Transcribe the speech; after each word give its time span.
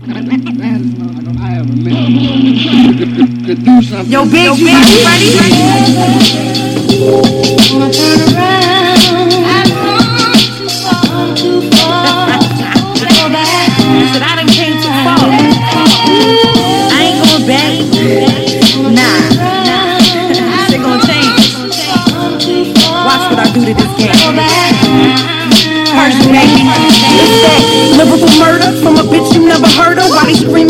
Yo, 0.00 0.06
Big, 4.24 4.56
you 4.56 4.66
ready? 4.66 4.88
Said 14.12 14.22
I 14.22 14.36
done 14.36 14.46
came 14.46 14.46
too 14.46 14.46
far. 14.46 14.52
of. 30.30 30.52
Why 30.52 30.67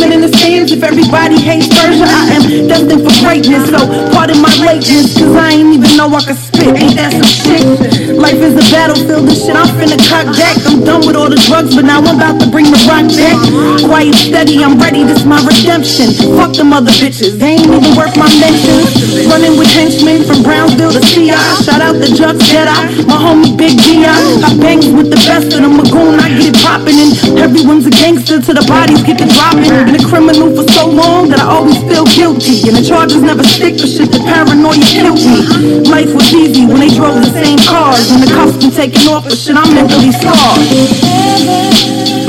greatness, 3.29 3.69
so 3.69 3.85
pardon 4.17 4.41
my 4.41 4.49
lateness, 4.65 5.13
cause 5.13 5.37
I 5.37 5.53
ain't 5.61 5.77
even 5.77 5.93
know 6.01 6.09
I 6.09 6.25
could 6.25 6.41
spit. 6.41 6.73
Ain't 6.73 6.97
that 6.97 7.13
some 7.13 7.29
shit? 7.29 8.17
Life 8.17 8.41
is 8.41 8.57
a 8.57 8.65
battlefield, 8.73 9.29
this 9.29 9.45
shit 9.45 9.53
I'm 9.53 9.69
finna 9.77 10.01
cock 10.09 10.33
back. 10.33 10.57
I'm 10.65 10.81
done 10.81 11.05
with 11.05 11.13
all 11.13 11.29
the 11.29 11.37
drugs, 11.45 11.77
but 11.77 11.85
now 11.85 12.01
I'm 12.01 12.17
about 12.17 12.41
to 12.41 12.49
bring 12.49 12.73
the 12.73 12.81
rock 12.89 13.05
back. 13.13 13.37
Quiet, 13.85 14.17
steady, 14.17 14.65
I'm 14.65 14.81
ready, 14.81 15.05
this 15.05 15.29
my 15.29 15.37
redemption. 15.45 16.09
Fuck 16.41 16.57
them 16.57 16.73
other 16.73 16.89
bitches, 16.97 17.37
they 17.37 17.61
ain't 17.61 17.69
even 17.69 17.93
worth 17.93 18.17
my 18.17 18.33
mention. 18.41 18.89
Running 19.29 19.61
with 19.61 19.69
henchmen 19.77 20.25
from 20.25 20.41
Brownsville 20.41 20.97
to 20.97 21.03
CI. 21.05 21.37
Shout 21.69 21.85
out 21.85 22.01
the 22.01 22.09
Jux 22.09 22.41
Jedi, 22.49 23.05
my 23.05 23.21
homie 23.21 23.53
Big 23.61 23.77
D. 23.85 24.09
I 24.09 24.57
bangs 24.57 24.89
with 24.89 25.13
the 25.13 25.21
best 25.29 25.53
of 25.53 25.61
them, 25.61 25.77
Magoon, 25.77 26.17
I 26.17 26.33
get 26.33 26.49
it 26.49 26.57
poppin'. 26.65 26.97
And 26.97 27.13
everyone's 27.45 27.85
a 27.85 27.93
gangster 27.93 28.41
till 28.41 28.57
the 28.57 28.65
bodies 28.65 29.05
get 29.05 29.21
to 29.21 29.29
dropping. 29.29 29.69
Been 29.69 30.01
a 30.01 30.05
criminal 30.09 30.49
for 30.57 30.65
so 30.73 30.89
long 30.89 31.29
that 31.29 31.45
I 31.45 31.53
always 31.53 31.77
feel 31.85 32.09
guilty. 32.09 32.65
And 32.73 32.81
the 32.81 32.85
charges 32.89 33.18
never 33.23 33.43
stick, 33.43 33.79
but 33.79 33.89
shit, 33.89 34.11
the 34.13 34.21
paranoia 34.21 34.83
killed 34.85 35.19
me. 35.19 35.81
Life 35.89 36.13
was 36.15 36.33
easy 36.35 36.67
when 36.67 36.81
they 36.81 36.93
drove 36.93 37.17
the 37.17 37.31
same 37.31 37.59
cars. 37.65 38.11
And 38.11 38.23
the 38.23 38.31
cuffs 38.31 38.57
been 38.59 38.71
taken 38.71 39.09
off, 39.09 39.25
but 39.25 39.37
shit, 39.39 39.57
I'm 39.57 39.75
mentally 39.75 40.13
scarred. 40.13 40.61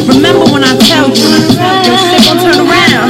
Remember 0.07 0.45
when 0.51 0.63
I 0.63 0.73
tell 0.77 1.09
you, 1.09 1.29
your 1.85 1.97
shit 1.97 2.21
gon' 2.25 2.39
turn 2.39 2.59
around. 2.63 3.08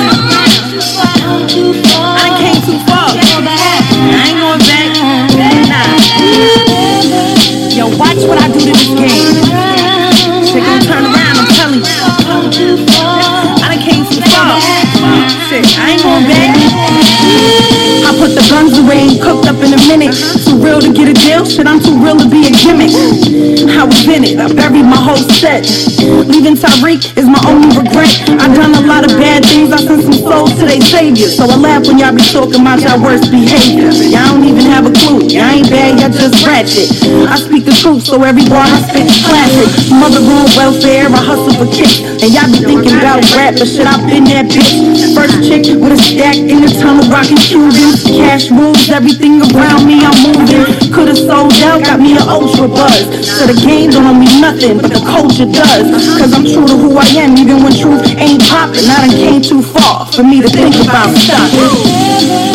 Real 20.80 20.94
to 20.94 20.98
get 20.98 21.10
a 21.10 21.14
deal, 21.14 21.44
shit, 21.46 21.68
I'm 21.68 21.80
too 21.80 21.96
real 22.00 22.16
to 22.16 22.28
be 22.30 22.48
a 22.48 22.52
gimmick. 22.56 22.92
I 23.68 23.84
was 23.84 24.08
in 24.08 24.24
it, 24.24 24.40
I 24.40 24.48
buried 24.48 24.88
my 24.88 24.96
whole 24.96 25.20
set. 25.40 25.68
Leaving 26.28 26.56
Tyreek 26.56 27.18
is 27.18 27.28
my 27.28 27.40
only 27.48 27.68
regret. 27.76 28.12
I 28.40 28.48
done 28.54 28.76
a 28.76 28.84
lot 28.88 29.04
of 29.04 29.12
bad 29.20 29.44
things, 29.46 29.72
I 29.72 29.78
sent 29.78 30.04
some 30.04 30.20
souls 30.24 30.56
to 30.60 30.66
their 30.66 30.82
saviors. 30.82 31.36
So 31.36 31.44
I 31.46 31.56
laugh 31.56 31.88
when 31.88 32.00
y'all 32.00 32.16
be 32.16 32.24
talking 32.24 32.62
about 32.62 32.80
y'all 32.80 33.02
worst 33.02 33.32
behavior. 33.32 33.92
Y'all 33.92 34.36
don't 34.36 34.46
even 34.48 34.66
have 34.72 34.88
a 34.88 34.94
clue, 34.94 35.28
y'all 35.28 35.52
ain't 35.52 35.70
bad, 35.70 36.00
y'all 36.00 36.14
just 36.14 36.46
ratchet. 36.48 36.88
I 37.28 37.36
speak 37.36 37.66
the 37.66 37.76
truth, 37.76 38.08
so 38.08 38.22
every 38.24 38.48
bar 38.48 38.64
I 38.64 38.80
spit 38.88 39.08
is 39.08 39.20
classic. 39.26 39.68
Mother 39.92 40.24
on 40.24 40.48
welfare, 40.56 41.12
I 41.12 41.20
hustle 41.20 41.56
for 41.60 41.68
kicks. 41.72 42.00
And 42.24 42.32
y'all 42.32 42.48
be 42.48 42.64
thinking 42.64 42.96
about 43.00 43.24
rap, 43.36 43.60
but 43.60 43.68
shit, 43.68 43.88
I've 43.88 44.04
been 44.08 44.24
that 44.32 44.48
bitch. 44.48 44.99
First 45.16 45.44
chick 45.44 45.66
with 45.76 45.94
a 45.94 45.98
stack 45.98 46.38
in 46.38 46.62
the 46.62 46.72
tunnel, 46.80 47.04
rocking 47.10 47.38
Cubans. 47.38 48.04
Cash 48.04 48.52
rules 48.52 48.90
everything 48.90 49.42
around 49.42 49.86
me, 49.86 50.00
I'm 50.06 50.16
moving. 50.24 50.66
Could've 50.94 51.18
sold 51.18 51.54
out, 51.66 51.84
got 51.84 52.00
me 52.00 52.14
an 52.16 52.24
ultra 52.28 52.68
buzz. 52.68 53.04
So 53.26 53.48
the 53.48 53.58
game 53.66 53.92
don't 53.92 54.20
mean 54.20 54.30
me 54.30 54.42
nothing, 54.42 54.78
but 54.78 54.92
the 54.92 55.02
culture 55.02 55.46
does. 55.46 55.86
Cause 56.20 56.34
I'm 56.34 56.44
true 56.44 56.68
to 56.68 56.76
who 56.78 56.98
I 56.98 57.08
am, 57.18 57.38
even 57.38 57.64
when 57.64 57.74
truth 57.74 58.06
ain't 58.18 58.42
poppin'. 58.48 58.86
I 58.86 59.08
done 59.08 59.16
came 59.16 59.42
too 59.42 59.62
far 59.62 60.06
for 60.12 60.24
me 60.24 60.42
to 60.42 60.50
think 60.50 60.76
about 60.76 61.16
stopping. 61.16 62.50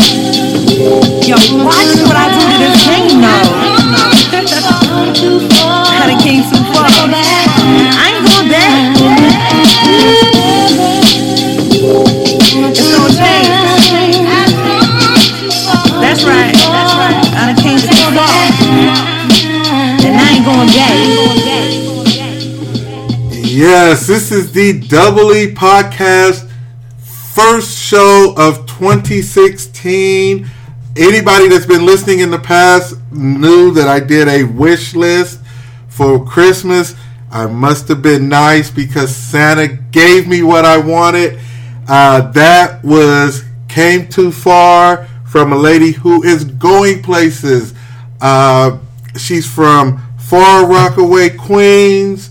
Yo, 1.25 1.37
watch 1.65 1.91
what 2.05 2.17
I 2.17 2.27
do 2.35 2.43
to 2.45 2.57
this 2.61 2.77
game 2.87 3.21
now. 3.21 3.54
Yes, 23.67 24.07
this 24.07 24.31
is 24.31 24.53
the 24.53 24.79
Double 24.79 25.33
E 25.33 25.51
Podcast 25.51 26.47
first 26.99 27.79
show 27.79 28.35
of 28.37 28.67
2016. 28.67 30.47
Anybody 30.99 31.49
that's 31.49 31.65
been 31.65 31.87
listening 31.87 32.21
in 32.21 32.31
the 32.31 32.39
past 32.39 32.95
knew 33.11 33.73
that 33.73 33.89
I 33.89 34.01
did 34.01 34.29
a 34.29 34.45
wish 34.45 34.95
list 34.95 35.41
for 35.89 36.23
Christmas. 36.27 36.95
I 37.31 37.47
must 37.47 37.89
have 37.89 38.03
been 38.03 38.29
nice 38.29 38.71
because 38.71 39.17
Santa 39.17 39.67
gave 39.67 40.29
me 40.29 40.43
what 40.43 40.67
I 40.67 40.77
wanted. 40.77 41.41
Uh, 41.89 42.31
that 42.33 42.85
was 42.85 43.45
Came 43.69 44.09
Too 44.09 44.31
Far 44.31 45.07
from 45.27 45.55
a 45.55 45.57
lady 45.57 45.93
who 45.93 46.23
is 46.23 46.45
going 46.45 47.03
places. 47.03 47.73
Uh, 48.21 48.77
she's 49.17 49.51
from 49.51 50.03
Far 50.19 50.67
Rockaway, 50.67 51.31
Queens. 51.31 52.29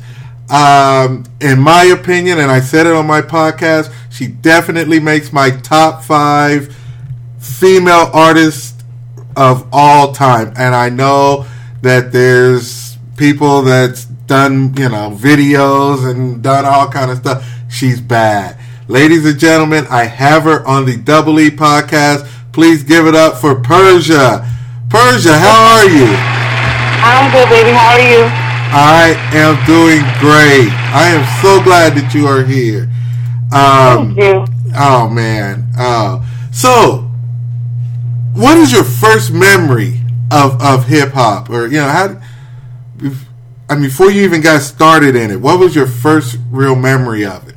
Um, 0.49 1.23
in 1.39 1.59
my 1.59 1.83
opinion, 1.85 2.39
and 2.39 2.51
I 2.51 2.59
said 2.59 2.85
it 2.85 2.93
on 2.93 3.07
my 3.07 3.21
podcast, 3.21 3.93
she 4.11 4.27
definitely 4.27 4.99
makes 4.99 5.31
my 5.33 5.49
top 5.49 6.03
five 6.03 6.75
female 7.39 8.09
artists 8.13 8.83
of 9.35 9.67
all 9.71 10.13
time. 10.13 10.53
And 10.57 10.75
I 10.75 10.89
know 10.89 11.45
that 11.81 12.11
there's 12.11 12.97
people 13.17 13.61
that's 13.63 14.05
done, 14.05 14.75
you 14.77 14.89
know, 14.89 15.17
videos 15.19 16.09
and 16.09 16.41
done 16.41 16.65
all 16.65 16.89
kind 16.89 17.11
of 17.11 17.17
stuff. 17.17 17.49
She's 17.69 17.99
bad. 17.99 18.57
Ladies 18.87 19.25
and 19.25 19.39
gentlemen, 19.39 19.85
I 19.89 20.05
have 20.05 20.43
her 20.43 20.65
on 20.67 20.85
the 20.85 20.97
Double 20.97 21.39
E 21.39 21.49
podcast. 21.49 22.29
Please 22.51 22.83
give 22.83 23.07
it 23.07 23.15
up 23.15 23.37
for 23.37 23.55
Persia. 23.55 24.47
Persia, 24.89 25.37
how 25.37 25.77
are 25.77 25.89
you? 25.89 26.07
I'm 27.05 27.31
good, 27.31 27.49
baby. 27.49 27.71
How 27.71 27.93
are 27.93 27.99
you? 27.99 28.42
I 28.75 29.13
am 29.33 29.53
doing 29.67 30.01
great. 30.17 30.73
I 30.91 31.09
am 31.09 31.23
so 31.43 31.63
glad 31.63 31.93
that 31.93 32.15
you 32.15 32.25
are 32.25 32.43
here. 32.43 32.89
Um, 33.53 34.15
Thank 34.15 34.17
you. 34.17 34.45
Oh 34.75 35.07
man. 35.07 35.69
Uh, 35.77 36.25
so, 36.51 37.07
what 38.33 38.57
is 38.57 38.71
your 38.71 38.83
first 38.83 39.31
memory 39.31 40.01
of 40.31 40.59
of 40.59 40.87
hip 40.87 41.11
hop, 41.11 41.51
or 41.51 41.67
you 41.67 41.77
know 41.77 41.87
how? 41.87 42.19
I 43.69 43.75
mean, 43.75 43.83
before 43.83 44.09
you 44.09 44.23
even 44.23 44.41
got 44.41 44.63
started 44.63 45.15
in 45.15 45.29
it, 45.29 45.39
what 45.39 45.59
was 45.59 45.75
your 45.75 45.85
first 45.85 46.39
real 46.49 46.75
memory 46.75 47.27
of 47.27 47.47
it? 47.47 47.55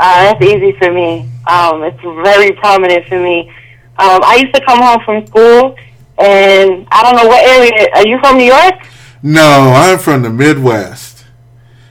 Uh, 0.00 0.32
that's 0.32 0.42
easy 0.42 0.72
for 0.78 0.90
me. 0.90 1.28
Um, 1.46 1.82
it's 1.82 2.00
very 2.00 2.52
prominent 2.52 3.06
for 3.06 3.20
me. 3.20 3.50
Um, 3.98 4.22
I 4.24 4.36
used 4.36 4.54
to 4.54 4.64
come 4.64 4.80
home 4.80 5.00
from 5.04 5.26
school, 5.26 5.76
and 6.16 6.88
I 6.90 7.02
don't 7.02 7.16
know 7.16 7.28
what 7.28 7.46
area. 7.46 7.90
Are 7.96 8.06
you 8.06 8.18
from 8.20 8.38
New 8.38 8.44
York? 8.44 8.74
No, 9.22 9.72
I'm 9.74 9.98
from 9.98 10.22
the 10.22 10.30
Midwest. 10.30 11.24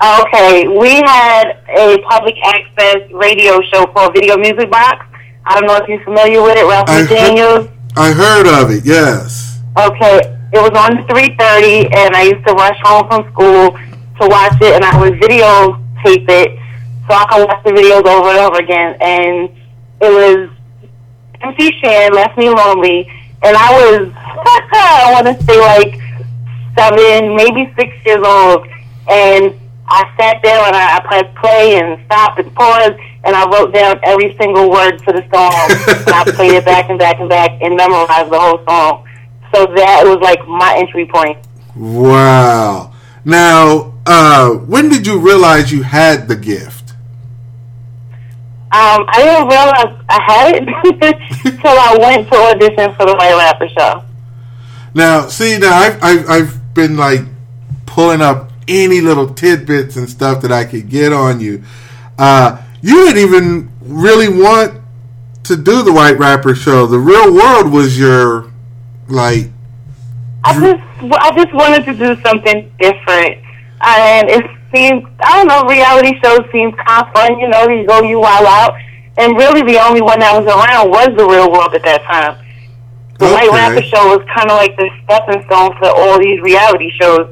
Okay, 0.03 0.67
we 0.67 0.95
had 0.95 1.63
a 1.69 1.97
public 2.09 2.35
access 2.43 3.09
radio 3.13 3.61
show 3.71 3.85
called 3.85 4.13
Video 4.13 4.35
Music 4.35 4.69
Box. 4.69 5.05
I 5.45 5.57
don't 5.57 5.65
know 5.65 5.77
if 5.77 5.87
you're 5.87 6.03
familiar 6.03 6.41
with 6.41 6.57
it, 6.57 6.65
Ralph 6.65 6.89
I. 6.89 7.69
I 7.95 8.11
heard 8.11 8.47
of 8.47 8.71
it. 8.71 8.83
Yes. 8.83 9.59
Okay, 9.77 10.19
it 10.51 10.59
was 10.59 10.71
on 10.71 11.07
3:30, 11.07 11.95
and 11.95 12.15
I 12.15 12.23
used 12.23 12.45
to 12.47 12.53
rush 12.53 12.77
home 12.83 13.07
from 13.07 13.31
school 13.31 13.71
to 14.19 14.27
watch 14.27 14.59
it, 14.59 14.75
and 14.75 14.83
I 14.83 14.99
would 14.99 15.13
videotape 15.13 16.27
it 16.27 16.59
so 17.07 17.15
I 17.15 17.25
could 17.31 17.47
watch 17.47 17.63
the 17.63 17.71
videos 17.71 18.05
over 18.05 18.29
and 18.29 18.39
over 18.39 18.59
again. 18.59 18.97
And 18.99 19.49
it 20.01 20.11
was 20.11 20.49
MC 21.41 21.79
Shan 21.79 22.11
left 22.11 22.37
me 22.37 22.49
lonely, 22.49 23.07
and 23.41 23.55
I 23.55 23.71
was 23.71 24.11
I 24.15 25.11
want 25.13 25.39
to 25.39 25.43
say 25.45 25.59
like 25.59 26.10
seven, 26.75 27.35
maybe 27.35 27.71
six 27.75 27.93
years 28.05 28.25
old, 28.25 28.67
and 29.09 29.53
I 29.87 30.09
sat 30.17 30.41
there 30.41 30.57
and 30.65 30.75
I, 30.75 30.97
I 30.97 30.99
pressed 31.01 31.35
play 31.35 31.79
and 31.79 32.03
stop 32.05 32.37
and 32.37 32.53
pause, 32.55 32.93
and 33.23 33.35
I 33.35 33.49
wrote 33.49 33.73
down 33.73 33.99
every 34.03 34.35
single 34.37 34.71
word 34.71 34.97
to 34.99 35.11
the 35.11 35.21
song, 35.33 35.53
and 36.07 36.09
I 36.09 36.23
played 36.31 36.53
it 36.53 36.65
back 36.65 36.89
and 36.89 36.97
back 36.97 37.19
and 37.19 37.27
back 37.27 37.51
and 37.61 37.75
memorized 37.75 38.31
the 38.31 38.39
whole 38.39 38.63
song. 38.65 39.07
So 39.53 39.65
that 39.75 40.03
was 40.05 40.19
like 40.21 40.47
my 40.47 40.75
entry 40.77 41.07
point. 41.07 41.37
Wow. 41.75 42.93
Now, 43.25 43.93
uh, 44.05 44.51
when 44.51 44.89
did 44.89 45.05
you 45.05 45.19
realize 45.19 45.71
you 45.71 45.83
had 45.83 46.27
the 46.27 46.35
gift? 46.35 46.91
Um, 48.73 49.03
I 49.09 49.17
didn't 49.17 49.47
realize 49.49 50.05
I 50.07 50.21
had 50.23 50.55
it 50.55 51.45
until 51.45 51.77
I 51.77 51.97
went 51.99 52.31
to 52.31 52.37
audition 52.37 52.95
for 52.95 53.05
the 53.05 53.15
White 53.15 53.35
Rapper 53.35 53.67
show. 53.67 54.03
Now, 54.93 55.27
see, 55.27 55.57
now 55.57 55.73
I've, 55.73 56.01
I've, 56.01 56.29
I've 56.29 56.60
been 56.73 56.97
like 56.97 57.21
pulling 57.85 58.21
up 58.21 58.51
any 58.67 59.01
little 59.01 59.33
tidbits 59.33 59.97
and 59.97 60.09
stuff 60.09 60.41
that 60.41 60.51
I 60.51 60.65
could 60.65 60.89
get 60.89 61.11
on 61.11 61.39
you. 61.39 61.63
Uh, 62.17 62.61
you 62.81 63.05
didn't 63.05 63.23
even 63.23 63.71
really 63.81 64.29
want 64.29 64.81
to 65.43 65.55
do 65.55 65.83
the 65.83 65.91
White 65.91 66.17
Rapper 66.17 66.55
show. 66.55 66.85
The 66.85 66.99
Real 66.99 67.33
World 67.33 67.71
was 67.71 67.97
your 67.97 68.51
like. 69.07 69.47
I 70.43 70.59
just, 70.59 70.83
I 71.13 71.31
just 71.35 71.53
wanted 71.53 71.85
to 71.85 71.93
do 71.93 72.19
something 72.23 72.71
different, 72.79 73.43
and 73.81 74.29
it 74.29 74.43
seems, 74.73 75.05
I 75.19 75.37
don't 75.37 75.47
know, 75.47 75.69
reality 75.69 76.19
shows 76.19 76.39
seems 76.51 76.73
kind 76.75 77.05
of 77.05 77.13
fun. 77.13 77.37
You 77.39 77.47
know, 77.49 77.67
you 77.69 77.85
go, 77.85 78.01
you 78.01 78.19
wild 78.19 78.47
out, 78.47 78.73
and 79.17 79.37
really 79.37 79.61
the 79.61 79.79
only 79.79 80.01
one 80.01 80.19
that 80.19 80.33
was 80.33 80.47
around 80.47 80.89
was 80.89 81.09
the 81.15 81.27
Real 81.27 81.51
World 81.51 81.75
at 81.75 81.83
that 81.83 82.01
time. 82.03 82.40
The 83.21 83.27
Okay. 83.27 83.49
White 83.49 83.51
Rapper 83.51 83.83
show 83.83 84.17
was 84.17 84.25
kind 84.33 84.49
of 84.49 84.57
like 84.57 84.75
the 84.77 84.89
stepping 85.03 85.45
stone 85.45 85.77
for 85.77 85.89
all 85.89 86.17
these 86.19 86.41
reality 86.41 86.89
shows. 86.99 87.29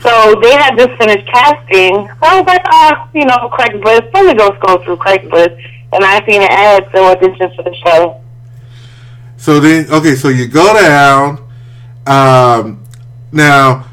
So 0.00 0.34
they 0.42 0.50
had 0.50 0.76
just 0.76 0.98
finished 0.98 1.28
casting. 1.28 2.08
I 2.20 2.40
was 2.40 2.46
like, 2.46 2.62
ah, 2.66 3.08
you 3.14 3.24
know, 3.24 3.48
Craigslist. 3.52 4.12
Let 4.12 4.26
me 4.26 4.34
go 4.34 4.52
scroll 4.56 4.78
through 4.82 4.96
Craigslist. 4.96 5.62
And 5.92 6.04
I 6.04 6.18
seen 6.26 6.42
an 6.42 6.48
ad 6.50 6.90
for 6.90 6.98
auditions 6.98 7.54
for 7.54 7.62
the 7.62 7.74
show. 7.86 8.20
So 9.36 9.60
then, 9.60 9.86
okay, 9.92 10.16
so 10.16 10.26
you 10.28 10.48
go 10.48 10.74
down. 10.74 11.48
Um, 12.08 12.84
now, 13.30 13.86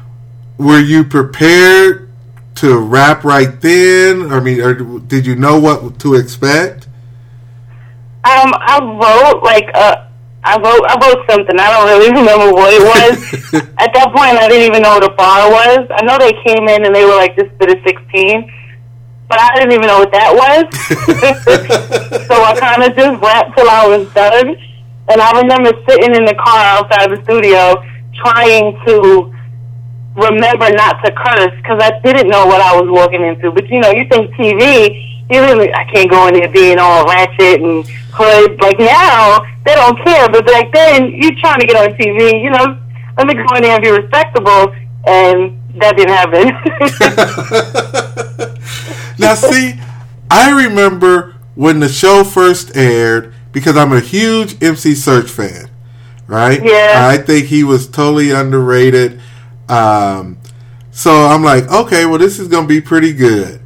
were 0.56 0.80
you 0.80 1.04
prepared 1.04 2.10
to 2.56 2.76
rap 2.76 3.22
right 3.22 3.60
then? 3.60 4.32
I 4.32 4.40
mean, 4.40 4.60
or 4.60 4.74
did 4.74 5.26
you 5.26 5.36
know 5.36 5.60
what 5.60 6.00
to 6.00 6.14
expect? 6.16 6.88
Um, 8.24 8.52
I 8.56 8.78
wrote 8.82 9.44
like 9.44 9.70
uh, 9.74 10.07
I 10.48 10.56
wrote 10.56 10.80
I 10.88 10.96
wrote 10.96 11.20
something. 11.28 11.60
I 11.60 11.68
don't 11.68 11.88
really 11.92 12.08
remember 12.20 12.48
what 12.56 12.72
it 12.72 12.80
was. 12.80 13.20
At 13.84 13.92
that 13.92 14.08
point, 14.16 14.40
I 14.40 14.48
didn't 14.48 14.64
even 14.64 14.80
know 14.80 14.96
what 14.96 15.04
a 15.04 15.12
bar 15.12 15.52
was. 15.52 15.84
I 15.92 16.00
know 16.08 16.16
they 16.16 16.32
came 16.40 16.64
in 16.72 16.88
and 16.88 16.94
they 16.94 17.04
were 17.04 17.16
like, 17.20 17.36
"This 17.36 17.52
bit 17.60 17.68
is 17.68 17.84
16," 17.84 18.48
but 19.28 19.38
I 19.38 19.60
didn't 19.60 19.76
even 19.76 19.86
know 19.86 20.00
what 20.00 20.12
that 20.16 20.32
was. 20.32 20.64
so 22.28 22.34
I 22.40 22.56
kind 22.56 22.80
of 22.80 22.96
just 22.96 23.20
rapped 23.20 23.52
till 23.56 23.68
I 23.68 23.84
was 23.86 24.08
done. 24.16 24.56
And 25.12 25.20
I 25.20 25.40
remember 25.40 25.72
sitting 25.88 26.16
in 26.16 26.24
the 26.24 26.34
car 26.34 26.80
outside 26.80 27.12
the 27.12 27.20
studio 27.24 27.80
trying 28.16 28.76
to 28.88 29.32
remember 30.16 30.68
not 30.72 31.00
to 31.04 31.12
curse 31.12 31.54
because 31.60 31.80
I 31.80 32.00
didn't 32.00 32.28
know 32.28 32.46
what 32.46 32.60
I 32.60 32.72
was 32.80 32.88
walking 32.88 33.22
into. 33.22 33.52
But 33.52 33.68
you 33.68 33.80
know, 33.80 33.90
you 33.90 34.08
think 34.08 34.32
TV, 34.32 35.07
you 35.30 35.40
really 35.40 35.72
I 35.72 35.84
can't 35.84 36.10
go 36.10 36.26
in 36.28 36.34
there 36.34 36.48
being 36.48 36.78
all 36.78 37.04
ratchet 37.04 37.60
and 37.60 37.86
hood. 38.12 38.60
Like 38.60 38.78
now, 38.78 39.44
they 39.64 39.74
don't 39.74 39.98
care. 40.04 40.28
But 40.28 40.46
back 40.46 40.72
then, 40.72 41.12
you're 41.12 41.34
trying 41.36 41.60
to 41.60 41.66
get 41.66 41.76
on 41.76 41.96
TV, 41.96 42.42
you 42.42 42.50
know, 42.50 42.78
let 43.16 43.26
me 43.26 43.34
go 43.34 43.44
in 43.56 43.62
there 43.62 43.74
and 43.74 43.82
be 43.82 43.90
respectable, 43.90 44.72
and 45.06 45.58
that 45.80 45.96
didn't 45.96 46.14
happen. 46.14 46.48
now, 49.18 49.34
see, 49.34 49.74
I 50.30 50.64
remember 50.64 51.34
when 51.54 51.80
the 51.80 51.88
show 51.88 52.22
first 52.24 52.76
aired 52.76 53.34
because 53.52 53.76
I'm 53.76 53.92
a 53.92 54.00
huge 54.00 54.62
MC 54.62 54.92
Serch 54.92 55.28
fan, 55.28 55.68
right? 56.26 56.64
Yeah. 56.64 57.08
I 57.10 57.18
think 57.18 57.46
he 57.46 57.64
was 57.64 57.88
totally 57.88 58.30
underrated. 58.30 59.20
Um, 59.68 60.38
so 60.92 61.10
I'm 61.10 61.42
like, 61.42 61.68
okay, 61.70 62.06
well, 62.06 62.18
this 62.18 62.38
is 62.38 62.48
gonna 62.48 62.66
be 62.66 62.80
pretty 62.80 63.12
good, 63.12 63.60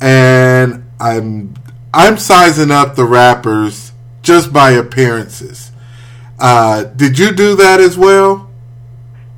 and 0.00 0.85
I'm 1.14 1.54
I'm 1.94 2.18
sizing 2.18 2.70
up 2.70 2.94
the 2.96 3.04
rappers 3.04 3.92
just 4.22 4.52
by 4.52 4.72
appearances. 4.72 5.70
Uh, 6.38 6.84
did 6.84 7.18
you 7.18 7.32
do 7.32 7.54
that 7.56 7.80
as 7.80 7.96
well? 7.96 8.50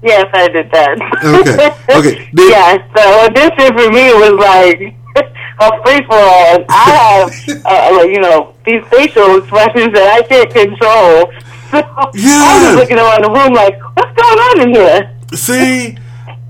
yes, 0.03 0.27
I 0.33 0.49
did 0.49 0.71
that. 0.71 0.97
Okay, 1.25 1.99
okay. 1.99 2.31
Did- 2.35 2.51
yeah, 2.51 2.79
so 2.97 3.25
audition 3.27 3.77
for 3.77 3.91
me 3.91 4.15
was 4.15 4.33
like 4.39 4.95
a 5.61 5.83
free 5.83 6.05
for 6.07 6.15
all. 6.15 6.65
I 6.69 7.29
have, 7.51 7.67
uh, 7.67 8.03
you 8.05 8.21
know, 8.21 8.55
these 8.65 8.83
facial 8.89 9.39
expressions 9.39 9.93
that 9.95 10.09
I 10.15 10.23
can't 10.27 10.51
control. 10.51 11.33
So 11.71 11.79
I 11.79 12.11
Yes. 12.15 12.65
was 12.67 12.77
looking 12.83 12.99
around 12.99 13.25
the 13.25 13.31
room 13.31 13.53
like, 13.55 13.79
what's 13.97 14.15
going 14.21 14.39
on 14.39 14.61
in 14.69 14.75
here? 14.75 15.11
See, 15.35 15.99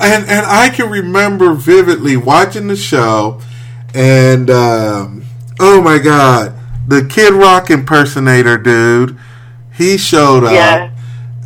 and 0.00 0.25
and 0.29 0.47
I 0.47 0.69
can 0.69 0.91
remember 0.91 1.55
vividly 1.55 2.17
watching 2.19 2.69
the 2.69 2.76
show, 2.76 3.41
and 3.94 4.50
um, 4.50 5.25
oh 5.61 5.81
my 5.82 5.99
god, 5.99 6.55
the 6.87 7.05
Kid 7.05 7.32
Rock 7.35 7.70
impersonator 7.70 8.56
dude, 8.58 9.19
he 9.75 9.96
showed 9.99 10.44
up, 10.44 10.52
Yeah. 10.52 10.90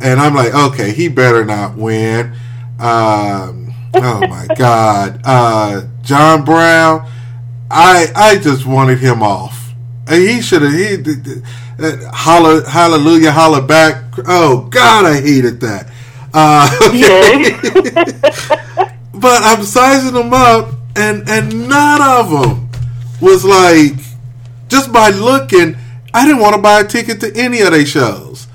and 0.01 0.19
I'm 0.19 0.35
like, 0.35 0.53
okay, 0.53 0.91
he 0.91 1.07
better 1.07 1.45
not 1.45 1.75
win. 1.75 2.33
Um, 2.79 3.73
oh 3.95 4.27
my 4.27 4.47
god, 4.57 5.21
uh, 5.23 5.83
John 6.01 6.43
Brown, 6.43 7.07
I 7.71 8.07
I 8.15 8.35
just 8.37 8.65
wanted 8.65 8.99
him 8.99 9.23
off. 9.23 9.73
He 10.09 10.41
should 10.41 10.63
have 10.63 10.73
he 10.73 10.97
uh, 11.79 12.11
holla 12.11 12.67
hallelujah 12.69 13.31
holla 13.31 13.61
back. 13.61 14.03
Oh 14.27 14.67
God, 14.69 15.05
I 15.05 15.21
hated 15.21 15.61
that. 15.61 15.89
Uh, 16.33 16.69
but 19.13 19.41
I'm 19.43 19.63
sizing 19.63 20.13
them 20.13 20.33
up, 20.33 20.71
and 20.95 21.27
and 21.29 21.67
none 21.67 22.01
of 22.01 22.29
them 22.29 22.69
was 23.21 23.43
like 23.45 23.93
just 24.67 24.91
by 24.91 25.09
looking. 25.09 25.75
I 26.13 26.25
didn't 26.25 26.41
want 26.41 26.55
to 26.55 26.61
buy 26.61 26.81
a 26.81 26.87
ticket 26.87 27.19
to 27.21 27.35
any 27.35 27.61
of 27.61 27.71
their 27.71 27.85
shows. 27.85 28.47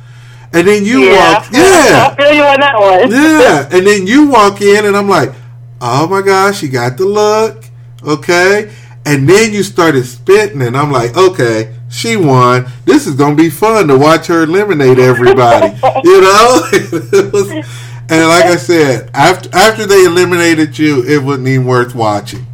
And 0.52 0.66
then 0.66 0.84
you 0.84 1.00
yeah, 1.04 1.34
walk, 1.34 1.46
yeah, 1.52 2.08
I 2.10 2.14
feel 2.16 2.32
you 2.32 2.42
on 2.42 2.60
that 2.60 2.78
one. 2.78 3.10
yeah, 3.10 3.68
and 3.70 3.86
then 3.86 4.06
you 4.06 4.28
walk 4.30 4.60
in, 4.62 4.86
and 4.86 4.96
I'm 4.96 5.08
like, 5.08 5.32
oh 5.80 6.06
my 6.08 6.22
gosh, 6.22 6.62
you 6.62 6.68
got 6.68 6.96
the 6.96 7.04
look, 7.04 7.64
okay. 8.02 8.72
And 9.04 9.28
then 9.28 9.52
you 9.52 9.62
started 9.62 10.04
spitting, 10.06 10.62
and 10.62 10.76
I'm 10.76 10.90
like, 10.90 11.16
okay, 11.16 11.74
she 11.90 12.16
won. 12.16 12.66
This 12.84 13.06
is 13.06 13.14
gonna 13.14 13.34
be 13.34 13.50
fun 13.50 13.88
to 13.88 13.98
watch 13.98 14.26
her 14.28 14.42
eliminate 14.44 14.98
everybody, 14.98 15.66
you 16.04 16.20
know. 16.20 16.60
It 16.72 17.32
was- 17.32 17.66
and 18.10 18.28
like 18.28 18.44
I 18.44 18.56
said, 18.56 19.10
after 19.14 19.50
after 19.52 19.86
they 19.86 20.04
eliminated 20.04 20.78
you, 20.78 21.04
it 21.04 21.22
wasn't 21.22 21.48
even 21.48 21.66
worth 21.66 21.94
watching. 21.94 22.46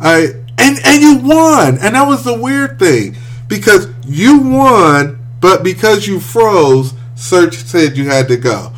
I 0.00 0.34
and 0.58 0.78
and 0.84 1.00
you 1.00 1.18
won, 1.18 1.78
and 1.78 1.94
that 1.94 2.06
was 2.06 2.24
the 2.24 2.38
weird 2.38 2.78
thing 2.78 3.16
because 3.48 3.88
you 4.06 4.38
won, 4.38 5.18
but 5.40 5.64
because 5.64 6.06
you 6.06 6.20
froze, 6.20 6.92
Serch 7.14 7.54
said 7.54 7.96
you 7.96 8.08
had 8.08 8.28
to 8.28 8.36
go. 8.36 8.72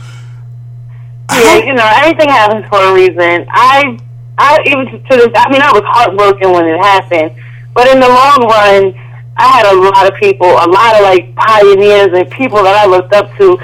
Yeah, 1.31 1.59
you 1.59 1.75
know, 1.75 1.89
everything 1.97 2.29
happens 2.29 2.67
for 2.69 2.83
a 2.83 2.93
reason. 2.93 3.47
I, 3.51 3.99
I 4.39 4.59
even 4.67 4.87
to 4.87 5.17
this, 5.17 5.29
I 5.35 5.51
mean, 5.51 5.63
I 5.63 5.71
was 5.73 5.83
heartbroken 5.85 6.53
when 6.53 6.67
it 6.67 6.79
happened, 6.79 7.33
but 7.75 7.89
in 7.89 8.01
the 8.01 8.09
long 8.09 8.49
run, 8.49 8.95
I 9.37 9.47
had 9.47 9.67
a 9.73 9.77
lot 9.77 10.13
of 10.13 10.19
people, 10.19 10.49
a 10.49 10.69
lot 10.69 10.97
of 10.97 11.03
like 11.03 11.35
pioneers 11.37 12.11
and 12.19 12.29
people 12.31 12.63
that 12.63 12.75
I 12.75 12.87
looked 12.87 13.13
up 13.15 13.35
to, 13.39 13.59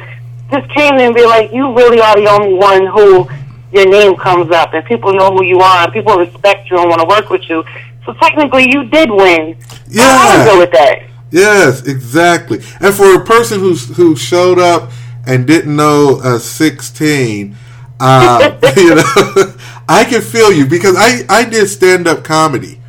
just 0.51 0.69
came 0.75 0.95
in 0.95 1.01
and 1.07 1.15
be 1.15 1.25
like, 1.25 1.53
"You 1.53 1.75
really 1.75 2.01
are 2.01 2.15
the 2.17 2.29
only 2.31 2.55
one 2.55 2.87
who 2.87 3.29
your 3.73 3.89
name 3.89 4.17
comes 4.17 4.51
up, 4.53 4.73
and 4.75 4.85
people 4.85 5.13
know 5.13 5.31
who 5.31 5.45
you 5.45 5.61
are, 5.61 5.85
and 5.85 5.93
people 5.93 6.17
respect 6.17 6.71
you 6.71 6.79
and 6.79 6.89
want 6.89 7.01
to 7.01 7.07
work 7.09 7.31
with 7.31 7.49
you." 7.49 7.65
So 8.05 8.13
technically, 8.15 8.71
you 8.71 8.85
did 8.85 9.11
win. 9.11 9.57
I 9.61 9.77
Yeah. 9.89 10.39
would 10.39 10.51
go 10.53 10.59
with 10.59 10.71
that. 10.73 11.01
Yes, 11.33 11.83
exactly. 11.83 12.61
And 12.81 12.95
for 12.95 13.15
a 13.15 13.25
person 13.25 13.59
who 13.61 13.75
who 13.75 14.15
showed 14.17 14.59
up 14.59 14.93
and 15.27 15.47
didn't 15.47 15.75
know 15.75 16.21
uh, 16.23 16.39
sixteen, 16.39 17.57
uh, 17.99 18.53
you 18.77 18.95
know, 18.95 19.53
I 19.89 20.05
can 20.05 20.21
feel 20.23 20.53
you 20.53 20.67
because 20.67 20.95
I 20.97 21.25
I 21.29 21.45
did 21.45 21.69
stand 21.69 22.07
up 22.07 22.23
comedy, 22.23 22.81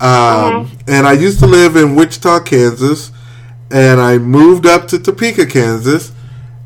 um, 0.00 0.70
and 0.86 1.06
I 1.06 1.12
used 1.12 1.38
to 1.40 1.46
live 1.46 1.76
in 1.76 1.94
Wichita, 1.94 2.40
Kansas, 2.40 3.12
and 3.70 3.98
I 4.00 4.18
moved 4.18 4.66
up 4.66 4.86
to 4.88 4.98
Topeka, 4.98 5.46
Kansas, 5.46 6.12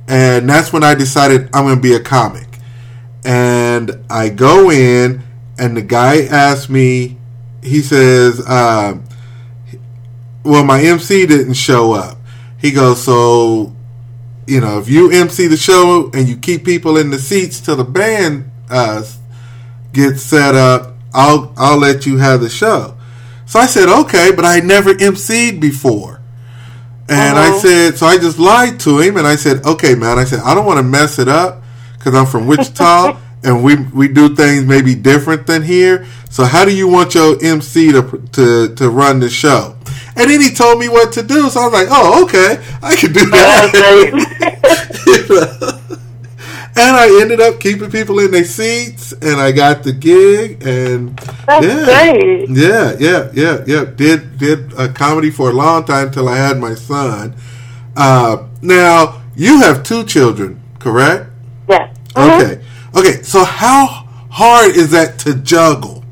and 0.08 0.48
that's 0.48 0.72
when 0.72 0.84
I 0.84 0.94
decided 0.94 1.48
I'm 1.54 1.64
going 1.64 1.76
to 1.76 1.82
be 1.82 1.94
a 1.94 2.00
comic. 2.00 2.46
And 3.24 4.04
I 4.10 4.28
go 4.28 4.70
in, 4.70 5.22
and 5.58 5.76
the 5.76 5.82
guy 5.82 6.24
asks 6.24 6.68
me, 6.68 7.16
he 7.62 7.80
says. 7.80 8.46
Um, 8.48 9.04
well, 10.44 10.62
my 10.62 10.82
MC 10.82 11.26
didn't 11.26 11.54
show 11.54 11.92
up. 11.92 12.18
He 12.58 12.70
goes, 12.70 13.02
so, 13.02 13.74
you 14.46 14.60
know, 14.60 14.78
if 14.78 14.88
you 14.88 15.10
MC 15.10 15.46
the 15.46 15.56
show 15.56 16.10
and 16.12 16.28
you 16.28 16.36
keep 16.36 16.64
people 16.64 16.96
in 16.96 17.10
the 17.10 17.18
seats 17.18 17.60
till 17.60 17.76
the 17.76 17.84
band 17.84 18.50
uh, 18.70 19.02
gets 19.92 20.22
set 20.22 20.54
up, 20.54 20.94
I'll 21.12 21.52
I'll 21.56 21.78
let 21.78 22.06
you 22.06 22.18
have 22.18 22.40
the 22.40 22.50
show. 22.50 22.96
So 23.46 23.58
I 23.58 23.66
said, 23.66 23.88
okay, 23.88 24.32
but 24.34 24.44
I 24.44 24.60
never 24.60 24.94
MC'd 24.94 25.60
before. 25.60 26.20
And 27.08 27.38
I 27.38 27.48
Uh-huh. 27.48 27.58
said, 27.58 27.98
so 27.98 28.06
I 28.06 28.16
just 28.18 28.38
lied 28.38 28.80
to 28.80 28.98
him, 28.98 29.16
and 29.16 29.26
I 29.26 29.36
said, 29.36 29.64
okay, 29.64 29.94
man. 29.94 30.18
I 30.18 30.24
said, 30.24 30.40
I 30.40 30.54
don't 30.54 30.64
want 30.64 30.78
to 30.78 30.82
mess 30.82 31.18
it 31.18 31.28
up 31.28 31.62
because 31.98 32.14
I'm 32.14 32.26
from 32.26 32.46
Wichita, 32.46 33.16
and 33.44 33.62
we 33.62 33.76
we 33.76 34.08
do 34.08 34.34
things 34.34 34.64
maybe 34.64 34.94
different 34.94 35.46
than 35.46 35.62
here. 35.62 36.06
So 36.30 36.44
how 36.44 36.64
do 36.64 36.74
you 36.74 36.88
want 36.88 37.14
your 37.14 37.36
MC 37.44 37.92
to 37.92 38.02
to 38.32 38.74
to 38.74 38.90
run 38.90 39.20
the 39.20 39.28
show? 39.30 39.76
And 40.16 40.30
then 40.30 40.40
he 40.40 40.50
told 40.50 40.78
me 40.78 40.88
what 40.88 41.12
to 41.12 41.22
do. 41.22 41.50
So 41.50 41.60
I 41.60 41.64
was 41.64 41.72
like, 41.74 41.88
oh, 41.90 42.24
okay. 42.24 42.58
I 42.82 42.96
can 42.96 43.12
do 43.12 43.26
that. 43.30 43.72
you 45.06 45.28
know? 45.28 45.98
And 46.76 46.96
I 46.96 47.20
ended 47.20 47.40
up 47.40 47.60
keeping 47.60 47.90
people 47.90 48.18
in 48.18 48.32
their 48.32 48.44
seats, 48.44 49.12
and 49.12 49.40
I 49.40 49.52
got 49.52 49.84
the 49.84 49.92
gig, 49.92 50.66
and 50.66 51.16
That's 51.46 51.64
yeah, 51.64 51.84
great. 51.84 52.48
yeah, 52.50 52.96
yeah, 52.98 53.30
yeah, 53.32 53.64
yeah. 53.66 53.84
Did 53.84 54.38
did 54.38 54.72
a 54.76 54.88
comedy 54.88 55.30
for 55.30 55.50
a 55.50 55.52
long 55.52 55.84
time 55.84 56.10
till 56.10 56.28
I 56.28 56.36
had 56.36 56.58
my 56.58 56.74
son. 56.74 57.34
Uh, 57.96 58.44
now 58.60 59.22
you 59.36 59.60
have 59.60 59.84
two 59.84 60.02
children, 60.04 60.60
correct? 60.80 61.26
Yes. 61.68 61.96
Mhm. 62.14 62.40
Okay. 62.40 62.60
Okay. 62.96 63.22
So 63.22 63.44
how 63.44 63.86
hard 64.30 64.74
is 64.74 64.90
that 64.90 65.18
to 65.20 65.34
juggle? 65.34 66.02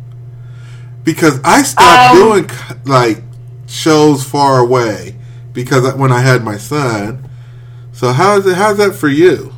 Because 1.02 1.40
I 1.42 1.64
stopped 1.64 2.11
Um, 2.12 2.16
doing 2.16 2.50
like 2.85 3.21
shows 3.66 4.23
far 4.23 4.61
away 4.61 5.16
because 5.52 5.92
when 5.95 6.12
I 6.12 6.21
had 6.21 6.45
my 6.45 6.57
son. 6.57 7.28
So 7.92 8.12
how 8.12 8.37
is 8.37 8.47
it? 8.47 8.54
How's 8.57 8.76
that 8.76 8.95
for 8.95 9.09
you? 9.09 9.52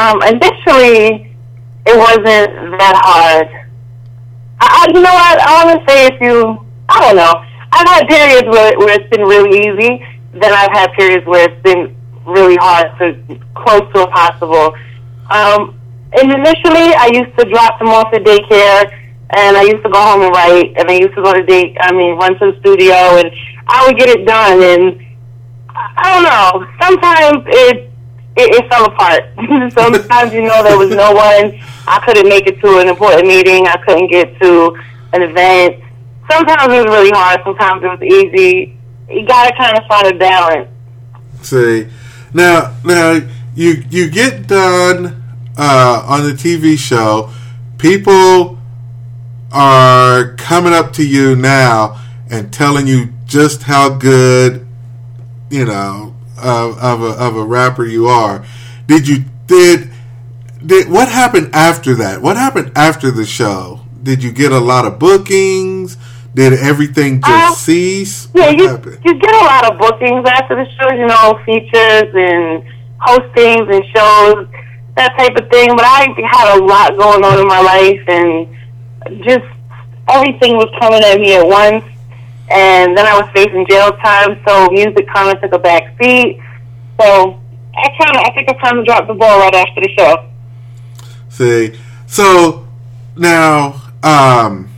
Um, 0.00 0.16
initially, 0.22 1.36
it 1.84 1.92
wasn't 1.92 2.72
that 2.80 2.96
hard. 3.04 3.48
I, 4.58 4.64
I, 4.64 4.86
you 4.88 5.02
know 5.04 5.12
what? 5.12 5.36
I 5.44 5.50
want 5.60 5.76
to 5.76 5.92
say 5.92 6.06
if 6.06 6.16
you, 6.22 6.56
I 6.88 7.00
don't 7.04 7.16
know. 7.16 7.44
I've 7.72 7.86
had 7.86 8.08
periods 8.08 8.48
where, 8.48 8.78
where 8.78 8.96
it's 8.96 9.10
been 9.10 9.28
really 9.28 9.60
easy. 9.60 10.00
Then 10.32 10.54
I've 10.56 10.72
had 10.72 10.92
periods 10.96 11.26
where 11.26 11.50
it's 11.50 11.62
been 11.62 11.94
really 12.24 12.56
hard 12.56 12.96
to 12.96 13.12
close 13.52 13.84
to 13.92 14.08
impossible. 14.08 14.72
Um, 15.28 15.76
and 16.16 16.32
initially, 16.32 16.96
I 16.96 17.12
used 17.12 17.36
to 17.36 17.44
drop 17.44 17.78
them 17.78 17.88
off 17.88 18.08
at 18.14 18.24
daycare, 18.24 18.88
and 19.36 19.54
I 19.54 19.68
used 19.68 19.84
to 19.84 19.90
go 19.90 20.00
home 20.00 20.22
and 20.22 20.32
write, 20.32 20.80
and 20.80 20.88
I 20.88 20.94
used 20.94 21.14
to 21.14 21.22
go 21.22 21.34
to 21.34 21.44
day, 21.44 21.76
I 21.78 21.92
mean, 21.92 22.16
run 22.16 22.38
to 22.38 22.52
the 22.52 22.58
studio, 22.60 23.20
and 23.20 23.30
I 23.68 23.84
would 23.84 23.98
get 23.98 24.08
it 24.08 24.24
done. 24.24 24.62
And 24.62 24.96
I 25.68 25.92
I 25.98 26.08
don't 26.08 26.24
know. 26.24 26.66
Sometimes 26.80 27.44
it 27.48 27.89
it, 28.40 28.64
it 28.64 28.68
fell 28.70 28.86
apart. 28.86 29.22
Sometimes 29.72 30.32
you 30.32 30.42
know 30.42 30.62
there 30.62 30.78
was 30.78 30.90
no 30.90 31.12
one. 31.12 31.60
I 31.86 32.00
couldn't 32.04 32.28
make 32.28 32.46
it 32.46 32.60
to 32.60 32.78
an 32.78 32.88
important 32.88 33.26
meeting. 33.26 33.66
I 33.66 33.76
couldn't 33.84 34.10
get 34.10 34.38
to 34.40 34.76
an 35.12 35.22
event. 35.22 35.82
Sometimes 36.30 36.72
it 36.72 36.76
was 36.76 36.86
really 36.86 37.10
hard. 37.10 37.40
Sometimes 37.44 37.82
it 37.82 37.88
was 37.88 38.02
easy. 38.02 38.76
You 39.08 39.26
gotta 39.26 39.54
kind 39.56 39.76
of 39.76 39.84
find 39.86 40.06
a 40.06 40.18
balance. 40.18 40.68
See, 41.42 41.88
now, 42.32 42.76
now 42.84 43.20
you 43.54 43.82
you 43.90 44.08
get 44.10 44.46
done 44.46 45.22
uh, 45.56 46.04
on 46.06 46.24
the 46.24 46.32
TV 46.32 46.78
show. 46.78 47.30
People 47.78 48.58
are 49.52 50.34
coming 50.36 50.72
up 50.72 50.92
to 50.92 51.06
you 51.06 51.34
now 51.34 52.00
and 52.30 52.52
telling 52.52 52.86
you 52.86 53.08
just 53.24 53.64
how 53.64 53.88
good, 53.88 54.66
you 55.50 55.64
know, 55.64 56.09
of, 56.42 56.78
of 56.78 57.02
a 57.02 57.10
of 57.22 57.36
a 57.36 57.44
rapper 57.44 57.84
you 57.84 58.08
are. 58.08 58.44
Did 58.86 59.06
you 59.08 59.24
did 59.46 59.90
did 60.64 60.88
what 60.90 61.08
happened 61.08 61.50
after 61.54 61.94
that? 61.96 62.20
What 62.22 62.36
happened 62.36 62.72
after 62.76 63.10
the 63.10 63.24
show? 63.26 63.80
Did 64.02 64.22
you 64.22 64.32
get 64.32 64.52
a 64.52 64.58
lot 64.58 64.84
of 64.86 64.98
bookings? 64.98 65.96
Did 66.34 66.52
everything 66.54 67.20
just 67.20 67.52
Uh, 67.52 67.54
cease? 67.54 68.28
Yeah, 68.34 68.46
what 68.46 68.58
you 68.58 68.68
happened? 68.68 68.98
you 69.04 69.14
get 69.18 69.34
a 69.34 69.44
lot 69.44 69.70
of 69.72 69.78
bookings 69.78 70.24
after 70.28 70.54
the 70.56 70.66
shows. 70.78 70.92
You 70.98 71.06
know, 71.06 71.38
features 71.44 72.10
and 72.14 72.62
hostings 73.00 73.66
and 73.74 73.84
shows, 73.94 74.46
that 74.96 75.16
type 75.18 75.34
of 75.36 75.50
thing. 75.50 75.74
But 75.76 75.84
I 75.84 76.06
had 76.32 76.58
a 76.58 76.64
lot 76.64 76.96
going 76.96 77.24
on 77.24 77.40
in 77.40 77.46
my 77.48 77.60
life, 77.60 78.00
and 78.08 79.24
just 79.24 79.44
everything 80.08 80.56
was 80.56 80.68
coming 80.80 81.02
at 81.02 81.18
me 81.20 81.34
at 81.34 81.46
once. 81.46 81.84
And 82.50 82.96
then 82.96 83.06
I 83.06 83.20
was 83.20 83.30
facing 83.32 83.64
jail 83.68 83.92
time, 83.98 84.40
so 84.46 84.68
music 84.70 85.06
kind 85.14 85.34
of 85.34 85.40
took 85.40 85.52
a 85.52 85.58
back 85.58 85.96
seat. 86.00 86.40
So 87.00 87.40
I 87.76 87.88
kind 87.98 88.16
of, 88.16 88.22
I 88.24 88.32
think 88.34 88.48
I 88.48 88.54
kind 88.54 88.78
of 88.78 88.84
dropped 88.84 89.06
the 89.06 89.14
ball 89.14 89.38
right 89.38 89.54
after 89.54 89.80
the 89.80 89.88
show. 89.96 90.28
See, 91.28 91.78
so 92.06 92.66
now 93.16 93.80
um, 94.02 94.68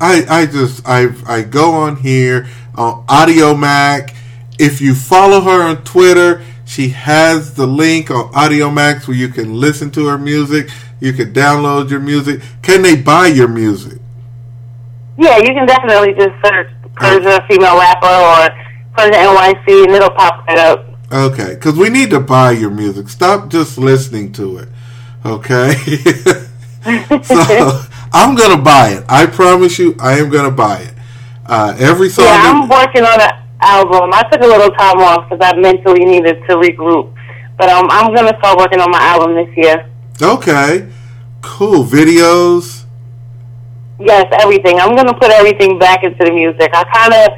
I 0.00 0.24
I 0.28 0.46
just 0.46 0.82
I 0.84 1.08
I 1.26 1.42
go 1.42 1.72
on 1.72 1.96
here 1.96 2.48
on 2.74 3.06
Audiomack. 3.06 4.14
If 4.58 4.80
you 4.80 4.94
follow 4.94 5.40
her 5.40 5.62
on 5.62 5.84
Twitter, 5.84 6.44
she 6.64 6.88
has 6.90 7.54
the 7.54 7.66
link 7.66 8.10
on 8.10 8.30
Audio 8.34 8.70
Max 8.70 9.06
where 9.06 9.16
you 9.16 9.28
can 9.28 9.54
listen 9.54 9.90
to 9.92 10.06
her 10.08 10.18
music. 10.18 10.68
You 10.98 11.12
can 11.12 11.32
download 11.32 11.90
your 11.90 12.00
music. 12.00 12.42
Can 12.62 12.82
they 12.82 12.96
buy 12.96 13.28
your 13.28 13.48
music? 13.48 13.98
Yeah, 15.16 15.38
you 15.38 15.48
can 15.54 15.66
definitely 15.66 16.14
just 16.14 16.34
search 16.44 16.70
Persia 17.00 17.44
female 17.48 17.76
rapper 17.78 18.06
or 18.06 18.48
Persia 18.96 19.18
NYC, 19.18 19.84
and 19.84 19.92
it'll 19.92 20.10
pop 20.10 20.46
right 20.46 20.58
up. 20.58 20.86
Okay, 21.12 21.54
because 21.54 21.76
we 21.76 21.90
need 21.90 22.10
to 22.10 22.20
buy 22.20 22.52
your 22.52 22.70
music. 22.70 23.08
Stop 23.08 23.48
just 23.48 23.78
listening 23.78 24.32
to 24.34 24.58
it. 24.58 24.68
Okay. 25.24 25.74
so 27.22 27.82
I'm 28.12 28.36
gonna 28.36 28.62
buy 28.62 28.90
it. 28.90 29.04
I 29.08 29.26
promise 29.26 29.78
you, 29.78 29.96
I 29.98 30.18
am 30.18 30.30
gonna 30.30 30.50
buy 30.50 30.80
it. 30.80 30.94
Uh, 31.46 31.74
every 31.78 32.08
song. 32.08 32.26
Yeah, 32.26 32.52
I'm 32.52 32.68
working 32.68 33.02
on 33.02 33.20
an 33.20 33.30
album. 33.60 34.10
I 34.12 34.22
took 34.30 34.40
a 34.40 34.46
little 34.46 34.70
time 34.70 34.98
off 34.98 35.28
because 35.28 35.40
I 35.42 35.58
mentally 35.58 36.04
needed 36.04 36.36
to 36.48 36.56
regroup. 36.56 37.12
But 37.58 37.68
um, 37.68 37.88
I'm 37.90 38.14
going 38.14 38.32
to 38.32 38.38
start 38.38 38.58
working 38.58 38.80
on 38.80 38.90
my 38.90 39.00
album 39.02 39.34
this 39.34 39.54
year. 39.56 39.86
Okay. 40.22 40.88
Cool. 41.42 41.84
Videos. 41.84 42.79
Yes, 44.00 44.26
everything. 44.40 44.80
I'm 44.80 44.94
going 44.96 45.08
to 45.08 45.14
put 45.14 45.30
everything 45.30 45.78
back 45.78 46.04
into 46.04 46.24
the 46.24 46.32
music. 46.32 46.70
I 46.72 46.84
kind 46.88 47.12
of 47.12 47.36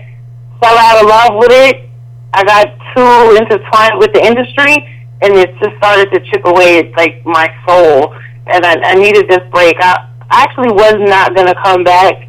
fell 0.62 0.78
out 0.78 1.02
of 1.02 1.08
love 1.10 1.34
with 1.34 1.50
it. 1.50 1.90
I 2.32 2.44
got 2.44 2.70
too 2.94 3.36
intertwined 3.36 3.98
with 3.98 4.12
the 4.14 4.24
industry, 4.24 4.78
and 5.22 5.34
it 5.34 5.50
just 5.58 5.76
started 5.76 6.10
to 6.14 6.20
chip 6.30 6.46
away 6.46 6.78
at 6.78 6.92
like 6.96 7.26
my 7.26 7.50
soul. 7.66 8.14
And 8.46 8.64
I, 8.64 8.74
I 8.80 8.94
needed 8.94 9.28
this 9.28 9.42
break. 9.50 9.74
I 9.80 10.08
actually 10.30 10.70
was 10.70 10.94
not 10.98 11.34
going 11.34 11.48
to 11.48 11.54
come 11.64 11.82
back, 11.82 12.28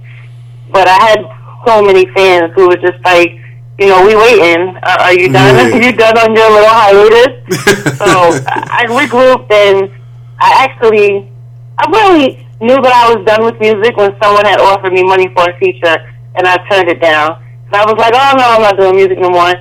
but 0.71 0.87
I 0.87 0.97
had 0.97 1.21
so 1.65 1.83
many 1.83 2.05
fans 2.13 2.51
who 2.55 2.67
were 2.67 2.77
just 2.77 3.03
like, 3.05 3.37
you 3.79 3.87
know, 3.87 4.05
we 4.05 4.15
waiting. 4.15 4.75
Are, 4.81 4.99
are 4.99 5.13
you 5.13 5.31
done? 5.31 5.55
Yeah. 5.55 5.77
Are 5.77 5.81
you 5.85 5.91
done 5.93 6.17
on 6.17 6.35
your 6.35 6.49
little 6.49 6.69
hiatus? 6.69 7.97
so 7.97 8.41
I 8.45 8.85
regrouped 8.89 9.51
and 9.51 9.91
I 10.39 10.65
actually, 10.65 11.31
I 11.77 11.89
really 11.89 12.42
knew 12.63 12.79
that 12.81 12.95
I 12.95 13.13
was 13.13 13.21
done 13.27 13.43
with 13.43 13.59
music 13.59 13.95
when 13.99 14.15
someone 14.23 14.45
had 14.45 14.59
offered 14.59 14.93
me 14.93 15.03
money 15.03 15.27
for 15.35 15.43
a 15.43 15.53
feature 15.59 15.99
and 16.35 16.47
I 16.47 16.57
turned 16.71 16.89
it 16.89 17.01
down. 17.01 17.43
And 17.67 17.75
I 17.75 17.83
was 17.85 17.99
like, 17.99 18.13
oh 18.15 18.31
no, 18.39 18.45
I'm 18.55 18.61
not 18.63 18.79
doing 18.79 18.95
music 18.95 19.19
no 19.19 19.29
more. 19.29 19.51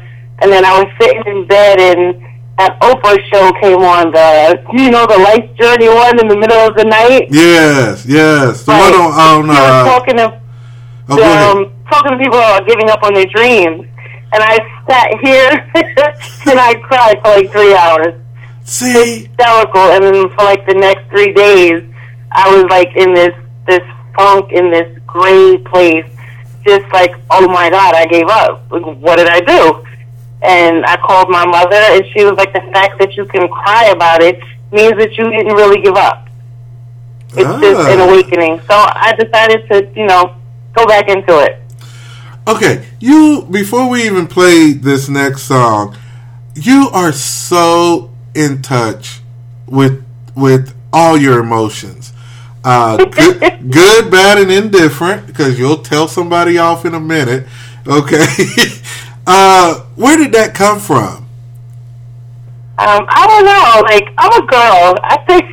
And 0.41 0.51
then 0.51 0.65
I 0.65 0.79
was 0.79 0.89
sitting 1.01 1.23
in 1.27 1.47
bed 1.47 1.81
and 1.81 2.17
that 2.59 2.79
Oprah 2.81 3.19
show 3.33 3.51
came 3.61 3.83
on, 3.83 4.13
the, 4.13 4.55
you 4.73 4.91
know, 4.91 5.07
the 5.07 5.19
Life 5.19 5.51
Journey 5.59 5.89
one 5.89 6.21
in 6.21 6.29
the 6.29 6.37
middle 6.37 6.63
of 6.63 6.77
the 6.77 6.85
night. 6.85 7.27
Yes. 7.31 8.07
Yes. 8.07 8.63
The 8.65 8.73
Like, 8.73 8.93
one 8.93 8.95
on, 8.95 9.51
on 9.51 9.51
uh, 9.51 9.85
talking 9.85 10.17
to 10.17 10.41
oh, 11.11 11.51
um, 11.51 11.73
talking 11.91 12.13
to 12.13 12.19
people 12.19 12.39
about 12.39 12.67
giving 12.69 12.89
up 12.91 13.03
on 13.03 13.15
their 13.15 13.27
dreams. 13.27 13.87
And 14.33 14.41
I 14.41 14.57
sat 14.89 15.09
here 15.21 15.51
and 16.49 16.59
I 16.59 16.75
cried 16.87 17.21
for 17.23 17.37
like 17.37 17.51
three 17.53 17.75
hours. 17.75 18.15
See. 18.65 19.27
Hysterical. 19.27 19.93
And 19.93 20.05
then 20.05 20.29
for 20.31 20.45
like 20.45 20.67
the 20.67 20.75
next 20.75 21.09
three 21.11 21.33
days, 21.35 21.83
I 22.35 22.55
was 22.55 22.65
like 22.71 22.95
in 22.97 23.15
this, 23.15 23.35
this 23.67 23.83
funk, 24.17 24.53
in 24.53 24.71
this 24.71 24.99
gray 25.07 25.59
place. 25.59 26.07
Just 26.65 26.91
like, 26.93 27.15
oh 27.31 27.49
my 27.49 27.71
God, 27.71 27.95
I 27.95 28.07
gave 28.07 28.29
up. 28.29 28.71
Like, 28.71 28.85
What 28.85 29.17
did 29.17 29.29
I 29.29 29.41
do? 29.41 29.85
And 30.43 30.85
I 30.87 30.97
called 30.97 31.29
my 31.29 31.45
mother 31.47 31.77
and 31.77 32.05
she 32.13 32.25
was 32.25 32.35
like, 32.35 32.53
the 32.53 32.61
fact 32.73 32.99
that 33.01 33.17
you 33.17 33.25
can 33.27 33.49
cry 33.49 33.87
about 33.91 34.23
it 34.23 34.39
means 34.73 34.95
that 34.97 35.17
you 35.17 35.29
didn't 35.31 35.55
really 35.55 35.81
give 35.83 35.95
up. 35.97 36.29
It's 37.35 37.61
just 37.61 37.89
an 37.89 38.01
Ah. 38.01 38.09
awakening. 38.09 38.61
So 38.69 38.75
I 38.75 39.15
decided 39.19 39.69
to, 39.71 39.89
you 39.99 40.07
know, 40.07 40.35
go 40.75 40.87
back 40.87 41.09
into 41.09 41.39
it. 41.39 41.59
Okay, 42.47 42.85
you 42.99 43.47
before 43.51 43.89
we 43.89 44.05
even 44.05 44.27
play 44.27 44.73
this 44.73 45.09
next 45.09 45.43
song, 45.43 45.97
you 46.55 46.91
are 46.93 47.13
so 47.13 48.11
in 48.35 48.63
touch 48.63 49.21
with 49.67 50.05
with 50.35 50.75
all 50.93 51.17
your 51.17 51.39
emotions. 51.39 52.12
Uh, 52.65 53.05
good, 53.05 53.71
good, 53.71 54.11
bad, 54.11 54.39
and 54.39 54.51
indifferent. 54.51 55.27
Because 55.27 55.59
you'll 55.59 55.83
tell 55.83 56.09
somebody 56.09 56.59
off 56.59 56.85
in 56.85 56.95
a 56.95 57.01
minute. 57.01 57.47
Okay, 57.87 58.25
uh, 59.27 59.81
where 59.97 60.17
did 60.17 60.33
that 60.33 60.55
come 60.55 60.79
from? 60.79 61.27
Um, 62.79 63.07
I 63.09 63.27
don't 63.29 63.45
know. 63.45 63.83
Like 63.83 64.15
I'm 64.19 64.43
a 64.43 64.47
girl. 64.47 64.99
I 65.03 65.17
think 65.27 65.45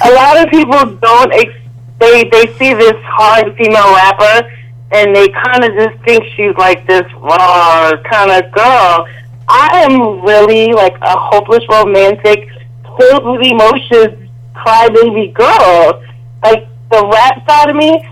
a 0.04 0.12
lot 0.12 0.42
of 0.42 0.50
people 0.50 0.96
don't. 0.96 1.32
Ex- 1.32 1.60
they 1.98 2.24
they 2.24 2.46
see 2.58 2.74
this 2.74 2.96
hard 3.02 3.56
female 3.56 3.94
rapper 3.94 4.50
and 4.94 5.14
they 5.14 5.28
kind 5.28 5.64
of 5.64 5.74
just 5.74 6.04
think 6.04 6.24
she's 6.36 6.54
like 6.56 6.86
this 6.86 7.04
raw 7.14 7.92
kind 8.04 8.30
of 8.30 8.50
girl. 8.52 9.06
I 9.48 9.84
am 9.84 10.22
really 10.22 10.72
like 10.72 10.94
a 11.02 11.18
hopeless 11.18 11.64
romantic, 11.68 12.48
filled 12.96 13.24
with 13.24 13.42
emotions, 13.46 14.30
crybaby 14.54 15.34
girl. 15.34 16.02
Like 16.44 16.68
the 16.90 17.00
rap 17.10 17.48
side 17.48 17.70
of 17.70 17.76
me, 17.76 18.04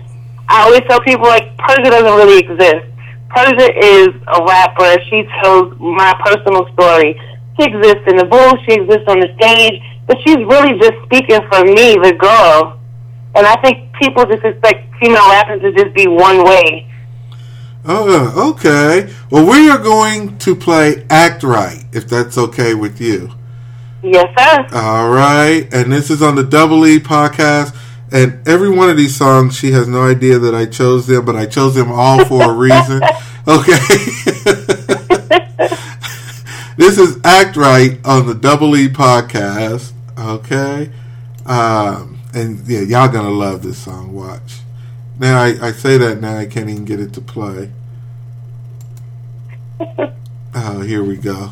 I 0.49 0.63
always 0.63 0.81
tell 0.89 0.99
people 1.01 1.27
like 1.27 1.55
Persia 1.57 1.89
doesn't 1.89 2.17
really 2.17 2.39
exist. 2.39 2.85
Persia 3.29 3.69
is 3.77 4.09
a 4.09 4.43
rapper. 4.43 4.97
She 5.09 5.23
tells 5.41 5.77
my 5.79 6.13
personal 6.25 6.67
story. 6.73 7.19
She 7.59 7.65
exists 7.65 8.03
in 8.07 8.17
the 8.17 8.25
booth. 8.25 8.59
She 8.67 8.81
exists 8.81 9.05
on 9.07 9.19
the 9.19 9.29
stage, 9.37 9.81
but 10.07 10.17
she's 10.25 10.37
really 10.37 10.77
just 10.79 10.97
speaking 11.05 11.41
for 11.49 11.63
me, 11.63 11.95
the 12.01 12.13
girl. 12.17 12.79
And 13.35 13.45
I 13.45 13.55
think 13.61 13.93
people 14.01 14.25
just 14.25 14.43
expect 14.43 14.93
female 14.99 15.29
rappers 15.29 15.61
to 15.61 15.71
just 15.71 15.95
be 15.95 16.07
one 16.07 16.43
way. 16.43 16.89
Oh, 17.85 18.51
okay. 18.51 19.13
Well, 19.29 19.45
we 19.45 19.69
are 19.69 19.77
going 19.77 20.37
to 20.39 20.55
play 20.55 21.05
Act 21.09 21.43
Right, 21.43 21.83
if 21.91 22.07
that's 22.07 22.37
okay 22.37 22.73
with 22.73 23.01
you. 23.01 23.31
Yes, 24.03 24.27
sir. 24.37 24.67
All 24.73 25.09
right. 25.09 25.67
And 25.73 25.91
this 25.91 26.09
is 26.09 26.21
on 26.21 26.35
the 26.35 26.43
Double 26.43 26.85
E 26.85 26.99
podcast. 26.99 27.75
And 28.13 28.47
every 28.47 28.69
one 28.69 28.91
of 28.91 28.95
these 28.95 29.15
songs, 29.15 29.57
she 29.57 29.71
has 29.71 29.87
no 29.87 30.03
idea 30.03 30.37
that 30.37 30.53
I 30.53 30.67
chose 30.67 31.07
them, 31.07 31.25
but 31.25 31.35
I 31.35 31.47
chose 31.47 31.73
them 31.73 31.91
all 31.91 32.23
for 32.25 32.43
a 32.43 32.53
reason. 32.53 33.01
Okay. 33.45 33.73
this 36.77 36.97
is 36.97 37.19
Act 37.25 37.57
Right 37.57 37.99
on 38.05 38.25
the 38.25 38.33
Double 38.39 38.77
E 38.77 38.87
podcast. 38.87 39.91
Okay. 40.17 40.89
Um, 41.45 42.21
and 42.33 42.65
yeah, 42.65 42.79
y'all 42.79 43.09
gonna 43.09 43.31
love 43.31 43.61
this 43.61 43.77
song. 43.79 44.13
Watch. 44.13 44.59
Now 45.19 45.41
I, 45.41 45.57
I 45.61 45.71
say 45.73 45.97
that 45.97 46.21
now 46.21 46.37
I 46.37 46.45
can't 46.45 46.69
even 46.69 46.85
get 46.85 47.01
it 47.01 47.11
to 47.15 47.21
play. 47.21 47.69
Oh, 50.55 50.81
here 50.81 51.03
we 51.03 51.17
go. 51.17 51.51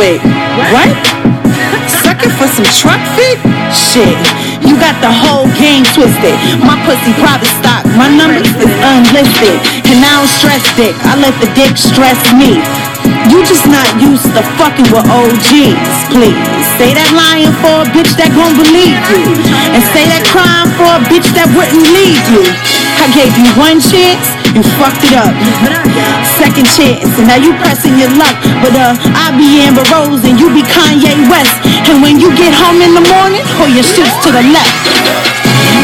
With? 0.00 0.24
What? 0.72 0.88
Sucking 2.00 2.32
for 2.40 2.48
some 2.48 2.64
truck 2.80 3.00
fit? 3.20 3.36
Shit, 3.68 4.16
you 4.64 4.72
got 4.80 4.96
the 5.04 5.12
whole 5.12 5.44
game 5.60 5.84
twisted. 5.92 6.32
My 6.64 6.80
pussy 6.88 7.12
private 7.20 7.52
stock, 7.60 7.84
my 8.00 8.08
number 8.08 8.40
is 8.40 8.72
unlisted. 8.80 9.60
And 9.92 10.00
I 10.00 10.08
don't 10.16 10.32
stress 10.32 10.64
dick, 10.72 10.96
I 11.04 11.20
let 11.20 11.36
the 11.36 11.52
dick 11.52 11.76
stress 11.76 12.16
me. 12.32 12.56
You 13.28 13.44
just 13.44 13.68
not 13.68 13.84
used 14.00 14.24
to 14.32 14.40
fucking 14.56 14.88
with 14.88 15.04
OGs, 15.04 15.92
please. 16.08 16.40
Say 16.80 16.96
that 16.96 17.10
lying 17.12 17.52
for 17.60 17.84
a 17.84 17.86
bitch 17.92 18.16
that 18.16 18.32
gon' 18.32 18.56
believe 18.56 18.96
you. 19.12 19.20
And 19.76 19.84
say 19.92 20.08
that 20.08 20.24
crying 20.32 20.72
for 20.80 20.96
a 20.96 21.02
bitch 21.12 21.28
that 21.36 21.52
wouldn't 21.52 21.84
leave 21.92 22.24
you. 22.32 22.79
I 23.00 23.08
gave 23.16 23.32
you 23.32 23.48
one 23.56 23.80
chance, 23.80 24.28
you 24.52 24.60
fucked 24.76 25.00
it 25.08 25.16
up. 25.16 25.32
Second 26.36 26.68
chance, 26.68 27.08
and 27.16 27.32
now 27.32 27.40
you 27.40 27.56
pressing 27.56 27.96
your 27.96 28.12
luck. 28.20 28.36
But 28.60 28.76
uh, 28.76 28.92
I 29.16 29.32
be 29.40 29.64
Amber 29.64 29.88
Rose 29.88 30.20
and 30.28 30.36
you 30.36 30.52
be 30.52 30.60
Kanye 30.60 31.16
West. 31.32 31.64
And 31.88 32.04
when 32.04 32.20
you 32.20 32.28
get 32.36 32.52
home 32.52 32.76
in 32.84 32.92
the 32.92 33.00
morning, 33.08 33.40
hold 33.56 33.72
your 33.72 33.88
shits 33.88 34.12
to 34.24 34.28
the 34.28 34.44
left. 34.52 34.76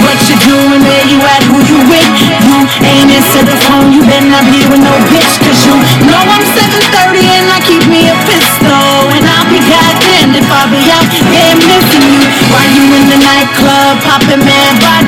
What 0.05 0.21
you 0.29 0.37
doing, 0.45 0.85
where 0.85 1.07
you 1.09 1.17
at, 1.25 1.41
who 1.49 1.57
you 1.65 1.81
with? 1.89 2.11
You 2.45 2.57
ain't 2.85 3.09
into 3.09 3.41
the 3.49 3.57
phone, 3.65 3.97
you 3.97 4.05
better 4.05 4.29
not 4.29 4.45
be 4.53 4.61
with 4.69 4.85
no 4.85 4.93
bitch 5.09 5.41
Cause 5.41 5.61
you 5.65 5.73
know 6.05 6.21
I'm 6.21 6.45
730 6.45 7.25
and 7.25 7.49
I 7.49 7.59
keep 7.65 7.81
me 7.89 8.05
a 8.05 8.17
pistol 8.29 9.09
And 9.17 9.25
I'll 9.25 9.49
be 9.49 9.57
goddamned 9.57 10.37
if 10.37 10.49
I 10.53 10.63
be 10.69 10.85
out 10.93 11.09
there 11.09 11.57
missing 11.65 12.07
you 12.13 12.23
While 12.53 12.71
you 12.77 12.85
in 12.93 13.05
the 13.09 13.19
nightclub, 13.25 14.05
popping 14.05 14.45
mad 14.45 14.75
VIP, 14.85 15.06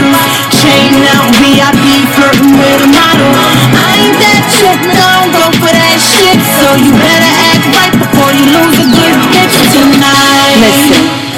I 2.68 3.88
ain't 3.96 4.18
that 4.20 4.44
chick, 4.52 4.81
don't 4.92 5.33
go 5.33 5.44
for 5.57 5.72
that 5.72 5.96
shit 5.96 6.37
So 6.61 6.76
you 6.76 6.92
better 6.92 7.33
act 7.48 7.64
right 7.72 7.94
before 7.96 8.31
you 8.37 8.44
lose 8.44 8.76
a 8.76 8.87
good 8.92 9.16
bitch 9.33 9.57
tonight 9.72 10.61
Listen 10.61 11.28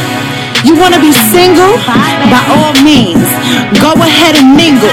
you 0.60 0.76
wanna 0.76 1.00
be 1.00 1.10
single? 1.32 1.72
By 2.28 2.42
all 2.52 2.76
means, 2.84 3.24
go 3.80 3.96
ahead 3.96 4.36
and 4.36 4.52
mingle. 4.52 4.92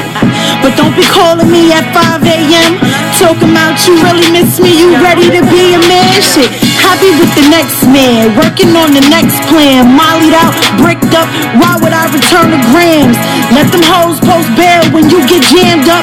But 0.64 0.80
don't 0.80 0.96
be 0.96 1.04
calling 1.12 1.52
me 1.52 1.76
at 1.76 1.84
5 1.92 2.24
a.m. 2.24 2.80
Talking 3.20 3.52
about 3.52 3.76
you 3.84 4.00
really 4.00 4.32
miss 4.32 4.64
me, 4.64 4.80
you 4.80 4.96
ready 5.04 5.28
to 5.28 5.44
be 5.52 5.76
a 5.76 5.82
man? 5.92 6.22
Shit, 6.24 6.50
Be 6.98 7.14
with 7.14 7.30
the 7.38 7.46
next 7.54 7.86
man, 7.86 8.34
working 8.34 8.74
on 8.74 8.90
the 8.90 9.06
next 9.14 9.38
plan. 9.54 9.86
Mollied 9.94 10.34
out, 10.34 10.50
bricked 10.82 11.14
up, 11.14 11.30
why 11.62 11.78
would 11.78 11.94
I 11.94 12.10
return 12.10 12.50
the 12.50 12.58
grams? 12.74 13.14
Let 13.54 13.70
them 13.70 13.86
hoes 13.86 14.18
post 14.18 14.50
bail 14.58 14.82
when 14.90 15.06
you 15.06 15.22
get 15.30 15.46
jammed 15.46 15.86
up. 15.86 16.02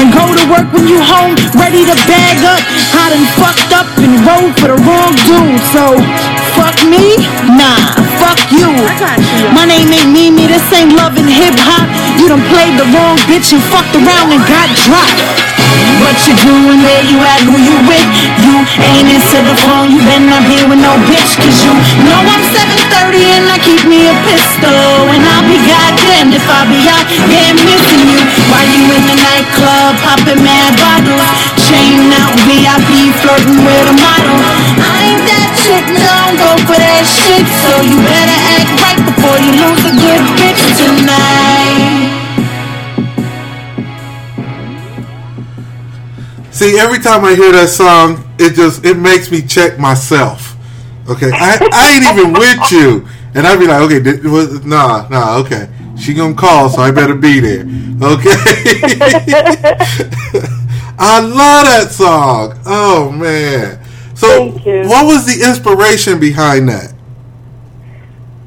And 0.00 0.08
go 0.08 0.24
to 0.24 0.44
work 0.48 0.72
when 0.72 0.88
you 0.88 1.04
home, 1.04 1.36
ready 1.52 1.84
to 1.84 1.94
bag 2.08 2.40
up. 2.48 2.64
I 2.96 3.12
done 3.12 3.28
fucked 3.36 3.76
up 3.76 3.88
and 4.00 4.24
rode 4.24 4.56
for 4.56 4.72
the 4.72 4.78
wrong 4.88 5.12
dude, 5.28 5.60
so 5.68 6.00
fuck 6.56 6.80
me? 6.88 7.20
Nah, 7.52 7.92
fuck 8.16 8.40
you. 8.48 8.72
My 9.52 9.68
name 9.68 9.92
ain't 9.92 10.16
Mimi, 10.16 10.48
this 10.48 10.64
ain't 10.72 10.96
love 10.96 11.12
and 11.20 11.28
hip 11.28 11.54
hop. 11.60 11.86
You 12.16 12.32
done 12.32 12.42
played 12.48 12.80
the 12.80 12.88
wrong 12.96 13.20
bitch 13.28 13.52
and 13.52 13.62
fucked 13.68 13.92
around 14.00 14.32
and 14.32 14.40
got 14.48 14.70
dropped. 14.88 15.41
What 16.02 16.16
you 16.28 16.34
doing, 16.44 16.78
where 16.82 17.04
you 17.08 17.18
at, 17.22 17.40
who 17.48 17.56
you 17.56 17.76
with? 17.88 18.08
You 18.44 18.54
ain't 18.84 19.08
into 19.10 19.38
the 19.42 19.56
phone, 19.64 19.90
you 19.92 20.00
better 20.04 20.28
not 20.28 20.44
be 20.44 20.60
with 20.68 20.80
no 20.80 20.92
bitch 21.08 21.32
Cause 21.40 21.64
you 21.64 21.72
know 22.04 22.20
I'm 22.22 22.44
730 22.44 23.18
and 23.34 23.46
I 23.48 23.56
keep 23.64 23.82
me 23.88 24.04
a 24.04 24.14
pistol. 24.28 25.08
And 25.10 25.24
I'll 25.24 25.46
be 25.48 25.56
goddamned 25.64 26.36
if 26.36 26.44
I 26.44 26.60
be 26.68 26.80
out 26.86 27.08
here 27.08 27.56
missing 27.56 28.04
you. 28.04 28.20
While 28.52 28.68
you 28.68 28.84
in 28.92 29.02
the 29.08 29.16
nightclub, 29.16 29.96
popping 30.04 30.44
mad 30.44 30.76
bottles. 30.76 31.24
Chain 31.56 32.12
out 32.20 32.36
VIP, 32.44 33.16
flirting 33.24 33.64
with 33.64 33.90
a 33.90 33.96
model. 33.96 34.38
I 34.76 35.08
ain't 35.08 35.24
that 35.24 35.50
chick, 35.56 35.84
don't 35.88 36.36
go 36.36 36.50
for 36.68 36.76
that 36.76 37.04
shit. 37.08 37.48
So 37.48 37.70
you 37.80 37.96
better 38.04 38.38
act 38.60 38.70
right 38.76 39.00
before 39.08 39.38
you 39.40 39.52
lose 39.56 39.82
a 39.88 39.94
good 39.96 40.22
bitch 40.36 40.62
tonight 40.78 41.61
See, 46.62 46.78
every 46.78 47.00
time 47.00 47.24
I 47.24 47.34
hear 47.34 47.50
that 47.50 47.70
song, 47.70 48.22
it 48.38 48.54
just 48.54 48.84
it 48.84 48.96
makes 48.96 49.32
me 49.32 49.42
check 49.42 49.80
myself. 49.80 50.54
Okay, 51.08 51.28
I, 51.34 51.58
I 51.72 51.90
ain't 51.90 52.04
even 52.04 52.32
with 52.32 52.70
you, 52.70 53.04
and 53.34 53.48
I'd 53.48 53.58
be 53.58 53.66
like, 53.66 53.82
okay, 53.82 53.98
did, 53.98 54.24
was, 54.24 54.64
nah, 54.64 55.08
nah, 55.08 55.38
okay, 55.38 55.68
she 55.98 56.14
gonna 56.14 56.36
call, 56.36 56.68
so 56.68 56.80
I 56.80 56.92
better 56.92 57.16
be 57.16 57.40
there. 57.40 57.62
Okay, 57.62 58.30
I 61.00 61.18
love 61.18 61.66
that 61.66 61.88
song. 61.90 62.56
Oh 62.64 63.10
man, 63.10 63.84
so 64.14 64.28
Thank 64.28 64.64
you. 64.64 64.82
what 64.82 65.04
was 65.04 65.26
the 65.26 65.44
inspiration 65.44 66.20
behind 66.20 66.68
that? 66.68 66.92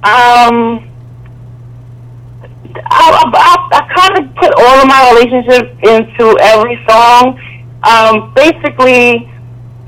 Um, 0.05 0.89
I, 2.85 3.11
I, 3.11 3.67
I 3.73 3.93
kind 3.93 4.23
of 4.23 4.35
put 4.37 4.53
all 4.55 4.79
of 4.79 4.87
my 4.87 5.11
relationships 5.11 5.69
into 5.83 6.37
every 6.39 6.81
song. 6.87 7.41
Um, 7.85 8.33
basically, 8.33 9.29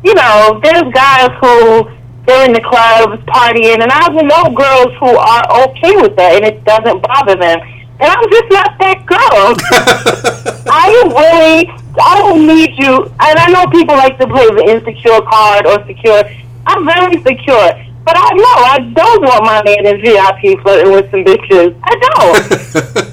you 0.03 0.13
know, 0.13 0.60
there's 0.62 0.86
guys 0.93 1.33
who 1.41 1.89
they're 2.27 2.45
in 2.45 2.53
the 2.53 2.62
clubs 2.62 3.23
partying, 3.25 3.81
and 3.81 3.91
I 3.91 4.07
know 4.21 4.53
girls 4.53 4.93
who 4.99 5.17
are 5.17 5.69
okay 5.69 5.95
with 5.97 6.15
that, 6.17 6.36
and 6.36 6.45
it 6.45 6.63
doesn't 6.63 7.01
bother 7.01 7.36
them. 7.36 7.60
And 7.99 8.12
I'm 8.12 8.29
just 8.29 8.49
not 8.51 8.77
that 8.77 9.05
girl. 9.10 9.57
I 10.69 10.86
really, 11.10 11.65
I 11.97 12.19
don't 12.19 12.45
need 12.45 12.77
you. 12.77 13.10
And 13.19 13.39
I 13.39 13.49
know 13.49 13.65
people 13.71 13.95
like 13.95 14.19
to 14.19 14.27
play 14.27 14.45
the 14.45 14.69
insecure 14.69 15.21
card 15.25 15.65
or 15.65 15.81
secure. 15.88 16.21
I'm 16.67 16.86
very 16.86 17.17
secure. 17.23 17.73
But 18.05 18.15
I 18.15 18.29
know 18.38 18.55
I 18.69 18.77
don't 18.93 19.21
want 19.23 19.43
my 19.43 19.63
man 19.63 19.86
in 19.88 19.99
VIP 19.99 20.62
flirting 20.62 20.93
with 20.93 21.10
some 21.12 21.25
bitches. 21.25 21.75
I 21.83 21.93
don't. 21.97 22.38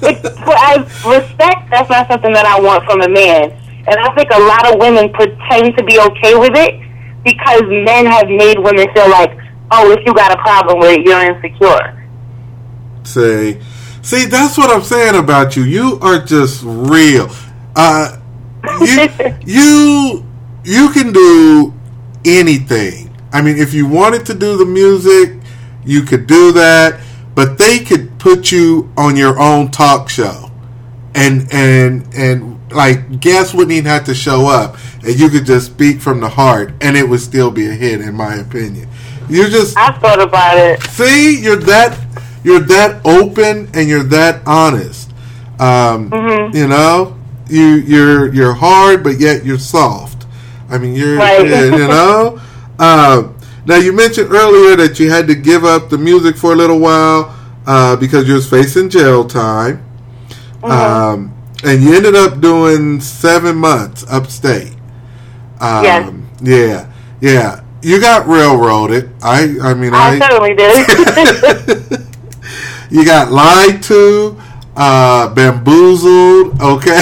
it, 0.07 0.21
as 0.21 0.79
respect, 1.03 1.69
that's 1.71 1.89
not 1.89 2.07
something 2.07 2.31
that 2.31 2.45
I 2.45 2.61
want 2.61 2.85
from 2.85 3.01
a 3.01 3.09
man. 3.09 3.51
And 3.87 3.99
I 3.99 4.13
think 4.15 4.29
a 4.31 4.39
lot 4.39 4.73
of 4.73 4.79
women 4.79 5.11
pretend 5.13 5.77
to 5.77 5.83
be 5.83 5.99
okay 5.99 6.35
with 6.35 6.55
it 6.55 6.81
because 7.23 7.63
men 7.63 8.05
have 8.05 8.27
made 8.27 8.57
women 8.57 8.87
feel 8.93 9.09
like, 9.09 9.37
oh, 9.71 9.91
if 9.91 10.05
you 10.05 10.13
got 10.13 10.31
a 10.31 10.41
problem 10.41 10.79
with 10.79 10.99
it, 10.99 11.05
you're 11.05 11.21
insecure. 11.21 12.07
See, 13.03 13.59
see, 14.01 14.25
that's 14.25 14.57
what 14.57 14.69
I'm 14.69 14.83
saying 14.83 15.15
about 15.15 15.55
you. 15.55 15.63
You 15.63 15.99
are 16.01 16.23
just 16.23 16.63
real. 16.63 17.29
Uh, 17.75 18.17
you, 18.81 19.09
you, 19.45 20.25
you 20.63 20.89
can 20.89 21.13
do 21.13 21.73
anything. 22.25 23.15
I 23.31 23.41
mean, 23.41 23.57
if 23.57 23.73
you 23.73 23.85
wanted 23.87 24.25
to 24.27 24.33
do 24.33 24.57
the 24.57 24.65
music, 24.65 25.37
you 25.83 26.01
could 26.01 26.25
do 26.25 26.51
that. 26.53 26.99
But 27.35 27.57
they 27.57 27.79
could 27.79 28.17
put 28.17 28.51
you 28.51 28.91
on 28.95 29.17
your 29.17 29.37
own 29.37 29.69
talk 29.69 30.07
show, 30.09 30.51
and 31.13 31.51
and 31.51 32.07
and 32.15 32.54
like 32.75 33.19
guests 33.19 33.53
wouldn't 33.53 33.71
even 33.71 33.85
have 33.85 34.03
to 34.05 34.13
show 34.15 34.47
up, 34.47 34.77
and 35.03 35.17
you 35.19 35.29
could 35.29 35.45
just 35.45 35.67
speak 35.67 35.99
from 36.01 36.19
the 36.19 36.29
heart, 36.29 36.73
and 36.81 36.95
it 36.97 37.07
would 37.07 37.21
still 37.21 37.51
be 37.51 37.67
a 37.67 37.71
hit, 37.73 38.01
in 38.01 38.13
my 38.15 38.35
opinion. 38.35 38.87
You 39.29 39.49
just 39.49 39.77
I 39.77 39.91
thought 39.97 40.21
about 40.21 40.57
it. 40.57 40.81
see 40.83 41.39
you're 41.41 41.55
that 41.55 41.97
you're 42.43 42.59
that 42.59 43.01
open 43.05 43.69
and 43.73 43.89
you're 43.89 44.03
that 44.03 44.41
honest 44.45 45.09
um, 45.59 46.11
Mm-hmm. 46.11 46.55
you 46.55 46.67
know 46.67 47.17
you 47.49 47.65
you're 47.87 48.31
you're 48.33 48.53
hard 48.53 49.03
but 49.03 49.19
yet 49.19 49.43
you're 49.45 49.57
soft 49.57 50.25
i 50.69 50.77
mean 50.77 50.93
you're 50.95 51.17
Right. 51.17 51.41
you 51.43 51.87
know 51.87 52.39
um, 52.77 53.35
now 53.65 53.77
you 53.77 53.93
mentioned 53.93 54.31
earlier 54.31 54.75
that 54.75 54.99
you 54.99 55.09
had 55.09 55.25
to 55.27 55.33
give 55.35 55.63
up 55.65 55.89
the 55.89 55.97
music 55.97 56.37
for 56.37 56.53
a 56.53 56.55
little 56.55 56.79
while 56.79 57.35
uh, 57.65 57.95
because 57.95 58.27
you 58.27 58.35
was 58.35 58.47
facing 58.49 58.89
jail 58.89 59.25
time 59.27 59.83
Mm-hmm. 60.61 60.71
um, 60.71 61.34
and 61.65 61.83
you 61.83 61.95
ended 61.95 62.15
up 62.15 62.39
doing 62.39 63.01
seven 63.01 63.57
months 63.57 64.05
upstate 64.09 64.73
um, 65.59 65.83
Yes. 65.83 66.13
yeah 66.41 66.91
yeah 67.21 67.63
you 67.81 67.99
got 67.99 68.27
railroaded 68.27 69.11
i 69.21 69.55
i 69.61 69.73
mean 69.73 69.93
I 69.93 70.19
certainly 70.19 70.53
did. 70.55 72.05
you 72.89 73.05
got 73.05 73.31
lied 73.31 73.81
to, 73.83 74.37
uh, 74.75 75.33
bamboozled. 75.33 76.61
Okay. 76.61 77.01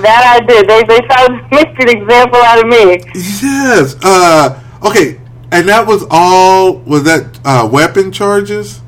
that 0.00 0.22
I 0.26 0.40
did. 0.46 0.68
They 0.68 0.82
they 0.84 1.00
tried 1.00 1.26
to 1.28 1.48
make 1.50 1.78
an 1.80 1.88
example 1.88 2.38
out 2.40 2.58
of 2.60 2.66
me. 2.66 3.02
yes. 3.14 3.96
Uh, 4.02 4.60
okay. 4.82 5.20
And 5.52 5.68
that 5.68 5.86
was 5.86 6.04
all. 6.10 6.78
Was 6.78 7.04
that 7.04 7.40
uh, 7.44 7.68
weapon 7.70 8.12
charges? 8.12 8.80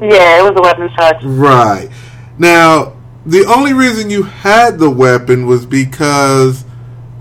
Yeah, 0.00 0.40
it 0.40 0.42
was 0.42 0.52
a 0.56 0.62
weapon 0.62 0.90
charge. 0.96 1.24
Right. 1.24 1.88
Now, 2.38 2.95
the 3.26 3.44
only 3.46 3.72
reason 3.72 4.08
you 4.10 4.22
had 4.22 4.78
the 4.78 4.90
weapon 4.90 5.46
was 5.46 5.66
because 5.66 6.64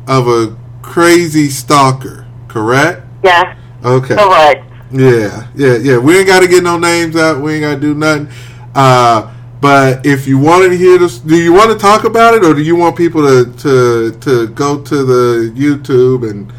of 0.08 0.28
a 0.28 0.56
crazy 0.82 1.50
stalker. 1.50 2.26
Correct. 2.48 3.02
Yeah, 3.24 3.56
Okay. 3.84 4.16
correct. 4.16 4.64
Yeah, 4.92 5.48
yeah, 5.56 5.76
yeah. 5.78 5.98
We 5.98 6.18
ain't 6.18 6.28
got 6.28 6.42
to 6.42 6.48
get 6.48 6.64
no 6.64 6.78
names 6.78 7.16
out. 7.16 7.42
We 7.42 7.54
ain't 7.56 7.62
got 7.64 7.76
to 7.76 7.82
do 7.82 7.96
nothing. 7.96 8.28
Uh, 8.76 9.34
but 9.60 10.06
if 10.06 10.28
you 10.28 10.38
wanted 10.38 10.70
to 10.70 10.78
hear 10.78 10.98
this, 11.00 11.18
do 11.18 11.36
you 11.36 11.52
want 11.52 11.72
to 11.72 11.78
talk 11.78 12.04
about 12.04 12.36
it, 12.36 12.46
or 12.46 12.54
do 12.54 12.62
you 12.62 12.76
want 12.76 12.96
people 12.96 13.22
to 13.24 13.52
to, 13.58 14.12
to 14.20 14.48
go 14.50 14.82
to 14.84 15.04
the 15.04 15.52
YouTube 15.56 16.30
and 16.30 16.54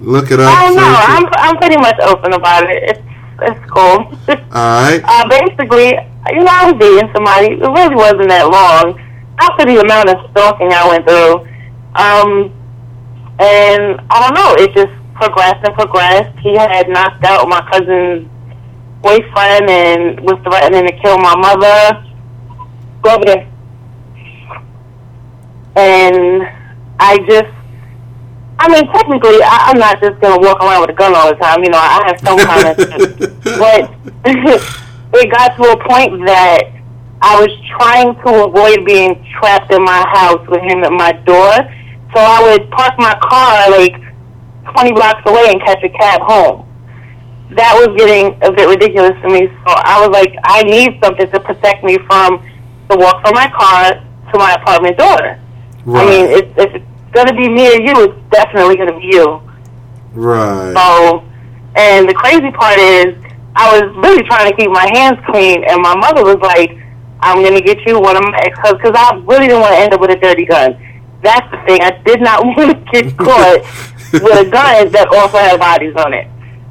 look 0.00 0.30
it 0.30 0.38
up? 0.38 0.56
I 0.56 0.66
don't 0.66 0.76
know. 0.76 0.82
I'm 0.84 1.26
I'm 1.36 1.56
pretty 1.56 1.76
much 1.78 1.98
open 2.00 2.32
about 2.32 2.70
it. 2.70 2.82
It's 2.90 3.00
it's 3.42 3.70
cool. 3.70 4.06
All 4.28 4.82
right. 4.82 5.02
uh, 5.04 5.28
basically, 5.28 5.98
you 6.32 6.40
know, 6.40 6.52
I 6.52 6.72
was 6.72 6.80
dating 6.80 7.10
somebody. 7.12 7.54
It 7.54 7.60
really 7.60 7.96
wasn't 7.96 8.28
that 8.28 8.48
long. 8.48 9.00
After 9.38 9.66
the 9.66 9.80
amount 9.80 10.08
of 10.08 10.30
stalking 10.30 10.72
I 10.72 10.88
went 10.88 11.04
through, 11.06 11.44
um, 11.96 12.52
and 13.38 14.00
I 14.08 14.16
don't 14.22 14.34
know, 14.34 14.54
it 14.62 14.72
just 14.74 14.92
progressed 15.14 15.66
and 15.66 15.74
progressed. 15.74 16.38
He 16.38 16.54
had 16.56 16.88
knocked 16.88 17.24
out 17.24 17.48
my 17.48 17.60
cousin's 17.70 18.28
boyfriend 19.02 19.68
and 19.68 20.20
was 20.20 20.40
threatening 20.44 20.86
to 20.86 20.92
kill 21.02 21.18
my 21.18 21.36
mother. 21.36 22.04
Go 23.02 23.16
over 23.16 23.24
there. 23.24 23.50
And 25.76 26.42
I 27.00 27.18
just, 27.28 27.52
I 28.58 28.68
mean, 28.70 28.86
technically, 28.92 29.42
I, 29.42 29.72
I'm 29.72 29.78
not 29.78 30.00
just 30.00 30.20
going 30.20 30.40
to 30.40 30.46
walk 30.46 30.62
around 30.62 30.80
with 30.82 30.90
a 30.90 30.94
gun 30.94 31.14
all 31.14 31.28
the 31.28 31.36
time. 31.36 31.62
You 31.64 31.70
know, 31.70 31.78
I 31.78 32.02
have 32.06 32.20
some 32.20 32.38
kind 32.38 32.68
of, 32.68 32.78
but 34.24 34.80
it 35.14 35.30
got 35.30 35.56
to 35.56 35.62
a 35.70 35.76
point 35.88 36.26
that 36.26 36.74
I 37.22 37.40
was 37.40 37.50
trying 37.78 38.14
to 38.26 38.44
avoid 38.44 38.84
being 38.84 39.24
trapped 39.38 39.72
in 39.72 39.82
my 39.82 40.04
house 40.12 40.44
with 40.48 40.60
him 40.60 40.84
at 40.84 40.92
my 40.92 41.12
door. 41.24 41.54
So 42.14 42.20
I 42.20 42.42
would 42.42 42.70
park 42.70 42.94
my 42.98 43.14
car 43.22 43.70
like 43.70 43.96
20 44.74 44.92
blocks 44.92 45.22
away 45.26 45.50
and 45.50 45.60
catch 45.60 45.82
a 45.82 45.88
cab 45.88 46.20
home. 46.22 46.68
That 47.56 47.74
was 47.74 47.96
getting 47.96 48.34
a 48.42 48.52
bit 48.52 48.68
ridiculous 48.68 49.14
to 49.22 49.28
me. 49.28 49.46
So 49.46 49.70
I 49.72 50.00
was 50.04 50.10
like, 50.10 50.34
I 50.44 50.62
need 50.64 50.98
something 51.02 51.30
to 51.30 51.40
protect 51.40 51.84
me 51.84 51.98
from 52.06 52.44
the 52.90 52.96
walk 52.98 53.24
from 53.24 53.34
my 53.34 53.48
car 53.50 53.94
to 53.94 54.38
my 54.38 54.54
apartment 54.54 54.98
door. 54.98 55.38
I 55.96 56.04
mean, 56.06 56.26
if, 56.28 56.44
if 56.58 56.74
it's 56.74 57.12
going 57.12 57.26
to 57.28 57.34
be 57.34 57.48
me 57.48 57.68
or 57.68 57.80
you, 57.80 57.94
it's 58.04 58.20
definitely 58.30 58.76
going 58.76 58.88
to 58.88 58.98
be 58.98 59.08
you. 59.12 59.40
Right. 60.12 60.74
So, 60.76 61.24
and 61.76 62.08
the 62.08 62.14
crazy 62.14 62.50
part 62.50 62.78
is, 62.78 63.14
I 63.56 63.78
was 63.78 63.86
really 63.96 64.22
trying 64.24 64.50
to 64.50 64.56
keep 64.56 64.70
my 64.70 64.88
hands 64.94 65.18
clean, 65.30 65.64
and 65.64 65.80
my 65.80 65.94
mother 65.96 66.24
was 66.24 66.38
like, 66.42 66.76
"I'm 67.20 67.42
gonna 67.42 67.60
get 67.60 67.78
you 67.86 68.00
one 68.00 68.16
of 68.16 68.22
my 68.22 68.38
ex-husbands 68.42 68.82
because 68.82 68.96
I 68.98 69.16
really 69.24 69.46
didn't 69.46 69.62
want 69.62 69.74
to 69.74 69.80
end 69.80 69.94
up 69.94 70.00
with 70.00 70.10
a 70.10 70.16
dirty 70.16 70.44
gun." 70.44 70.76
That's 71.22 71.48
the 71.50 71.58
thing. 71.66 71.80
I 71.82 71.92
did 72.04 72.20
not 72.20 72.44
want 72.46 72.70
to 72.70 72.92
get 72.92 73.16
caught 73.16 73.62
with 74.12 74.46
a 74.46 74.50
gun 74.50 74.90
that 74.92 75.08
also 75.08 75.38
had 75.38 75.58
bodies 75.58 75.94
on 75.96 76.12
it. 76.12 76.28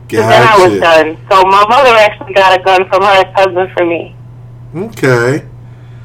Because 0.08 0.30
then 0.30 0.44
I 0.46 0.56
was 0.62 0.80
done. 0.80 1.18
So 1.30 1.42
my 1.50 1.66
mother 1.68 1.96
actually 1.98 2.34
got 2.34 2.60
a 2.60 2.64
gun 2.64 2.88
from 2.88 3.02
her 3.02 3.14
ex-husband 3.22 3.72
for 3.76 3.86
me. 3.86 4.16
Okay. 4.76 5.48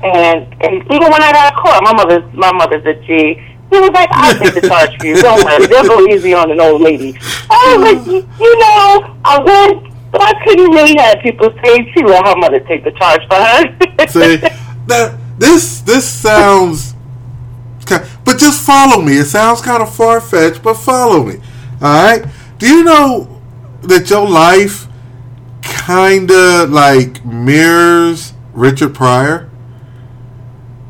And, 0.03 0.47
and 0.63 0.75
even 0.87 1.11
when 1.11 1.23
I 1.23 1.33
got 1.33 1.57
caught, 1.57 1.83
my 1.83 1.93
mother's 1.93 2.23
my 2.35 2.53
mother's 2.53 2.87
a 2.87 2.95
G. 3.05 3.35
He 3.71 3.79
was 3.79 3.91
like, 3.91 4.09
I'll 4.13 4.39
take 4.39 4.55
the 4.55 4.67
charge 4.67 4.97
for 4.99 5.07
you. 5.07 5.21
Don't 5.21 5.45
worry. 5.45 5.67
They'll 5.67 5.85
go 5.85 6.07
easy 6.07 6.33
on 6.33 6.51
an 6.51 6.61
old 6.61 6.81
lady. 6.81 7.19
I 7.51 7.77
was 7.77 8.07
like, 8.07 8.07
you, 8.07 8.59
know, 8.59 9.17
I 9.25 9.39
would, 9.45 9.93
but 10.19 10.37
I 10.37 10.45
couldn't 10.45 10.71
really 10.73 10.97
have 10.99 11.21
people 11.21 11.49
say 11.63 11.91
she 11.93 12.03
let 12.03 12.27
her 12.27 12.37
mother 12.37 12.59
take 12.61 12.83
the 12.83 12.91
charge 12.91 13.23
for 13.29 13.37
her. 13.37 14.07
See, 14.09 14.37
that 14.89 15.17
this 15.39 15.81
this 15.83 16.09
sounds, 16.09 16.95
but 17.87 18.37
just 18.37 18.67
follow 18.67 19.01
me. 19.01 19.19
It 19.19 19.27
sounds 19.27 19.61
kind 19.61 19.81
of 19.81 19.95
far 19.95 20.21
fetched, 20.21 20.63
but 20.63 20.75
follow 20.75 21.23
me. 21.23 21.37
All 21.81 22.05
right. 22.05 22.25
Do 22.59 22.67
you 22.67 22.83
know 22.83 23.41
that 23.83 24.11
your 24.11 24.29
life 24.29 24.89
kind 25.63 26.29
of 26.33 26.71
like 26.71 27.25
mirrors 27.25 28.33
Richard 28.53 28.95
Pryor? 28.95 29.49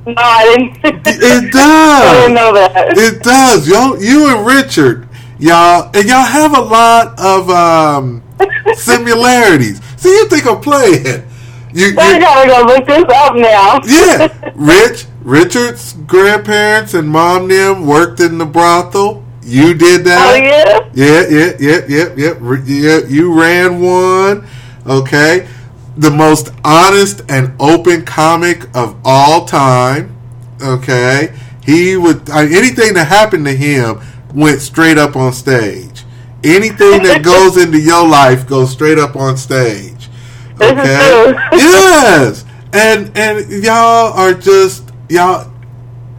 no, 0.06 0.14
I 0.16 0.56
didn't. 0.56 1.06
It 1.06 1.52
does. 1.52 1.62
I 1.62 2.14
didn't 2.20 2.34
know 2.34 2.54
that. 2.54 2.96
It 2.96 3.22
does. 3.22 3.68
Yo, 3.68 3.94
you 3.96 4.34
and 4.34 4.46
Richard, 4.46 5.06
y'all, 5.38 5.90
and 5.94 6.08
y'all 6.08 6.24
have 6.24 6.56
a 6.56 6.62
lot 6.62 7.18
of 7.20 7.50
um, 7.50 8.22
similarities. 8.74 9.81
See, 9.96 10.11
you 10.11 10.29
think 10.29 10.46
I'm 10.46 10.61
playing? 10.61 11.24
You, 11.72 11.94
I 11.98 12.14
you, 12.14 12.20
gotta 12.20 12.48
go 12.48 12.62
look 12.74 12.87
this 12.87 13.05
up 13.14 13.35
now. 13.37 13.81
yeah, 13.87 14.53
Rich, 14.55 15.07
Richard's 15.22 15.92
grandparents 16.07 16.94
and 16.94 17.09
mom 17.09 17.48
them 17.48 17.87
worked 17.87 18.20
in 18.20 18.38
the 18.38 18.46
brothel. 18.46 19.24
You 19.42 19.74
did 19.74 20.01
Oh 20.01 20.05
that. 20.05 20.42
yeah. 20.42 20.90
Yeah, 20.94 21.27
yeah, 21.29 21.53
yeah, 21.59 21.81
yeah, 21.88 22.14
yeah. 22.16 22.64
Yeah 22.66 23.01
you 23.09 23.38
ran 23.38 23.81
one. 23.81 24.46
Okay. 24.87 25.48
The 25.96 26.11
most 26.11 26.51
honest 26.64 27.22
and 27.29 27.53
open 27.61 28.05
comic 28.05 28.64
of 28.77 28.96
all 29.05 29.46
time. 29.46 30.16
Okay. 30.61 31.35
He 31.64 31.96
would, 31.96 32.29
anything 32.31 32.94
that 32.94 33.07
happened 33.09 33.44
to 33.46 33.53
him 33.55 34.01
went 34.35 34.61
straight 34.61 34.98
up 34.98 35.16
on 35.16 35.33
stage. 35.33 35.97
Anything 36.44 37.03
that 37.03 37.22
goes 37.24 37.57
into 37.57 37.81
your 37.81 38.07
life 38.07 38.46
goes 38.46 38.70
straight 38.70 38.98
up 38.98 39.16
on 39.16 39.37
stage. 39.37 40.09
Okay. 40.55 41.35
yes. 41.53 42.44
And, 42.72 43.16
and 43.16 43.51
y'all 43.64 44.12
are 44.12 44.35
just, 44.35 44.92
y'all, 45.09 45.51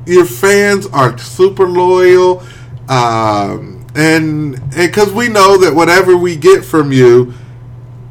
your 0.05 0.25
fans 0.25 0.87
are 0.87 1.17
super 1.17 1.67
loyal 1.67 2.43
um, 2.89 3.85
and 3.95 4.59
because 4.75 5.13
we 5.13 5.29
know 5.29 5.57
that 5.57 5.73
whatever 5.73 6.17
we 6.17 6.35
get 6.35 6.65
from 6.65 6.91
you 6.91 7.33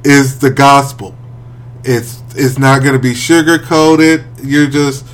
is 0.05 0.39
the 0.39 0.51
gospel 0.51 1.15
it's 1.85 2.23
it's 2.37 2.59
not 2.59 2.83
going 2.83 2.95
to 2.95 3.01
be 3.01 3.15
sugar 3.15 3.59
coated 3.59 4.25
you're 4.43 4.69
just 4.69 5.05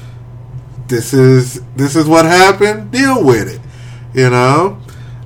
this 0.89 1.15
is 1.15 1.63
this 1.77 1.97
is 1.97 2.07
what 2.07 2.27
happened 2.27 2.91
deal 2.91 3.25
with 3.25 3.49
it 3.49 3.61
you 4.13 4.29
know 4.29 4.79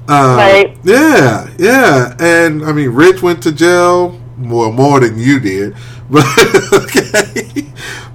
uh, 0.08 0.36
Right. 0.36 0.76
yeah 0.84 1.48
yeah 1.58 2.16
and 2.18 2.64
i 2.64 2.72
mean 2.72 2.90
rich 2.90 3.22
went 3.22 3.42
to 3.42 3.52
jail 3.52 4.18
more 4.38 4.72
more 4.72 5.00
than 5.00 5.18
you 5.18 5.38
did 5.40 5.74
but 6.10 6.24
okay 6.72 7.66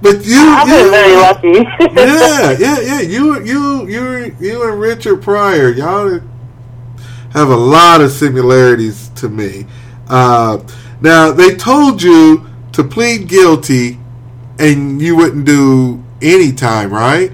but 0.02 0.24
you 0.24 0.36
I've 0.38 0.66
been 0.66 0.84
you- 0.84 0.90
very 0.90 1.16
lucky. 1.16 1.58
yeah, 1.94 2.50
yeah, 2.58 2.80
yeah. 2.80 3.00
You, 3.00 3.42
you, 3.42 3.88
you, 3.88 4.36
you, 4.38 4.68
and 4.70 4.78
Richard 4.78 5.22
Pryor, 5.22 5.70
y'all 5.70 6.20
have 7.30 7.48
a 7.48 7.56
lot 7.56 8.02
of 8.02 8.10
similarities 8.12 9.08
to 9.16 9.28
me. 9.30 9.64
Uh, 10.08 10.58
Now 11.00 11.32
they 11.32 11.54
told 11.56 12.02
you 12.02 12.44
to 12.72 12.84
plead 12.84 13.28
guilty, 13.28 13.98
and 14.58 15.00
you 15.00 15.16
wouldn't 15.16 15.46
do 15.46 16.02
any 16.20 16.52
time, 16.52 16.92
right? 16.92 17.32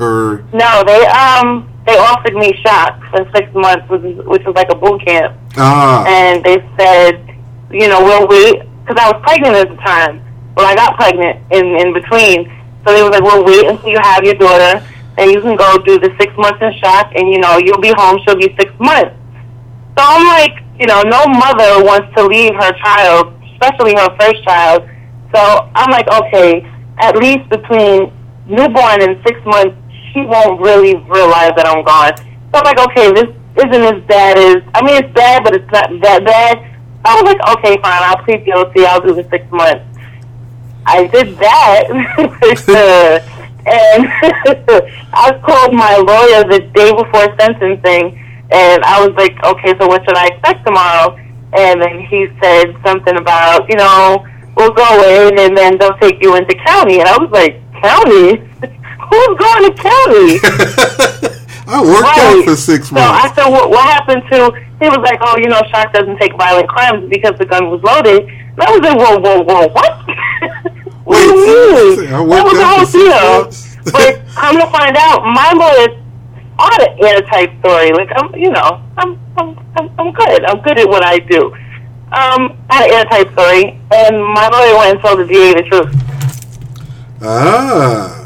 Or 0.00 0.44
No, 0.52 0.82
they 0.84 1.06
um 1.06 1.67
they 1.88 1.96
offered 1.96 2.34
me 2.34 2.52
shock 2.60 3.00
for 3.10 3.24
six 3.34 3.48
months, 3.54 3.88
which 3.88 4.04
is, 4.04 4.16
which 4.26 4.44
was 4.44 4.54
like 4.54 4.68
a 4.70 4.76
boot 4.76 5.00
camp, 5.06 5.32
ah, 5.56 6.04
and 6.06 6.44
they 6.44 6.60
said, 6.76 7.16
you 7.72 7.88
know, 7.88 8.04
we'll 8.04 8.28
wait 8.28 8.60
because 8.84 9.00
I 9.00 9.08
was 9.10 9.22
pregnant 9.24 9.56
at 9.56 9.68
the 9.72 9.80
time. 9.80 10.20
Well, 10.54 10.66
I 10.66 10.74
got 10.74 10.96
pregnant 10.96 11.40
in 11.50 11.64
in 11.80 11.94
between, 11.94 12.52
so 12.84 12.92
they 12.92 13.02
were 13.02 13.08
like, 13.08 13.22
we'll 13.24 13.44
wait 13.44 13.66
until 13.66 13.88
you 13.88 13.98
have 14.02 14.22
your 14.22 14.34
daughter, 14.34 14.84
and 15.16 15.30
you 15.30 15.40
can 15.40 15.56
go 15.56 15.78
do 15.78 15.98
the 15.98 16.12
six 16.20 16.28
months 16.36 16.60
in 16.60 16.76
shock, 16.76 17.10
and 17.16 17.32
you 17.32 17.40
know 17.40 17.56
you'll 17.56 17.80
be 17.80 17.94
home. 17.96 18.20
She'll 18.24 18.36
be 18.36 18.52
six 18.60 18.68
months. 18.78 19.16
So 19.96 20.04
I'm 20.04 20.26
like, 20.28 20.60
you 20.78 20.86
know, 20.86 21.00
no 21.02 21.24
mother 21.26 21.82
wants 21.82 22.14
to 22.16 22.26
leave 22.26 22.52
her 22.54 22.72
child, 22.84 23.32
especially 23.56 23.96
her 23.96 24.12
first 24.20 24.44
child. 24.44 24.84
So 25.34 25.40
I'm 25.74 25.90
like, 25.90 26.06
okay, 26.20 26.68
at 27.00 27.16
least 27.16 27.48
between 27.48 28.12
newborn 28.46 29.02
and 29.02 29.16
six 29.24 29.40
months, 29.44 29.74
she 30.18 30.26
won't 30.26 30.60
really 30.60 30.96
realize 31.06 31.52
that 31.56 31.66
I'm 31.66 31.84
gone. 31.84 32.16
So 32.50 32.58
I'm 32.58 32.64
like, 32.64 32.78
okay, 32.90 33.12
this 33.12 33.30
isn't 33.56 33.84
as 33.84 34.02
bad 34.06 34.38
as, 34.38 34.62
I 34.74 34.82
mean, 34.82 35.02
it's 35.02 35.14
bad, 35.14 35.44
but 35.44 35.54
it's 35.54 35.70
not 35.70 35.90
that 36.02 36.24
bad. 36.24 36.58
I 37.04 37.20
was 37.20 37.24
like, 37.24 37.58
okay, 37.58 37.80
fine, 37.80 38.02
I'll 38.02 38.22
plead 38.24 38.44
guilty. 38.44 38.84
I'll 38.84 39.00
do 39.00 39.14
the 39.14 39.28
six 39.30 39.44
months. 39.52 39.84
I 40.86 41.06
did 41.06 41.36
that, 41.38 41.84
and 43.66 44.08
I 45.12 45.38
called 45.44 45.74
my 45.74 45.96
lawyer 45.96 46.44
the 46.48 46.60
day 46.74 46.90
before 46.92 47.28
sentencing, 47.38 48.18
and 48.50 48.82
I 48.84 49.06
was 49.06 49.14
like, 49.16 49.36
okay, 49.44 49.78
so 49.78 49.86
what 49.86 50.02
should 50.04 50.16
I 50.16 50.26
expect 50.28 50.66
tomorrow? 50.66 51.16
And 51.52 51.80
then 51.80 52.00
he 52.00 52.28
said 52.42 52.74
something 52.84 53.16
about, 53.16 53.68
you 53.68 53.76
know, 53.76 54.26
we'll 54.56 54.72
go 54.72 55.26
in 55.26 55.38
and 55.38 55.56
then 55.56 55.78
they'll 55.78 55.96
take 55.98 56.22
you 56.22 56.36
into 56.36 56.54
county. 56.66 57.00
And 57.00 57.08
I 57.08 57.18
was 57.18 57.30
like, 57.30 57.60
county? 57.80 58.42
Who's 59.10 59.34
going 59.38 59.64
to 59.68 59.72
kill 59.74 60.04
me? 60.08 60.38
I 61.68 61.82
worked 61.84 62.18
out 62.18 62.44
for 62.44 62.56
six 62.56 62.90
months. 62.90 63.08
So 63.08 63.28
I 63.28 63.32
said, 63.34 63.50
what, 63.50 63.70
what 63.70 63.84
happened 63.84 64.22
to? 64.30 64.52
He 64.80 64.88
was 64.88 64.98
like, 65.04 65.18
oh, 65.20 65.36
you 65.36 65.48
know, 65.48 65.60
shock 65.70 65.92
doesn't 65.92 66.16
take 66.18 66.36
violent 66.36 66.68
crimes 66.68 67.08
because 67.10 67.36
the 67.38 67.44
gun 67.44 67.70
was 67.70 67.82
loaded. 67.82 68.24
And 68.28 68.60
I 68.62 68.70
was 68.72 68.80
like, 68.80 68.96
whoa, 68.96 69.18
whoa, 69.20 69.42
whoa, 69.42 69.68
what? 69.68 69.92
what 71.04 71.18
do 71.18 71.28
you 71.28 71.96
mean? 71.96 72.08
I 72.08 72.18
That 72.18 72.26
worked 72.26 72.44
was 72.44 72.56
the 72.56 72.64
whole 72.64 72.88
deal. 72.88 73.52
but 73.92 74.26
come 74.34 74.56
to 74.56 74.66
find 74.72 74.96
out, 74.96 75.24
my 75.24 75.52
lawyer 75.52 75.98
on 76.58 76.82
an 76.82 77.04
airtight 77.04 77.58
story. 77.60 77.92
Like 77.92 78.10
I'm, 78.16 78.34
you 78.34 78.50
know, 78.50 78.82
I'm, 78.96 79.18
I'm, 79.36 79.58
I'm, 79.76 79.90
I'm 79.98 80.12
good. 80.12 80.44
I'm 80.44 80.60
good 80.62 80.78
at 80.78 80.88
what 80.88 81.04
I 81.04 81.18
do. 81.18 81.54
Um, 82.10 82.56
I 82.70 82.74
had 82.74 82.90
an 82.90 82.94
airtight 82.96 83.32
story, 83.32 83.80
and 83.92 84.24
my 84.24 84.48
lawyer 84.48 84.76
went 84.76 84.90
and 84.92 85.00
told 85.00 85.18
the 85.20 85.26
DA 85.26 85.54
the 85.54 85.62
truth. 85.62 85.94
Ah, 87.20 88.17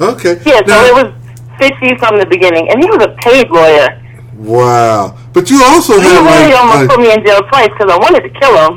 okay. 0.00 0.40
Yeah, 0.44 0.60
so 0.66 0.72
Now- 0.72 0.84
it 0.84 0.94
was 0.94 1.12
fishy 1.58 1.96
from 1.98 2.18
the 2.18 2.26
beginning, 2.26 2.68
and 2.70 2.82
he 2.82 2.88
was 2.90 3.02
a 3.04 3.14
paid 3.22 3.50
lawyer. 3.50 3.88
wow. 4.36 5.14
But 5.32 5.48
you 5.50 5.62
also 5.62 5.94
He 6.00 6.08
have 6.08 6.24
really 6.24 6.52
almost 6.54 6.78
like. 6.80 6.88
put 6.90 7.00
me 7.00 7.12
in 7.12 7.24
jail 7.24 7.40
twice 7.42 7.68
because 7.68 7.90
I 7.92 7.98
wanted 7.98 8.22
to 8.26 8.30
kill 8.40 8.54
him. 8.58 8.72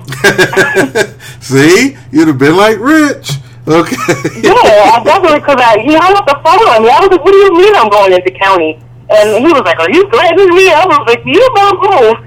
See, 1.41 1.97
you'd 2.11 2.27
have 2.27 2.37
been 2.37 2.55
like 2.55 2.77
Rich. 2.79 3.39
Okay. 3.67 3.95
Yeah, 4.43 4.51
I 4.93 5.01
definitely 5.03 5.39
could 5.41 5.59
have. 5.59 5.79
He 5.79 5.95
hung 5.95 6.13
up 6.15 6.25
the 6.27 6.35
phone 6.43 6.67
on 6.69 6.83
me. 6.83 6.89
I 6.89 6.99
was 6.99 7.09
like, 7.09 7.23
"What 7.23 7.31
do 7.31 7.37
you 7.37 7.53
mean 7.57 7.73
I'm 7.75 7.89
going 7.89 8.11
into 8.11 8.29
county?" 8.37 8.77
And 9.09 9.39
he 9.43 9.51
was 9.51 9.63
like, 9.65 9.79
"Are 9.79 9.89
you 9.89 10.03
threatening 10.11 10.49
me?" 10.53 10.69
I 10.69 10.85
was 10.85 10.99
like, 11.07 11.23
"You 11.25 11.41
don't 11.55 11.79
move." 11.79 12.17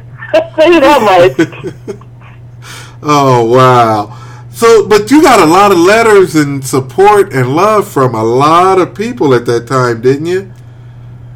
You 0.59 0.81
that 0.81 1.01
much. 1.07 1.97
oh 3.03 3.45
wow. 3.45 4.17
So, 4.57 4.88
but 4.88 5.11
you 5.11 5.21
got 5.21 5.38
a 5.38 5.45
lot 5.45 5.71
of 5.71 5.77
letters 5.77 6.35
and 6.35 6.66
support 6.66 7.35
and 7.35 7.55
love 7.55 7.87
from 7.87 8.14
a 8.14 8.25
lot 8.25 8.81
of 8.81 8.95
people 8.95 9.35
at 9.35 9.45
that 9.45 9.66
time, 9.66 10.01
didn't 10.01 10.25
you? 10.25 10.51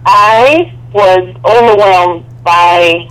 I 0.06 0.72
was 0.94 1.28
overwhelmed 1.44 2.24
by 2.42 3.10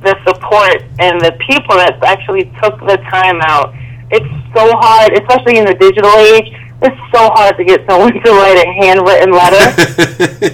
the 0.00 0.16
support 0.24 0.80
and 0.98 1.20
the 1.20 1.36
people 1.44 1.76
that 1.76 2.02
actually 2.02 2.44
took 2.64 2.80
the 2.80 2.96
time 3.12 3.42
out. 3.42 3.74
It's 4.10 4.24
so 4.56 4.72
hard, 4.80 5.12
especially 5.12 5.58
in 5.58 5.66
the 5.66 5.74
digital 5.74 6.16
age. 6.16 6.56
It's 6.80 6.96
so 7.12 7.28
hard 7.36 7.58
to 7.58 7.64
get 7.64 7.84
someone 7.84 8.14
to 8.24 8.30
write 8.32 8.56
a 8.56 8.72
handwritten 8.72 9.36
letter. 9.36 9.68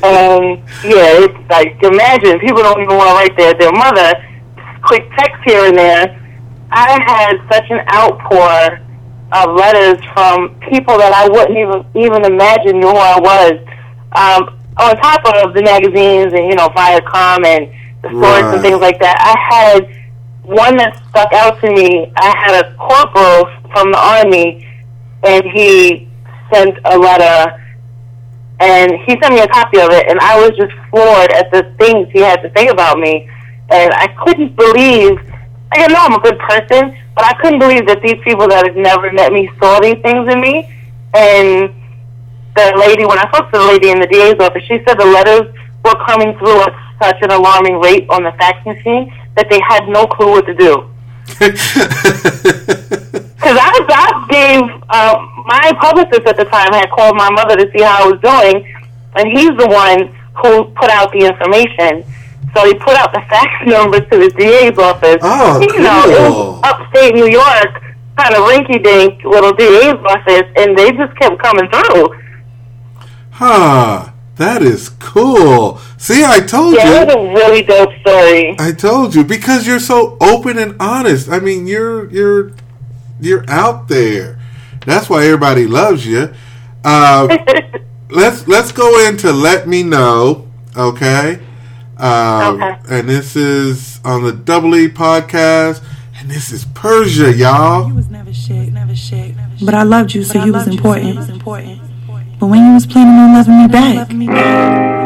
um, 0.11 0.59
yeah, 0.83 1.23
it's 1.23 1.39
like 1.47 1.79
imagine 1.87 2.41
people 2.41 2.67
don't 2.67 2.83
even 2.83 2.97
want 2.99 3.11
to 3.11 3.15
write 3.15 3.37
their 3.39 3.55
their 3.55 3.71
mother 3.71 4.11
quick 4.83 5.09
text 5.17 5.39
here 5.47 5.67
and 5.67 5.79
there. 5.79 6.19
I 6.73 6.99
had 7.07 7.37
such 7.53 7.71
an 7.71 7.81
outpour 7.93 8.81
of 9.33 9.55
letters 9.57 10.03
from 10.13 10.55
people 10.61 10.97
that 10.99 11.13
I 11.13 11.29
wouldn't 11.29 11.57
even 11.57 11.85
even 11.95 12.25
imagine 12.25 12.81
knew 12.81 12.89
who 12.89 12.97
I 12.97 13.19
was. 13.21 13.53
Um, 14.15 14.59
on 14.79 14.97
top 14.97 15.21
of 15.45 15.55
the 15.55 15.63
magazines 15.63 16.33
and 16.33 16.49
you 16.49 16.55
know 16.55 16.69
Viacom 16.71 17.45
and 17.47 17.69
the 18.03 18.09
stores 18.09 18.43
Right. 18.43 18.55
and 18.55 18.63
things 18.63 18.81
like 18.81 18.99
that, 19.01 19.17
I 19.21 19.37
had 19.55 20.03
one 20.45 20.77
that 20.77 20.97
stuck 21.11 21.33
out 21.33 21.61
to 21.61 21.71
me. 21.71 22.13
I 22.17 22.37
had 22.37 22.65
a 22.65 22.75
corporal 22.77 23.47
from 23.73 23.93
the 23.93 23.99
army, 23.99 24.67
and 25.23 25.45
he 25.45 26.09
sent 26.53 26.77
a 26.85 26.99
letter, 26.99 27.63
and 28.61 28.93
he 29.07 29.17
sent 29.21 29.35
me 29.35 29.41
a 29.41 29.49
copy 29.49 29.79
of 29.81 29.91
it, 29.91 30.09
and 30.11 30.19
I 30.21 30.41
was 30.41 30.51
just 30.57 30.73
floored 30.91 31.31
at 31.33 31.51
the 31.53 31.73
things 31.79 32.09
he 32.13 32.21
had 32.21 32.43
to 32.43 32.53
say 32.57 32.69
about 32.69 32.99
me, 32.99 33.29
and 33.71 33.93
I 33.95 34.09
couldn't 34.25 34.57
believe. 34.57 35.19
I 35.73 35.87
know 35.89 36.01
I'm 36.01 36.15
a 36.15 36.21
good 36.21 36.39
person, 36.39 36.97
but 37.15 37.25
I 37.25 37.35
couldn't 37.41 37.59
believe 37.59 37.87
that 37.87 38.03
these 38.03 38.19
people 38.25 38.49
that 38.49 38.67
had 38.67 38.77
never 38.77 39.13
met 39.13 39.33
me 39.33 39.51
saw 39.59 39.81
these 39.81 39.99
things 40.03 40.31
in 40.33 40.41
me, 40.41 40.69
and 41.15 41.73
the 42.55 42.75
lady, 42.77 43.05
when 43.07 43.19
I 43.19 43.29
spoke 43.33 43.51
to 43.53 43.59
the 43.59 43.67
lady 43.67 43.91
in 43.91 44.01
the 44.01 44.07
DA's 44.07 44.39
office, 44.39 44.63
she 44.65 44.83
said 44.87 44.99
the 44.99 45.07
letters 45.07 45.53
were 45.85 45.97
coming 46.05 46.37
through 46.39 46.63
at 46.63 46.75
such 47.01 47.23
an 47.23 47.31
alarming 47.31 47.81
rate 47.81 48.07
on 48.11 48.23
the 48.23 48.33
fax 48.33 48.65
machine 48.67 49.13
that 49.37 49.49
they 49.49 49.61
had 49.67 49.89
no 49.89 50.07
clue 50.07 50.31
what 50.31 50.47
to 50.47 50.55
do. 50.55 50.89
Because 53.43 53.59
I, 53.61 53.75
I 53.91 54.27
gave 54.31 54.63
um, 54.87 55.45
my 55.51 55.73
publicist 55.81 56.23
at 56.29 56.37
the 56.37 56.45
time 56.45 56.73
had 56.73 56.89
called 56.91 57.17
my 57.17 57.29
mother 57.29 57.57
to 57.57 57.67
see 57.73 57.83
how 57.83 58.05
I 58.05 58.07
was 58.07 58.21
doing, 58.23 58.63
and 59.17 59.27
he's 59.35 59.51
the 59.59 59.67
one 59.67 60.15
who 60.39 60.71
put 60.79 60.91
out 60.91 61.11
the 61.11 61.27
information. 61.27 62.07
So 62.55 62.65
he 62.67 62.75
put 62.75 62.97
out 62.97 63.13
the 63.13 63.23
fax 63.29 63.49
number 63.67 64.01
to 64.01 64.19
the 64.19 64.29
DA's 64.37 64.77
office. 64.79 65.19
Oh, 65.23 65.61
you 65.61 65.79
know, 65.81 66.03
it 66.07 66.31
was 66.31 66.61
upstate 66.65 67.15
New 67.15 67.29
York, 67.29 67.73
kind 68.19 68.35
of 68.35 68.43
rinky-dink 68.45 69.25
little 69.25 69.53
DA's 69.55 69.95
office, 70.05 70.49
and 70.57 70.77
they 70.77 70.93
just 70.93 71.17
kept 71.19 71.39
coming 71.43 71.69
through. 71.71 72.09
huh. 73.31 74.09
That 74.37 74.63
is 74.63 74.89
cool. 74.89 75.79
See, 75.99 76.25
I 76.25 76.41
told 76.41 76.75
Yeah, 76.75 76.85
you. 77.01 77.07
That 77.07 77.17
was 77.17 77.17
a 77.17 77.35
really 77.35 77.63
dope 77.63 77.91
story. 78.01 78.57
I 78.59 78.73
told 78.73 79.15
you 79.15 79.25
because 79.25 79.67
you're 79.67 79.79
so 79.79 80.17
open 80.21 80.59
and 80.59 80.75
honest. 80.81 81.29
I 81.29 81.39
mean, 81.39 81.67
you're 81.67 82.11
you're 82.11 82.53
you're 83.21 83.45
out 83.49 83.89
there. 83.89 84.41
That's 84.87 85.09
why 85.11 85.25
everybody 85.27 85.67
loves 85.67 86.07
you. 86.07 86.33
Uh, 86.83 87.39
let's 88.11 88.49
let's 88.49 88.73
go 88.73 89.07
into 89.07 89.31
let 89.33 89.69
me 89.69 89.83
know, 89.83 90.49
okay? 90.77 91.39
Um, 92.03 92.61
Okay. 92.63 92.99
And 92.99 93.09
this 93.09 93.37
is 93.37 94.01
on 94.05 94.25
the 94.25 94.33
Double 94.33 94.75
E 94.77 94.89
podcast, 94.89 95.83
and 96.19 96.29
this 96.29 96.51
is 96.51 96.65
Persia, 96.75 97.33
y'all. 97.33 97.89
was 97.93 98.11
never 98.11 98.33
shit, 98.35 98.73
never 98.73 98.97
shit. 98.97 99.35
But 99.65 99.75
I 99.75 99.85
loved 99.85 100.13
you, 100.15 100.25
so 100.25 100.45
you 100.45 100.53
was 100.53 100.67
important. 100.67 101.17
But 102.41 102.47
when 102.49 102.67
you 102.67 102.75
was 102.75 102.87
planning 102.87 103.15
on 103.15 103.35
loving 103.35 104.19
me 104.19 104.27
back, 104.27 105.02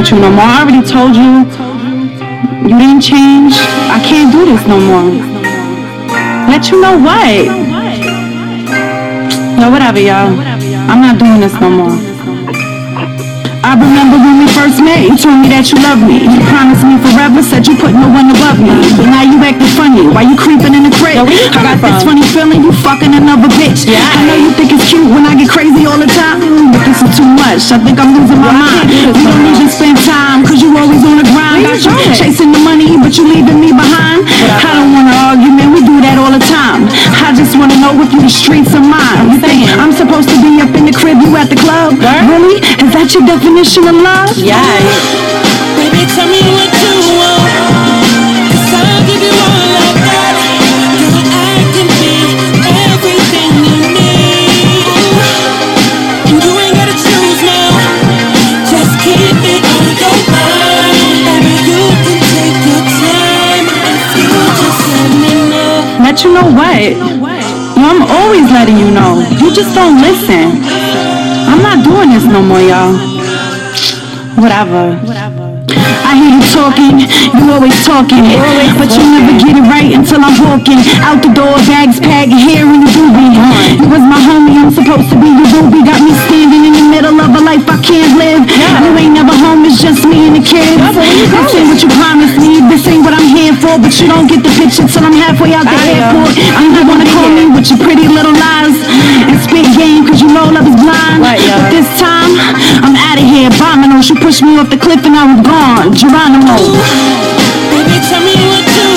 with 0.00 0.12
you 0.12 0.18
no 0.18 0.30
more. 0.32 0.48
I 0.48 0.64
already 0.64 0.80
told 0.80 1.12
you. 1.12 1.44
You 2.64 2.76
didn't 2.80 3.04
change. 3.04 3.52
I 3.92 4.00
can't 4.00 4.32
do 4.32 4.48
this 4.48 4.64
no 4.66 4.80
more. 4.80 5.12
Let 6.48 6.70
you 6.70 6.80
know 6.80 6.96
what? 6.96 7.44
No, 9.60 9.68
whatever, 9.68 10.00
y'all. 10.00 10.32
I'm 10.88 11.04
not 11.04 11.18
doing 11.18 11.40
this 11.40 11.52
no 11.60 11.68
more. 11.68 12.10
I 13.60 13.76
remember 13.76 14.16
when 14.16 14.40
we 14.40 14.48
first 14.56 14.80
met, 14.80 15.04
you 15.04 15.14
told 15.20 15.36
me 15.36 15.52
that 15.52 15.68
you 15.68 15.76
loved 15.84 16.00
me. 16.02 16.24
You 16.24 16.40
promised 16.48 16.80
me 16.80 16.96
forever, 17.04 17.44
said 17.44 17.68
you 17.68 17.76
put 17.76 17.92
no 17.92 18.08
one 18.08 18.32
above 18.32 18.56
me. 18.56 18.72
But 18.96 19.12
now 19.12 19.20
you 19.20 19.36
acting 19.44 19.68
funny, 19.76 20.08
why 20.08 20.24
you 20.24 20.32
creeping 20.32 20.72
in 20.72 20.88
the 20.88 20.94
crib? 20.96 21.28
I 21.28 21.60
got 21.60 21.76
this 21.76 22.00
funny 22.00 22.24
feeling 22.24 22.64
you 22.64 22.72
fucking 22.80 23.12
another 23.12 23.52
bitch. 23.60 23.84
I 23.84 24.16
know 24.24 24.34
you 24.34 24.50
think 24.56 24.72
it's 24.72 24.88
cute 24.88 25.04
when 25.12 25.28
I 25.28 25.36
get 25.36 25.52
crazy 25.52 25.84
all 25.84 26.00
the 26.00 26.08
time, 26.08 26.40
but 26.72 26.82
this 26.88 27.04
is 27.04 27.12
too 27.14 27.28
much. 27.28 27.68
I 27.68 27.78
think 27.84 28.00
I'm 28.00 28.16
losing 28.16 28.40
my 28.40 28.50
mind 28.50 28.88
always 31.00 31.12
on 31.12 31.16
the 31.18 31.28
grind. 31.32 31.64
Got 31.64 31.84
you 31.84 32.14
chasing 32.14 32.52
the 32.52 32.58
money, 32.60 32.96
but 32.98 33.16
you 33.16 33.24
leaving 33.26 33.60
me 33.60 33.72
behind. 33.72 34.26
I 34.28 34.74
don't 34.76 34.92
wanna 34.92 35.14
argue, 35.28 35.52
man. 35.52 35.72
We 35.72 35.80
do 35.80 36.00
that 36.00 36.18
all 36.18 36.32
the 36.32 36.42
time. 36.44 36.88
I 37.24 37.32
just 37.34 37.56
wanna 37.56 37.76
know 37.76 37.96
if 38.02 38.12
you 38.12 38.20
the 38.20 38.28
streets 38.28 38.74
are 38.74 38.84
mine. 38.84 39.32
You 39.32 39.40
think 39.40 39.68
I'm 39.78 39.92
supposed 39.92 40.28
to 40.28 40.36
be 40.40 40.60
up 40.60 40.74
in 40.76 40.84
the 40.86 40.92
crib, 40.92 41.20
you 41.20 41.34
at 41.36 41.48
the 41.48 41.56
club? 41.56 41.98
Girl? 42.00 42.22
Really? 42.28 42.60
Is 42.60 42.90
that 42.92 43.08
your 43.14 43.24
definition 43.26 43.88
of 43.88 43.96
love? 43.96 44.36
Yeah. 44.36 44.60
Baby, 45.76 46.04
tell 46.12 46.28
me 46.28 46.40
what. 46.52 46.79
Know. 66.42 66.56
What? 66.56 66.80
Yo, 67.76 67.84
I'm 67.84 68.02
always 68.02 68.50
letting 68.50 68.76
you 68.76 68.90
know. 68.90 69.20
You 69.40 69.52
just 69.52 69.74
don't 69.74 70.00
listen. 70.00 70.62
I'm 71.48 71.62
not 71.62 71.84
doing 71.84 72.10
this 72.10 72.24
no 72.24 72.42
more, 72.42 72.60
y'all. 72.60 72.94
Whatever. 74.40 75.09
I 76.10 76.18
hear 76.18 76.34
you 76.34 76.42
talking, 76.50 77.06
you 77.06 77.44
always 77.54 77.78
talking, 77.86 78.26
but 78.74 78.90
you 78.98 79.02
never 79.14 79.30
get 79.38 79.54
it 79.54 79.62
right 79.70 79.94
until 79.94 80.18
I'm 80.18 80.34
walking 80.42 80.82
out 81.06 81.22
the 81.22 81.30
door, 81.30 81.54
bags 81.70 82.02
packed, 82.02 82.34
hair 82.34 82.66
in 82.66 82.82
the 82.82 82.90
doobie. 82.90 83.30
You 83.78 83.86
was 83.86 84.02
my 84.02 84.18
homie, 84.18 84.58
I'm 84.58 84.74
supposed 84.74 85.06
to 85.06 85.16
be 85.22 85.30
your 85.30 85.46
booby. 85.54 85.86
Got 85.86 86.02
me 86.02 86.10
standing 86.26 86.66
in 86.66 86.74
the 86.74 86.86
middle 86.90 87.14
of 87.14 87.30
a 87.30 87.38
life 87.46 87.62
I 87.70 87.78
can't 87.78 88.18
live. 88.18 88.42
You 88.42 88.90
ain't 88.98 89.14
never 89.14 89.30
home, 89.30 89.62
it's 89.62 89.78
just 89.78 90.02
me 90.02 90.26
and 90.26 90.34
the 90.34 90.42
kids. 90.42 90.82
This 90.82 91.54
ain't 91.54 91.70
what 91.70 91.78
you 91.78 91.90
promised 91.94 92.42
me, 92.42 92.58
this 92.66 92.82
ain't 92.90 93.06
what 93.06 93.14
I'm 93.14 93.30
here 93.30 93.54
for, 93.62 93.78
but 93.78 93.94
you 94.02 94.10
don't 94.10 94.26
get 94.26 94.42
the 94.42 94.50
picture 94.58 94.90
till 94.90 95.06
I'm 95.06 95.14
halfway 95.14 95.54
out 95.54 95.62
the 95.62 95.78
airport. 95.78 96.34
And 96.58 96.74
you 96.74 96.82
wanna 96.90 97.06
call 97.06 97.30
me 97.30 97.54
with 97.54 97.70
your 97.70 97.78
pretty 97.78 98.10
little 98.10 98.34
lies 98.34 98.74
and 99.30 99.38
spit 99.46 99.62
game, 99.78 100.10
cause 100.10 100.18
you 100.18 100.26
know 100.26 100.50
love 100.50 100.66
is 100.66 100.74
blind. 100.74 101.22
But 101.22 101.70
this 101.70 101.86
time, 102.02 102.34
I'm 102.82 102.98
out 102.98 103.14
of 103.14 103.26
here. 103.30 103.46
Domino, 103.54 104.02
she 104.02 104.18
pushed 104.18 104.42
me 104.42 104.58
off 104.58 104.74
the 104.74 104.80
cliff 104.80 105.06
and 105.06 105.14
I 105.14 105.22
was 105.30 105.46
gone. 105.46 105.94
Geronimo. 106.00 106.56
Baby, 107.68 108.00
tell 108.08 108.24
me 108.24 108.32
what 108.48 108.64
you 108.64 108.89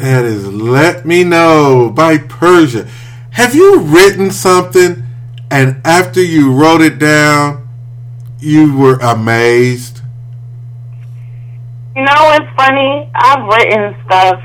That 0.00 0.24
is 0.24 0.46
Let 0.46 1.04
Me 1.04 1.24
Know 1.24 1.92
by 1.94 2.16
Persia. 2.16 2.88
Have 3.32 3.54
you 3.54 3.80
written 3.80 4.30
something 4.30 5.02
and 5.50 5.78
after 5.84 6.22
you 6.22 6.54
wrote 6.54 6.80
it 6.80 6.98
down, 6.98 7.68
you 8.38 8.74
were 8.78 8.96
amazed? 9.02 10.00
You 11.94 12.02
know, 12.02 12.32
it's 12.32 12.48
funny. 12.56 13.10
I've 13.14 13.44
written 13.46 13.94
stuff 14.06 14.42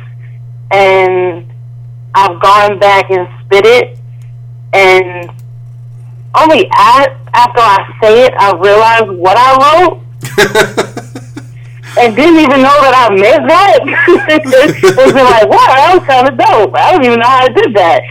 and 0.72 1.50
I've 2.14 2.42
gone 2.42 2.78
back 2.78 3.10
and 3.10 3.26
spit 3.46 3.66
it, 3.66 3.98
and 4.74 5.32
only 6.38 6.68
after 6.70 7.62
I 7.62 7.98
say 8.04 8.26
it, 8.26 8.34
I 8.38 8.52
realize 8.58 9.04
what 9.18 9.38
I 9.38 9.86
wrote 9.86 10.96
and 11.98 12.16
didn't 12.16 12.40
even 12.40 12.62
know 12.62 12.82
that 12.82 12.94
I 12.96 13.10
meant 13.16 13.48
that. 13.48 13.80
been 14.96 15.16
like, 15.16 15.50
wow, 15.50 15.76
that 15.76 15.98
was 15.98 16.06
kind 16.08 16.28
of 16.28 16.38
dope. 16.38 16.76
I 16.76 16.92
don't 16.92 17.04
even 17.06 17.20
know 17.20 17.26
how 17.26 17.44
I 17.44 17.48
did 17.50 17.74
that. 17.76 18.04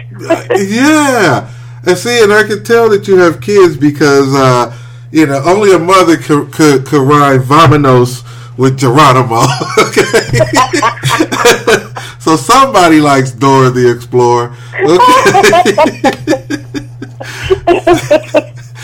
yeah. 0.68 1.49
And 1.87 1.99
see, 1.99 2.23
and 2.23 2.33
I 2.33 2.44
can 2.44 2.64
tell 2.64 2.88
that 2.90 3.07
you 3.07 3.18
have 3.18 3.40
kids 3.40 3.77
because, 3.77 4.35
uh, 4.35 4.75
you 5.12 5.27
know, 5.27 5.42
only 5.44 5.73
a 5.73 5.79
mother 5.79 6.16
could, 6.16 6.51
could, 6.53 6.87
could 6.87 7.03
Vamanos 7.03 8.25
with 8.57 8.79
Geronimo. 8.79 9.44
okay. 9.79 10.05
so 12.18 12.37
somebody 12.37 13.01
likes 13.01 13.33
Dora 13.33 13.70
the 13.70 13.90
Explorer. 13.90 14.55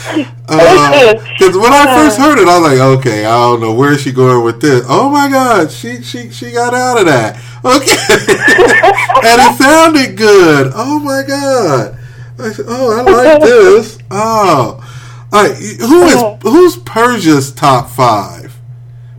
Uh, 0.07 1.13
because 1.37 1.57
when 1.57 1.71
I 1.71 1.95
first 1.95 2.19
uh. 2.19 2.23
heard 2.23 2.39
it, 2.39 2.47
I 2.47 2.59
was 2.59 2.71
like, 2.71 2.99
okay, 2.99 3.25
I 3.25 3.31
don't 3.31 3.61
know 3.61 3.73
where 3.73 3.93
is 3.93 4.01
she 4.01 4.11
going 4.11 4.43
with 4.43 4.61
this. 4.61 4.83
Oh 4.87 5.09
my 5.09 5.29
God, 5.29 5.71
she 5.71 6.01
she 6.01 6.29
she 6.31 6.51
got 6.51 6.73
out 6.73 6.99
of 6.99 7.05
that. 7.05 7.35
Okay, 7.63 7.93
and 9.27 9.41
it 9.41 9.57
sounded 9.57 10.17
good. 10.17 10.71
Oh 10.75 10.99
my 10.99 11.23
God. 11.27 11.97
I 12.39 12.51
said, 12.51 12.65
oh, 12.67 12.99
I 12.99 13.01
like 13.03 13.41
this. 13.43 13.99
Oh, 14.09 14.83
all 15.31 15.43
right. 15.43 15.55
Who 15.55 16.03
is 16.03 16.15
uh-huh. 16.15 16.37
who's 16.41 16.77
Persia's 16.77 17.51
top 17.51 17.89
five 17.89 18.57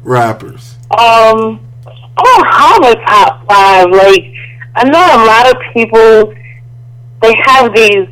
rappers? 0.02 0.76
Um, 0.90 1.60
I 1.86 2.22
don't 2.24 2.46
have 2.46 2.82
a 2.84 2.94
top 3.06 3.46
five. 3.46 3.90
Like, 3.90 4.34
I 4.74 4.84
know 4.84 4.98
a 4.98 5.22
lot 5.24 5.50
of 5.50 5.62
people, 5.72 6.34
they 7.22 7.34
have 7.46 7.74
these 7.74 8.08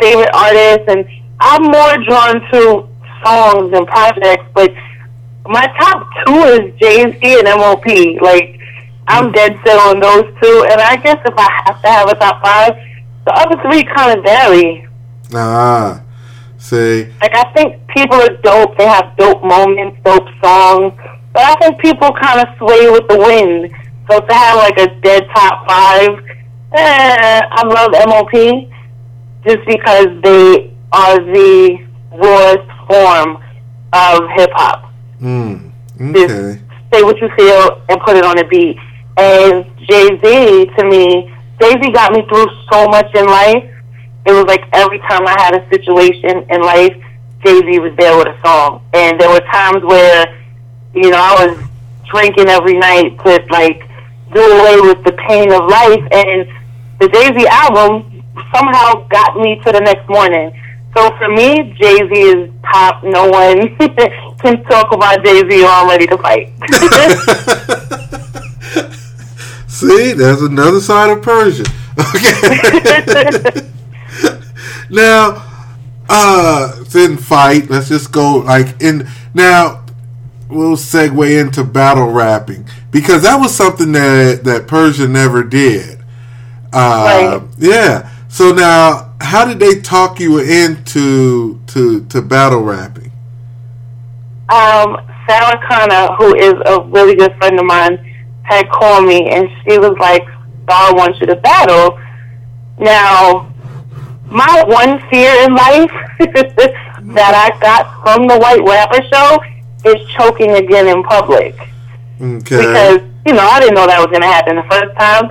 favorite 0.00 0.30
artists, 0.34 0.84
and 0.88 1.06
I'm 1.40 1.62
more 1.62 1.96
drawn 2.04 2.40
to 2.52 2.88
songs 3.24 3.72
and 3.72 3.86
projects, 3.86 4.46
but 4.54 4.72
my 5.46 5.66
top 5.78 6.08
two 6.26 6.38
is 6.56 6.80
Jay-Z 6.80 7.20
and 7.22 7.48
MOP. 7.58 7.86
Like, 8.20 8.58
I'm 9.08 9.32
dead 9.32 9.58
set 9.64 9.78
on 9.78 10.00
those 10.00 10.24
two, 10.42 10.66
and 10.70 10.80
I 10.80 10.96
guess 10.96 11.18
if 11.24 11.34
I 11.36 11.48
have 11.66 11.82
to 11.82 11.88
have 11.88 12.08
a 12.08 12.14
top 12.14 12.42
five, 12.42 12.72
the 13.24 13.32
other 13.32 13.60
three 13.62 13.84
kind 13.84 14.18
of 14.18 14.24
vary. 14.24 14.88
Ah, 15.34 16.02
see, 16.58 17.06
Like, 17.20 17.34
I 17.34 17.52
think 17.54 17.86
people 17.88 18.16
are 18.16 18.36
dope. 18.42 18.76
They 18.78 18.86
have 18.86 19.16
dope 19.16 19.42
moments, 19.42 19.98
dope 20.04 20.28
songs. 20.42 20.92
But 21.32 21.42
I 21.42 21.54
think 21.60 21.80
people 21.80 22.12
kind 22.12 22.40
of 22.40 22.56
sway 22.56 22.90
with 22.90 23.06
the 23.08 23.18
wind. 23.18 23.70
So 24.10 24.20
to 24.20 24.34
have 24.34 24.56
like 24.56 24.78
a 24.78 24.88
dead 25.00 25.26
top 25.34 25.68
five, 25.68 26.08
eh, 26.72 27.40
I 27.50 27.66
love 27.66 27.90
MOP 28.08 28.70
just 29.44 29.66
because 29.66 30.06
they 30.22 30.75
are 30.92 31.18
the 31.20 31.78
rawest 32.12 32.68
form 32.88 33.42
of 33.92 34.28
hip 34.36 34.50
hop. 34.54 34.92
mm, 35.20 35.72
Just 36.14 36.34
okay, 36.34 36.60
say 36.92 37.02
what 37.02 37.18
you 37.20 37.28
feel 37.36 37.82
and 37.88 38.00
put 38.00 38.16
it 38.16 38.24
on 38.24 38.38
a 38.38 38.44
beat. 38.48 38.76
And 39.16 39.64
Jay 39.88 40.08
Z, 40.22 40.66
to 40.78 40.84
me, 40.84 41.32
Jay 41.60 41.72
Z 41.82 41.90
got 41.92 42.12
me 42.12 42.22
through 42.28 42.46
so 42.70 42.86
much 42.88 43.14
in 43.14 43.26
life. 43.26 43.64
It 44.26 44.32
was 44.32 44.44
like 44.46 44.64
every 44.72 44.98
time 45.00 45.26
I 45.26 45.34
had 45.38 45.54
a 45.54 45.68
situation 45.70 46.44
in 46.50 46.60
life, 46.62 46.94
Jay 47.44 47.60
Z 47.60 47.78
was 47.78 47.94
there 47.98 48.16
with 48.18 48.28
a 48.28 48.38
song. 48.44 48.82
And 48.92 49.20
there 49.20 49.30
were 49.30 49.40
times 49.52 49.82
where, 49.84 50.26
you 50.94 51.10
know, 51.10 51.18
I 51.18 51.46
was 51.46 51.58
drinking 52.10 52.48
every 52.48 52.74
night 52.78 53.16
to 53.24 53.44
like 53.50 53.88
do 54.34 54.40
away 54.40 54.80
with 54.80 55.02
the 55.04 55.12
pain 55.28 55.50
of 55.52 55.64
life. 55.70 56.04
And 56.12 56.48
the 57.00 57.08
Jay 57.08 57.32
Z 57.38 57.46
album 57.48 58.22
somehow 58.54 59.06
got 59.08 59.36
me 59.38 59.60
to 59.64 59.72
the 59.72 59.80
next 59.80 60.08
morning. 60.08 60.52
So 60.96 61.14
for 61.18 61.28
me, 61.28 61.74
Jay 61.78 61.98
Z 61.98 62.08
is 62.10 62.50
top. 62.72 63.04
No 63.04 63.28
one 63.28 63.76
can 64.38 64.64
talk 64.64 64.92
about 64.92 65.22
Jay 65.22 65.46
Z 65.46 65.62
or 65.62 65.68
I'm 65.68 65.88
ready 65.90 66.06
to 66.06 66.16
fight. 66.16 66.48
see, 69.68 70.14
there's 70.14 70.40
another 70.40 70.80
side 70.80 71.10
of 71.10 71.22
Persia. 71.22 71.64
Okay, 71.98 73.68
now, 74.90 75.44
uh, 76.08 76.82
then 76.84 77.18
fight. 77.18 77.68
Let's 77.68 77.90
just 77.90 78.10
go 78.10 78.36
like 78.36 78.80
in 78.80 79.06
now. 79.34 79.84
We'll 80.48 80.76
segue 80.76 81.40
into 81.40 81.62
battle 81.62 82.10
rapping 82.10 82.66
because 82.90 83.22
that 83.24 83.36
was 83.36 83.54
something 83.54 83.92
that 83.92 84.44
that 84.44 84.66
Persia 84.66 85.06
never 85.06 85.42
did. 85.42 85.98
Uh, 86.72 87.40
Right. 87.40 87.48
Yeah. 87.58 88.10
So 88.36 88.52
now, 88.52 89.14
how 89.18 89.46
did 89.46 89.58
they 89.60 89.80
talk 89.80 90.20
you 90.20 90.40
into 90.40 91.58
to 91.68 92.04
to 92.04 92.20
battle 92.20 92.60
rapping? 92.60 93.10
um, 94.50 95.00
Sarah 95.26 95.58
Connor, 95.66 96.14
who 96.16 96.34
is 96.36 96.52
a 96.66 96.82
really 96.82 97.14
good 97.14 97.34
friend 97.36 97.58
of 97.58 97.64
mine, 97.64 97.96
had 98.42 98.68
called 98.68 99.06
me 99.08 99.30
and 99.30 99.48
she 99.64 99.78
was 99.78 99.96
like, 99.98 100.26
Star 100.64 100.94
wants 100.94 101.18
you 101.18 101.26
to 101.28 101.36
battle. 101.36 101.98
Now, 102.78 103.50
my 104.26 104.64
one 104.66 105.00
fear 105.08 105.32
in 105.42 105.54
life 105.54 105.90
that 106.18 107.32
I 107.34 107.58
got 107.58 108.02
from 108.02 108.28
the 108.28 108.38
White 108.38 108.62
Rapper 108.62 109.02
show 109.10 109.40
is 109.90 109.96
choking 110.10 110.50
again 110.50 110.88
in 110.88 111.02
public. 111.04 111.54
Okay. 112.20 112.58
Because, 112.58 113.00
you 113.26 113.32
know, 113.32 113.46
I 113.48 113.60
didn't 113.60 113.76
know 113.76 113.86
that 113.86 113.98
was 113.98 114.08
going 114.08 114.20
to 114.20 114.28
happen 114.28 114.56
the 114.56 114.68
first 114.68 114.94
time. 114.98 115.30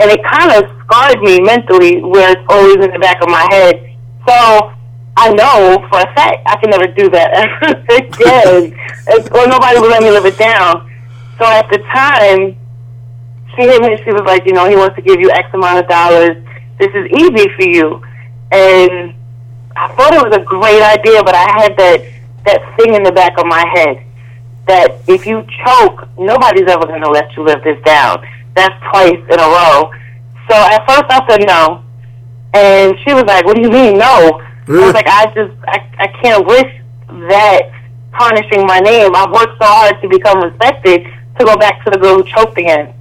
And 0.00 0.10
it 0.10 0.22
kind 0.24 0.52
of 0.52 0.81
scarred 0.92 1.22
me 1.22 1.40
mentally 1.40 2.02
where 2.02 2.32
it's 2.32 2.46
always 2.48 2.74
in 2.74 2.92
the 2.92 2.98
back 2.98 3.22
of 3.22 3.28
my 3.28 3.46
head. 3.50 3.96
So 4.28 4.72
I 5.16 5.32
know 5.32 5.84
for 5.90 6.00
a 6.00 6.14
fact 6.14 6.42
I 6.46 6.56
can 6.56 6.70
never 6.70 6.86
do 6.86 7.08
that 7.10 7.32
again. 7.88 8.76
or 9.32 9.46
nobody 9.46 9.80
would 9.80 9.90
let 9.90 10.02
me 10.02 10.10
live 10.10 10.26
it 10.26 10.38
down. 10.38 10.90
So 11.38 11.46
at 11.46 11.68
the 11.70 11.78
time, 11.92 12.56
she 13.56 13.62
hit 13.62 13.82
me. 13.82 13.96
She 14.04 14.12
was 14.12 14.22
like, 14.26 14.46
you 14.46 14.52
know, 14.52 14.68
he 14.68 14.76
wants 14.76 14.96
to 14.96 15.02
give 15.02 15.20
you 15.20 15.30
X 15.30 15.48
amount 15.52 15.78
of 15.78 15.88
dollars. 15.88 16.36
This 16.78 16.90
is 16.94 17.06
easy 17.12 17.48
for 17.56 17.64
you, 17.64 18.02
and 18.50 19.14
I 19.76 19.88
thought 19.94 20.14
it 20.14 20.22
was 20.22 20.34
a 20.36 20.44
great 20.44 20.82
idea, 20.82 21.22
but 21.22 21.34
I 21.34 21.46
had 21.60 21.76
that 21.76 22.04
that 22.44 22.76
thing 22.76 22.94
in 22.94 23.02
the 23.02 23.12
back 23.12 23.38
of 23.38 23.46
my 23.46 23.64
head 23.74 24.04
that 24.66 25.00
if 25.06 25.26
you 25.26 25.44
choke, 25.64 26.08
nobody's 26.18 26.68
ever 26.68 26.86
going 26.86 27.02
to 27.02 27.10
let 27.10 27.36
you 27.36 27.44
live 27.44 27.62
this 27.62 27.80
down. 27.84 28.26
That's 28.54 28.74
twice 28.90 29.20
in 29.30 29.38
a 29.38 29.48
row. 29.48 29.90
So 30.48 30.54
at 30.56 30.86
first 30.86 31.04
I 31.08 31.26
said 31.28 31.46
no, 31.46 31.82
and 32.54 32.94
she 33.04 33.14
was 33.14 33.24
like, 33.24 33.44
"What 33.44 33.56
do 33.56 33.62
you 33.62 33.70
mean 33.70 33.98
no?" 33.98 34.40
I 34.68 34.86
was 34.86 34.94
like, 34.94 35.06
"I 35.08 35.26
just 35.34 35.52
I 35.66 35.78
I 35.98 36.06
can't 36.22 36.46
risk 36.46 36.72
that 37.30 37.70
tarnishing 38.18 38.66
my 38.66 38.80
name. 38.80 39.14
I've 39.14 39.30
worked 39.30 39.58
so 39.60 39.66
hard 39.66 40.00
to 40.02 40.08
become 40.08 40.42
respected 40.42 41.06
to 41.38 41.44
go 41.44 41.56
back 41.56 41.84
to 41.84 41.90
the 41.90 41.98
girl 41.98 42.16
who 42.16 42.24
choked 42.24 42.58
again." 42.58 42.94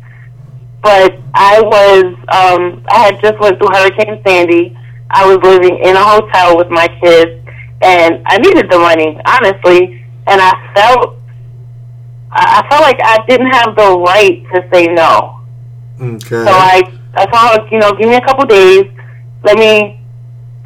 But 0.82 1.20
I 1.34 1.62
was 1.62 2.06
um 2.30 2.84
I 2.90 3.00
had 3.06 3.22
just 3.22 3.40
went 3.40 3.58
through 3.60 3.70
Hurricane 3.72 4.22
Sandy. 4.26 4.78
I 5.10 5.26
was 5.28 5.38
living 5.44 5.78
in 5.80 5.96
a 5.96 6.04
hotel 6.04 6.58
with 6.58 6.70
my 6.70 6.88
kids, 7.02 7.46
and 7.82 8.22
I 8.26 8.38
needed 8.38 8.70
the 8.72 8.80
money 8.80 9.20
honestly, 9.26 10.06
and 10.28 10.42
I 10.42 10.52
felt 10.74 11.16
I 12.32 12.64
I 12.64 12.70
felt 12.70 12.82
like 12.82 13.00
I 13.04 13.24
didn't 13.28 13.52
have 13.52 13.76
the 13.76 13.98
right 14.00 14.44
to 14.54 14.68
say 14.74 14.88
no. 14.88 15.40
Okay. 16.02 16.46
So 16.46 16.52
I, 16.52 16.82
I 17.16 17.26
told 17.26 17.68
her, 17.68 17.68
you 17.72 17.80
know, 17.80 17.92
give 17.94 18.10
me 18.10 18.16
a 18.16 18.22
couple 18.22 18.46
days. 18.46 18.86
Let 19.44 19.58
me, 19.58 20.00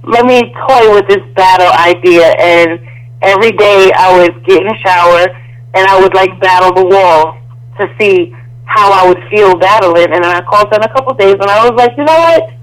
let 0.04 0.26
me 0.26 0.54
toy 0.68 0.94
with 0.94 1.08
this 1.08 1.24
battle 1.36 1.72
idea. 1.74 2.36
And 2.38 2.80
every 3.22 3.52
day 3.52 3.92
I 3.96 4.18
would 4.18 4.46
get 4.46 4.62
in 4.62 4.68
the 4.68 4.78
shower 4.84 5.28
and 5.74 5.88
I 5.88 6.00
would 6.00 6.14
like 6.14 6.40
battle 6.40 6.74
the 6.74 6.86
wall 6.86 7.38
to 7.80 7.94
see 8.00 8.36
how 8.66 8.92
I 8.92 9.08
would 9.08 9.24
feel 9.30 9.56
battling. 9.58 10.14
And 10.14 10.26
I 10.26 10.42
called 10.42 10.70
her 10.70 10.76
in 10.78 10.84
a 10.84 10.94
couple 10.94 11.14
days 11.16 11.34
and 11.34 11.50
I 11.50 11.68
was 11.68 11.78
like, 11.78 11.98
you 11.98 12.04
know 12.04 12.14
what? 12.14 12.56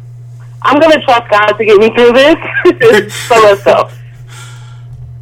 I'm 0.65 0.79
gonna 0.79 1.03
trust 1.03 1.29
God 1.31 1.53
to 1.53 1.65
get 1.65 1.79
me 1.79 1.91
through 1.91 2.13
this. 2.13 3.15
so 3.27 3.35
let's 3.35 3.65
go. 3.65 3.91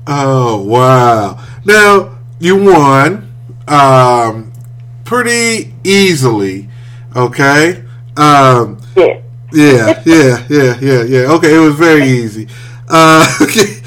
Oh 0.07 0.63
wow! 0.63 1.43
Now 1.65 2.19
you 2.39 2.63
won 2.63 3.33
um, 3.69 4.53
pretty 5.05 5.75
easily. 5.85 6.69
Okay. 7.17 7.85
Um, 8.17 8.79
Yeah. 8.97 9.21
yeah, 9.53 10.03
yeah, 10.05 10.47
yeah, 10.49 10.79
yeah, 10.81 11.03
yeah. 11.03 11.33
Okay, 11.33 11.55
it 11.55 11.59
was 11.59 11.75
very 11.75 12.05
easy. 12.09 12.49
Uh, 12.89 13.27
okay. 13.43 13.81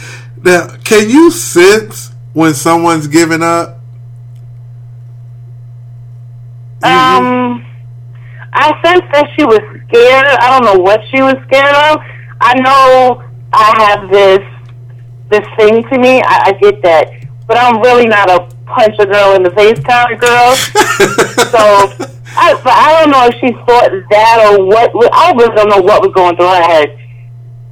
Now, 0.44 0.68
can 0.84 1.10
you 1.10 1.32
sense 1.32 2.12
when 2.34 2.54
someone's 2.54 3.08
giving 3.08 3.42
up? 3.44 3.80
Um, 6.84 7.66
I 8.52 8.74
sensed 8.84 9.08
that 9.14 9.30
she 9.38 9.46
was 9.46 9.60
scared. 9.88 10.26
I 10.26 10.50
don't 10.50 10.66
know 10.66 10.82
what 10.84 11.00
she 11.10 11.22
was 11.22 11.36
scared 11.48 11.74
of. 11.92 12.02
I 12.42 12.54
know 12.60 13.24
I 13.54 13.86
have 13.88 14.10
this 14.12 14.40
this 15.30 15.48
thing 15.58 15.84
to 15.90 15.98
me. 15.98 16.22
I, 16.22 16.44
I 16.48 16.52
get 16.60 16.82
that, 16.82 17.10
but 17.48 17.58
I'm 17.58 17.82
really 17.82 18.06
not 18.08 18.30
a 18.30 18.46
punch 18.66 18.96
a 19.00 19.06
girl 19.06 19.36
in 19.36 19.44
the 19.44 19.52
face 19.52 19.80
kind 19.80 20.14
of 20.14 20.20
girl. 20.20 20.56
so, 21.54 22.13
but 22.64 22.74
I 22.74 23.02
don't 23.02 23.12
know 23.12 23.28
if 23.28 23.36
she 23.40 23.52
thought 23.66 23.90
that 24.10 24.36
or 24.52 24.66
what. 24.66 24.92
I 25.14 25.32
really 25.32 25.56
don't 25.56 25.70
know 25.70 25.82
what 25.82 26.02
was 26.02 26.14
going 26.14 26.36
through 26.36 26.48
her 26.48 26.64
head. 26.64 26.90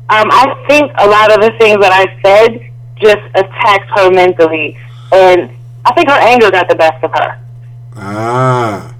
Um, 0.09 0.27
I 0.31 0.65
think 0.67 0.91
a 0.97 1.07
lot 1.07 1.31
of 1.31 1.41
the 1.41 1.51
things 1.59 1.79
that 1.81 1.91
I 1.93 2.05
said 2.23 2.71
just 2.99 3.23
attacked 3.35 3.89
her 3.95 4.11
mentally, 4.11 4.77
and 5.11 5.49
I 5.85 5.93
think 5.93 6.09
her 6.09 6.19
anger 6.19 6.51
got 6.51 6.69
the 6.69 6.75
best 6.75 7.03
of 7.03 7.11
her 7.11 7.41
ah, 7.95 8.93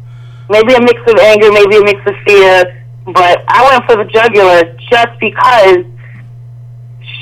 maybe 0.50 0.74
a 0.74 0.82
mix 0.82 1.00
of 1.08 1.18
anger, 1.20 1.52
maybe 1.52 1.78
a 1.78 1.84
mix 1.84 2.00
of 2.06 2.16
fear, 2.26 2.86
but 3.06 3.44
I 3.48 3.70
went 3.70 3.86
for 3.86 3.98
the 3.98 4.10
jugular 4.10 4.76
just 4.90 5.20
because 5.20 5.86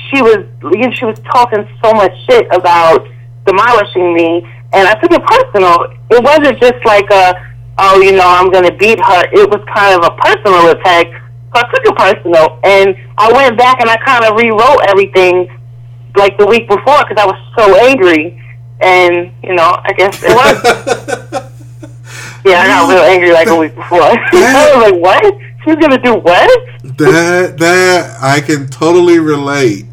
she 0.08 0.22
was 0.22 0.44
you 0.62 0.88
know, 0.88 0.90
she 0.92 1.04
was 1.04 1.18
talking 1.32 1.66
so 1.82 1.92
much 1.92 2.12
shit 2.28 2.46
about 2.52 3.06
demolishing 3.46 4.14
me, 4.14 4.46
and 4.72 4.88
I 4.88 4.94
took 5.00 5.12
it 5.12 5.22
personal. 5.24 5.86
It 6.10 6.22
wasn't 6.22 6.60
just 6.60 6.84
like 6.84 7.08
a 7.10 7.34
oh 7.78 8.00
you 8.00 8.12
know 8.12 8.26
I'm 8.26 8.50
gonna 8.50 8.74
beat 8.74 8.98
her. 9.00 9.22
It 9.32 9.48
was 9.48 9.62
kind 9.74 9.98
of 9.98 10.04
a 10.04 10.16
personal 10.16 10.68
attack. 10.70 11.06
So 11.52 11.60
I 11.60 11.70
took 11.72 11.84
it 11.84 11.96
personal, 11.96 12.60
and 12.62 12.96
I 13.18 13.32
went 13.32 13.58
back 13.58 13.80
and 13.80 13.90
I 13.90 13.96
kind 13.96 14.24
of 14.24 14.36
rewrote 14.36 14.86
everything 14.88 15.48
like 16.16 16.38
the 16.38 16.46
week 16.46 16.68
before 16.68 17.04
because 17.06 17.16
I 17.18 17.26
was 17.26 17.38
so 17.58 17.74
angry, 17.76 18.40
and 18.80 19.32
you 19.42 19.54
know 19.54 19.76
I 19.84 19.92
guess 19.92 20.22
it 20.22 20.34
was. 20.34 21.46
Yeah, 22.44 22.62
I 22.62 22.66
got 22.68 22.88
real 22.88 23.02
angry 23.02 23.32
like 23.32 23.48
a 23.48 23.56
week 23.56 23.74
before. 23.74 24.00
I 24.02 24.72
was 24.74 24.90
like, 24.90 25.00
what? 25.00 25.34
She's 25.64 25.76
gonna 25.76 26.00
do 26.00 26.14
what? 26.14 26.50
that 26.96 27.58
that 27.58 28.18
I 28.22 28.40
can 28.40 28.66
totally 28.68 29.18
relate. 29.18 29.84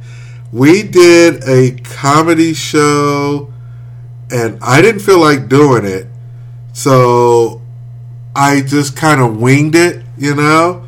We 0.52 0.84
did 0.84 1.44
a 1.44 1.72
comedy 1.84 2.54
show, 2.54 3.52
and 4.32 4.58
I 4.62 4.82
didn't 4.82 5.02
feel 5.02 5.20
like 5.20 5.50
doing 5.50 5.84
it, 5.84 6.08
so 6.72 7.62
I 8.38 8.62
just 8.62 8.96
kind 8.96 9.20
of 9.20 9.42
winged 9.42 9.74
it, 9.74 10.06
you 10.16 10.36
know. 10.36 10.88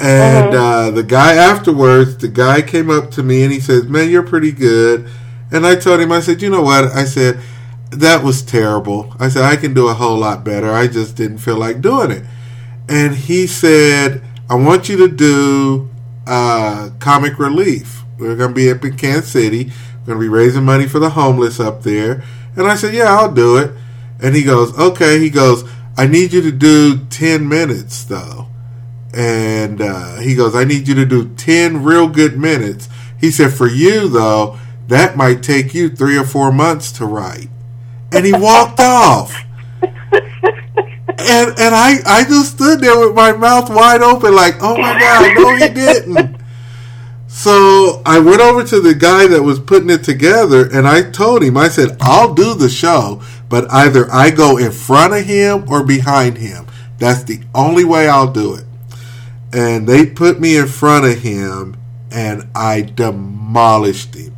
And 0.00 0.54
uh, 0.54 0.90
the 0.90 1.02
guy 1.02 1.34
afterwards, 1.34 2.16
the 2.16 2.28
guy 2.28 2.62
came 2.62 2.88
up 2.88 3.10
to 3.12 3.22
me 3.22 3.42
and 3.42 3.52
he 3.52 3.60
says, 3.60 3.84
"Man, 3.84 4.08
you're 4.08 4.22
pretty 4.22 4.52
good." 4.52 5.06
And 5.52 5.66
I 5.66 5.74
told 5.74 6.00
him, 6.00 6.12
I 6.12 6.20
said, 6.20 6.40
"You 6.40 6.48
know 6.48 6.62
what?" 6.62 6.84
I 6.84 7.04
said, 7.04 7.40
"That 7.90 8.24
was 8.24 8.40
terrible." 8.40 9.14
I 9.20 9.28
said, 9.28 9.44
"I 9.44 9.56
can 9.56 9.74
do 9.74 9.88
a 9.88 9.94
whole 9.94 10.16
lot 10.16 10.44
better. 10.44 10.72
I 10.72 10.86
just 10.86 11.14
didn't 11.14 11.38
feel 11.38 11.58
like 11.58 11.82
doing 11.82 12.10
it." 12.10 12.24
And 12.88 13.14
he 13.14 13.46
said, 13.46 14.22
"I 14.48 14.54
want 14.54 14.88
you 14.88 14.96
to 14.96 15.08
do 15.08 15.90
uh, 16.26 16.90
comic 17.00 17.38
relief. 17.38 18.02
We're 18.18 18.36
going 18.36 18.50
to 18.50 18.54
be 18.54 18.70
up 18.70 18.82
in 18.82 18.96
Kansas 18.96 19.30
City. 19.30 19.72
We're 20.00 20.14
going 20.14 20.18
to 20.18 20.24
be 20.24 20.28
raising 20.28 20.64
money 20.64 20.86
for 20.86 21.00
the 21.00 21.10
homeless 21.10 21.60
up 21.60 21.82
there." 21.82 22.22
And 22.56 22.66
I 22.66 22.76
said, 22.76 22.94
"Yeah, 22.94 23.14
I'll 23.14 23.32
do 23.32 23.58
it." 23.58 23.72
And 24.22 24.34
he 24.34 24.42
goes, 24.42 24.76
"Okay." 24.78 25.18
He 25.18 25.28
goes, 25.28 25.68
"I 25.98 26.06
need 26.06 26.32
you 26.32 26.40
to 26.40 26.52
do 26.52 26.98
ten 27.10 27.48
minutes 27.48 28.04
though." 28.04 28.48
and 29.14 29.80
uh, 29.80 30.16
he 30.16 30.34
goes, 30.34 30.54
"I 30.54 30.64
need 30.64 30.86
you 30.88 30.94
to 30.96 31.06
do 31.06 31.28
ten 31.34 31.82
real 31.82 32.08
good 32.08 32.38
minutes." 32.38 32.88
He 33.18 33.30
said, 33.30 33.52
"For 33.52 33.66
you 33.66 34.08
though, 34.08 34.58
that 34.88 35.16
might 35.16 35.42
take 35.42 35.74
you 35.74 35.88
three 35.88 36.16
or 36.16 36.24
four 36.24 36.52
months 36.52 36.92
to 36.92 37.06
write." 37.06 37.48
And 38.12 38.24
he 38.24 38.32
walked 38.32 38.80
off. 38.80 39.34
And 41.20 41.48
and 41.58 41.74
I 41.74 41.96
I 42.06 42.24
just 42.24 42.52
stood 42.52 42.80
there 42.80 42.98
with 42.98 43.14
my 43.14 43.32
mouth 43.32 43.68
wide 43.70 44.02
open, 44.02 44.34
like, 44.34 44.56
"Oh 44.60 44.76
my 44.76 44.98
god, 44.98 45.34
no, 45.36 45.56
he 45.56 45.68
didn't." 45.68 46.36
So 47.26 48.02
I 48.06 48.18
went 48.20 48.40
over 48.40 48.64
to 48.64 48.80
the 48.80 48.94
guy 48.94 49.26
that 49.26 49.42
was 49.42 49.58
putting 49.58 49.90
it 49.90 50.04
together, 50.04 50.68
and 50.72 50.86
I 50.88 51.02
told 51.02 51.42
him, 51.42 51.56
I 51.56 51.68
said, 51.68 51.96
"I'll 52.00 52.34
do 52.34 52.54
the 52.54 52.68
show, 52.68 53.22
but 53.48 53.70
either 53.72 54.10
I 54.12 54.30
go 54.30 54.58
in 54.58 54.72
front 54.72 55.14
of 55.14 55.24
him 55.24 55.64
or 55.68 55.84
behind 55.84 56.38
him. 56.38 56.66
That's 56.98 57.22
the 57.24 57.40
only 57.54 57.84
way 57.84 58.08
I'll 58.08 58.32
do 58.32 58.54
it." 58.54 58.64
and 59.52 59.86
they 59.86 60.06
put 60.06 60.40
me 60.40 60.56
in 60.56 60.66
front 60.66 61.06
of 61.06 61.20
him 61.20 61.76
and 62.10 62.48
I 62.54 62.82
demolished 62.82 64.14
him. 64.14 64.34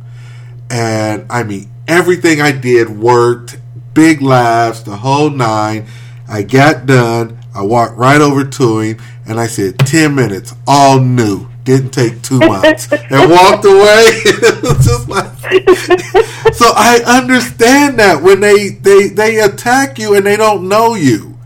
And 0.69 1.25
I 1.29 1.43
mean, 1.43 1.69
everything 1.87 2.41
I 2.41 2.51
did 2.51 2.89
worked, 2.89 3.59
big 3.93 4.21
laughs, 4.21 4.81
the 4.81 4.97
whole 4.97 5.29
nine. 5.29 5.85
I 6.27 6.43
got 6.43 6.85
done. 6.85 7.39
I 7.53 7.63
walked 7.63 7.97
right 7.97 8.21
over 8.21 8.45
to 8.45 8.79
him 8.79 8.97
and 9.27 9.39
I 9.39 9.47
said, 9.47 9.79
10 9.79 10.15
minutes, 10.15 10.53
all 10.65 10.99
new. 10.99 11.50
Didn't 11.63 11.91
take 11.91 12.21
two 12.23 12.39
months. 12.39 12.91
and 12.91 13.29
walked 13.31 13.65
away. 13.65 14.03
it 14.25 14.63
was 14.63 14.85
just 14.85 15.07
like, 15.07 15.29
so 16.55 16.65
I 16.75 17.01
understand 17.05 17.99
that 17.99 18.21
when 18.23 18.39
they, 18.39 18.69
they, 18.69 19.09
they 19.09 19.39
attack 19.39 19.99
you 19.99 20.15
and 20.15 20.25
they 20.25 20.37
don't 20.37 20.67
know 20.67 20.95
you. 20.95 21.37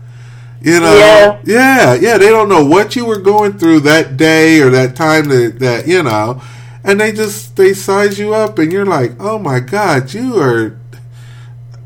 You 0.62 0.80
know, 0.80 0.94
Yeah. 0.96 1.40
yeah, 1.44 1.94
yeah. 1.94 2.18
They 2.18 2.28
don't 2.28 2.48
know 2.48 2.64
what 2.64 2.96
you 2.96 3.04
were 3.04 3.20
going 3.20 3.58
through 3.58 3.80
that 3.80 4.16
day 4.16 4.60
or 4.60 4.70
that 4.70 4.96
time 4.96 5.28
that, 5.28 5.58
that 5.60 5.86
you 5.86 6.02
know, 6.02 6.40
and 6.82 6.98
they 6.98 7.12
just 7.12 7.56
they 7.56 7.72
size 7.74 8.18
you 8.18 8.34
up, 8.34 8.58
and 8.58 8.72
you're 8.72 8.86
like, 8.86 9.12
oh 9.20 9.38
my 9.38 9.60
god, 9.60 10.12
you 10.14 10.40
are, 10.40 10.78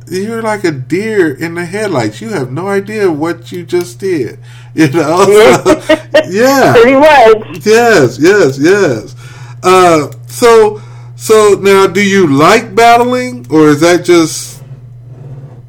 you're 0.08 0.40
like 0.42 0.64
a 0.64 0.70
deer 0.70 1.32
in 1.34 1.54
the 1.56 1.64
headlights. 1.66 2.20
You 2.20 2.30
have 2.30 2.50
no 2.52 2.68
idea 2.68 3.10
what 3.10 3.52
you 3.52 3.64
just 3.64 3.98
did. 3.98 4.38
You 4.74 4.86
know, 4.92 5.26
yeah, 6.28 6.72
Pretty 6.72 6.94
much. 6.94 7.66
yes, 7.66 8.18
yes, 8.20 8.56
yes. 8.58 9.16
Uh, 9.64 10.12
so, 10.28 10.80
so 11.16 11.58
now, 11.60 11.88
do 11.88 12.00
you 12.00 12.28
like 12.28 12.72
battling, 12.74 13.46
or 13.50 13.68
is 13.68 13.80
that 13.80 14.04
just 14.04 14.62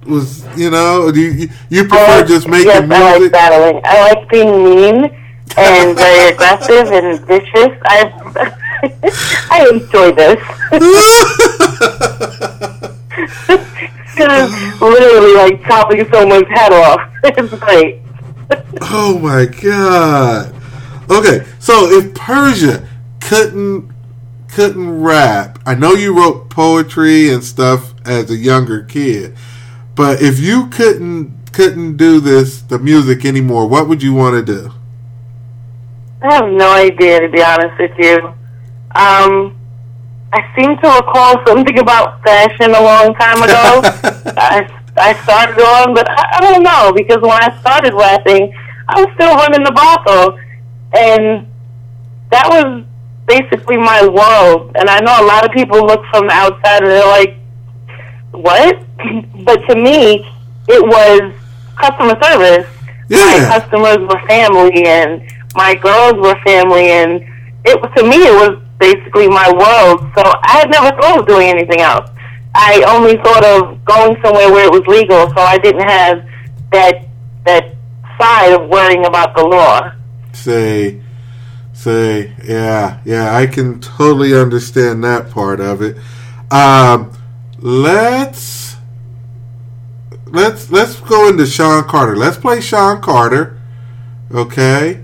was 0.06 0.46
you 0.56 0.70
know? 0.70 1.12
Do 1.12 1.20
you 1.20 1.50
you 1.70 1.88
prefer 1.88 2.26
just 2.28 2.48
making 2.48 2.68
yes, 2.68 2.92
I 2.92 3.18
like 3.18 3.32
battling. 3.32 3.82
I 3.84 4.14
like 4.14 4.30
being 4.30 4.64
mean 4.64 5.06
and 5.58 5.98
very 5.98 6.32
aggressive 6.32 6.92
and 6.92 7.20
vicious. 7.26 7.74
I 7.86 8.06
I 9.50 9.68
enjoy 9.72 10.12
this. 10.12 10.40
Because 14.16 14.52
literally, 14.82 15.34
like, 15.36 15.64
chopping 15.66 16.06
someone's 16.12 16.48
head 16.50 16.74
off. 16.74 17.02
It's 17.24 17.54
great. 17.60 18.00
Oh 18.82 19.20
my 19.20 19.46
god. 19.46 20.54
Okay, 21.10 21.46
so 21.60 21.90
if 21.90 22.14
Persia 22.14 22.88
couldn't 23.20 23.92
couldn't 24.48 25.02
rap, 25.02 25.60
I 25.66 25.76
know 25.76 25.94
you 25.94 26.18
wrote 26.18 26.50
poetry 26.50 27.30
and 27.30 27.44
stuff 27.44 27.94
as 28.06 28.30
a 28.30 28.36
younger 28.36 28.84
kid, 28.84 29.36
but 29.96 30.22
if 30.22 30.40
you 30.40 30.68
couldn't 30.68 31.54
couldn't 31.54 31.98
do 31.98 32.20
this 32.20 32.62
the 32.62 32.80
music 32.80 33.26
anymore, 33.26 33.68
what 33.68 33.88
would 33.88 34.02
you 34.02 34.14
want 34.14 34.36
to 34.36 34.54
do? 34.54 34.72
I 36.22 36.34
have 36.36 36.52
no 36.52 36.72
idea, 36.72 37.20
to 37.22 37.30
be 37.30 37.42
honest 37.42 37.80
with 37.80 37.98
you. 37.98 38.18
Um, 38.94 39.58
I 40.34 40.42
seem 40.56 40.78
to 40.78 40.88
recall 40.88 41.46
something 41.48 41.80
about 41.80 42.22
fashion 42.24 42.76
a 42.76 42.82
long 42.82 43.14
time 43.16 43.42
ago. 43.42 43.82
I, 44.38 44.81
I 44.98 45.14
started 45.24 45.62
on, 45.64 45.94
but 45.94 46.10
I, 46.10 46.38
I 46.38 46.42
don't 46.42 46.64
know 46.64 46.92
because 46.94 47.22
when 47.22 47.32
I 47.32 47.58
started 47.62 47.94
rapping, 47.94 48.54
I 48.88 49.02
was 49.02 49.10
still 49.16 49.34
running 49.36 49.64
the 49.64 49.72
brothel, 49.72 50.38
and 50.94 51.48
that 52.32 52.48
was 52.50 52.84
basically 53.26 53.78
my 53.78 54.06
world. 54.06 54.72
And 54.76 54.90
I 54.90 55.00
know 55.00 55.16
a 55.24 55.26
lot 55.26 55.46
of 55.46 55.52
people 55.52 55.86
look 55.86 56.04
from 56.12 56.28
the 56.28 56.34
outside 56.34 56.84
and 56.84 56.92
they're 56.92 57.06
like, 57.08 57.36
"What?" 58.32 58.80
but 59.46 59.66
to 59.68 59.76
me, 59.76 60.26
it 60.68 60.84
was 60.84 61.34
customer 61.78 62.18
service. 62.22 62.68
My 63.10 63.18
Yeah. 63.18 63.60
customers 63.60 63.98
were 64.00 64.22
family, 64.28 64.86
and 64.86 65.22
my 65.56 65.76
girls 65.76 66.16
were 66.16 66.36
family, 66.46 66.92
and 66.92 67.24
it 67.66 67.76
to 67.98 68.04
me 68.04 68.18
it 68.18 68.34
was 68.34 68.60
basically 68.80 69.28
my 69.28 69.50
world. 69.52 70.00
So 70.16 70.22
I 70.44 70.58
had 70.60 70.70
never 70.70 70.90
thought 71.00 71.20
of 71.20 71.28
doing 71.28 71.48
anything 71.48 71.82
else. 71.82 72.10
I 72.54 72.84
only 72.88 73.18
thought 73.18 73.46
of 73.46 73.84
going 73.86 74.22
somewhere 74.22 74.52
where 74.52 74.66
it 74.66 74.72
was 74.72 74.86
legal, 74.88 75.30
so 75.30 75.38
I 75.38 75.58
didn't 75.58 75.88
have 75.88 76.26
that 76.72 77.06
that 77.46 77.76
side 78.20 78.54
of 78.54 78.70
worrying 78.70 79.06
about 79.06 79.36
the 79.36 79.44
law. 79.44 79.92
Say 80.34 81.02
say 81.74 82.34
yeah, 82.44 83.00
yeah, 83.06 83.36
I 83.36 83.48
can 83.48 83.80
totally 83.80 84.36
understand 84.36 85.04
that 85.04 85.30
part 85.30 85.60
of 85.60 85.82
it. 85.82 85.98
Um 86.52 87.12
let's 87.60 88.76
let's 90.28 90.70
let's 90.72 91.00
go 91.00 91.30
into 91.30 91.46
Sean 91.46 91.84
Carter. 91.86 92.16
Let's 92.16 92.38
play 92.38 92.62
Sean 92.62 93.02
Carter. 93.02 93.60
Okay? 94.34 95.04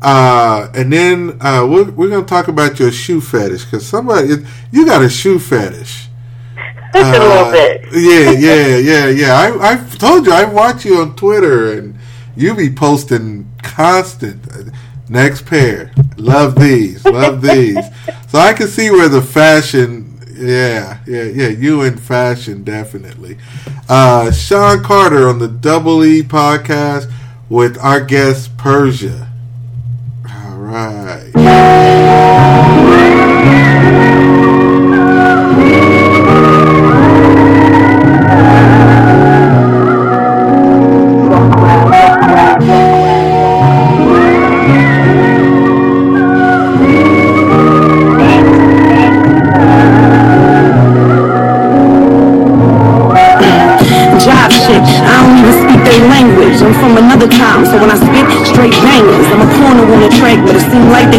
Uh, 0.00 0.70
and 0.74 0.92
then 0.92 1.36
uh, 1.40 1.66
we're, 1.68 1.90
we're 1.90 2.08
going 2.08 2.22
to 2.22 2.28
talk 2.28 2.46
about 2.46 2.78
your 2.78 2.92
shoe 2.92 3.20
fetish 3.20 3.64
because 3.64 3.86
somebody 3.86 4.44
you 4.70 4.86
got 4.86 5.02
a 5.02 5.08
shoe 5.08 5.38
fetish. 5.38 6.07
A 6.94 6.98
little 7.12 7.28
Uh, 7.28 7.52
bit. 7.52 7.82
yeah, 7.92 8.30
yeah, 8.30 8.76
yeah, 8.76 9.06
yeah. 9.08 9.34
I 9.34 9.72
I 9.72 9.76
told 9.98 10.26
you 10.26 10.32
I 10.32 10.44
watch 10.44 10.84
you 10.84 10.98
on 11.00 11.14
Twitter 11.16 11.72
and 11.72 11.94
you 12.36 12.54
be 12.54 12.70
posting 12.70 13.46
constant. 13.62 14.44
Next 15.10 15.46
pair, 15.46 15.90
love 16.18 16.54
these, 16.56 17.02
love 17.04 17.40
these. 17.48 17.78
So 18.28 18.38
I 18.38 18.52
can 18.52 18.68
see 18.68 18.90
where 18.90 19.08
the 19.08 19.22
fashion. 19.22 20.04
Yeah, 20.36 20.98
yeah, 21.06 21.24
yeah. 21.24 21.48
You 21.48 21.82
in 21.82 21.96
fashion, 21.96 22.62
definitely. 22.62 23.38
Uh, 23.88 24.30
Sean 24.30 24.84
Carter 24.84 25.28
on 25.28 25.38
the 25.40 25.48
Double 25.48 26.04
E 26.04 26.22
podcast 26.22 27.10
with 27.48 27.76
our 27.78 28.00
guest 28.04 28.56
Persia. 28.58 29.28
All 30.30 30.58
right. 30.58 31.32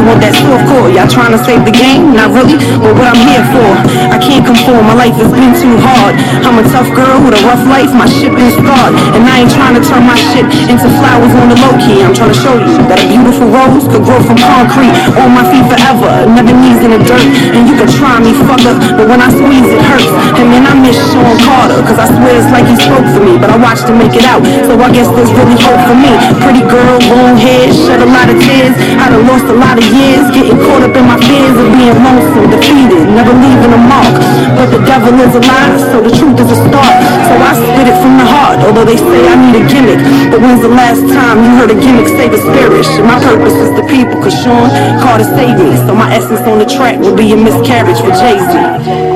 Like 0.10 0.22
that 0.22 0.39
soft 0.60 0.68
core. 0.68 0.90
Y'all 0.92 1.08
trying 1.08 1.32
to 1.32 1.42
save 1.44 1.64
the 1.64 1.72
game? 1.72 2.14
Not 2.14 2.32
really, 2.36 2.58
but 2.80 2.96
what 2.96 3.08
I'm 3.08 3.22
here 3.24 3.44
for. 3.54 3.70
I 4.12 4.18
can't 4.20 4.44
conform, 4.44 4.88
my 4.88 4.96
life 4.96 5.16
has 5.16 5.32
been 5.32 5.54
too 5.56 5.76
hard. 5.80 6.16
I'm 6.44 6.60
a 6.60 6.66
tough 6.72 6.90
girl 6.96 7.24
with 7.24 7.38
a 7.38 7.42
rough 7.48 7.64
life, 7.68 7.92
my 7.96 8.08
shit 8.08 8.34
been 8.36 8.52
scarred. 8.52 8.96
And 9.16 9.24
I 9.24 9.46
ain't 9.46 9.54
trying 9.54 9.76
to 9.80 9.84
turn 9.84 10.04
my 10.04 10.18
shit 10.18 10.46
into 10.68 10.88
flowers 11.00 11.32
on 11.36 11.48
the 11.50 11.58
low 11.60 11.76
key. 11.80 12.04
I'm 12.04 12.14
trying 12.14 12.34
to 12.34 12.40
show 12.40 12.56
you 12.60 12.76
that 12.90 13.00
a 13.00 13.06
beautiful 13.08 13.48
rose 13.48 13.86
could 13.88 14.04
grow 14.04 14.20
from 14.24 14.38
concrete 14.40 14.94
on 15.20 15.32
my 15.32 15.46
feet 15.48 15.66
forever. 15.70 16.28
Never 16.28 16.52
knees 16.52 16.82
in 16.84 16.92
the 16.92 17.02
dirt, 17.04 17.28
and 17.56 17.70
you 17.70 17.76
could 17.78 17.92
try 17.92 18.20
me, 18.20 18.36
fucker, 18.48 18.76
but 18.98 19.06
when 19.08 19.22
I 19.22 19.30
squeeze 19.32 19.68
it 19.70 19.84
hurts. 19.86 20.10
And 20.40 20.52
then 20.52 20.64
I 20.66 20.74
miss 20.76 20.98
Sean 21.12 21.36
Carter, 21.46 21.80
cause 21.86 22.00
I 22.00 22.08
swear 22.10 22.34
it's 22.36 22.50
like 22.52 22.66
he 22.68 22.76
spoke 22.76 23.06
for 23.14 23.22
me, 23.24 23.38
but 23.38 23.50
I 23.52 23.58
watched 23.60 23.88
him 23.88 24.02
make 24.02 24.16
it 24.16 24.26
out. 24.26 24.44
So 24.66 24.76
I 24.80 24.90
guess 24.92 25.08
there's 25.14 25.32
really 25.32 25.58
hope 25.60 25.82
for 25.88 25.98
me. 25.98 26.12
Pretty 26.42 26.64
girl, 26.66 26.98
long 27.12 27.38
hair, 27.38 27.70
shed 27.72 28.02
a 28.02 28.10
lot 28.10 28.28
of 28.32 28.38
tears. 28.42 28.74
I 28.98 29.10
done 29.12 29.26
lost 29.28 29.46
a 29.46 29.58
lot 29.58 29.78
of 29.78 29.86
years, 29.94 30.26
getting 30.34 30.49
caught 30.66 30.82
up 30.82 30.96
in 30.96 31.06
my 31.06 31.20
fears 31.22 31.58
of 31.58 31.68
being 31.76 31.98
lonesome, 32.00 32.50
defeated, 32.50 33.06
never 33.12 33.34
leaving 33.36 33.74
a 33.74 33.82
mark. 33.82 34.16
But 34.58 34.74
the 34.74 34.82
devil 34.86 35.14
is 35.20 35.34
a 35.36 35.44
lie, 35.44 35.78
so 35.92 36.02
the 36.02 36.14
truth 36.14 36.38
is 36.40 36.50
a 36.50 36.60
start. 36.70 36.96
So 37.28 37.34
I 37.38 37.52
spit 37.54 37.88
it 37.92 37.98
from 38.02 38.18
the 38.18 38.28
heart, 38.28 38.64
although 38.66 38.86
they 38.86 38.98
say 38.98 39.20
I 39.28 39.36
need 39.38 39.60
a 39.60 39.64
gimmick. 39.68 40.02
But 40.32 40.42
when's 40.42 40.62
the 40.62 40.72
last 40.72 41.04
time 41.10 41.44
you 41.44 41.52
heard 41.60 41.72
a 41.72 41.78
gimmick 41.78 42.08
save 42.08 42.34
a 42.34 42.40
spirit? 42.40 42.86
My 43.04 43.20
purpose 43.22 43.58
is 43.58 43.72
the 43.76 43.86
people, 43.86 44.18
cause 44.22 44.34
Sean 44.38 44.70
Carter 45.02 45.28
saved 45.28 45.60
me. 45.60 45.76
So 45.86 45.94
my 45.94 46.14
essence 46.14 46.42
on 46.48 46.60
the 46.60 46.70
track 46.70 47.00
will 47.00 47.16
be 47.16 47.34
a 47.34 47.38
miscarriage 47.38 48.00
for 48.00 48.14
Jay-Z. 48.14 49.09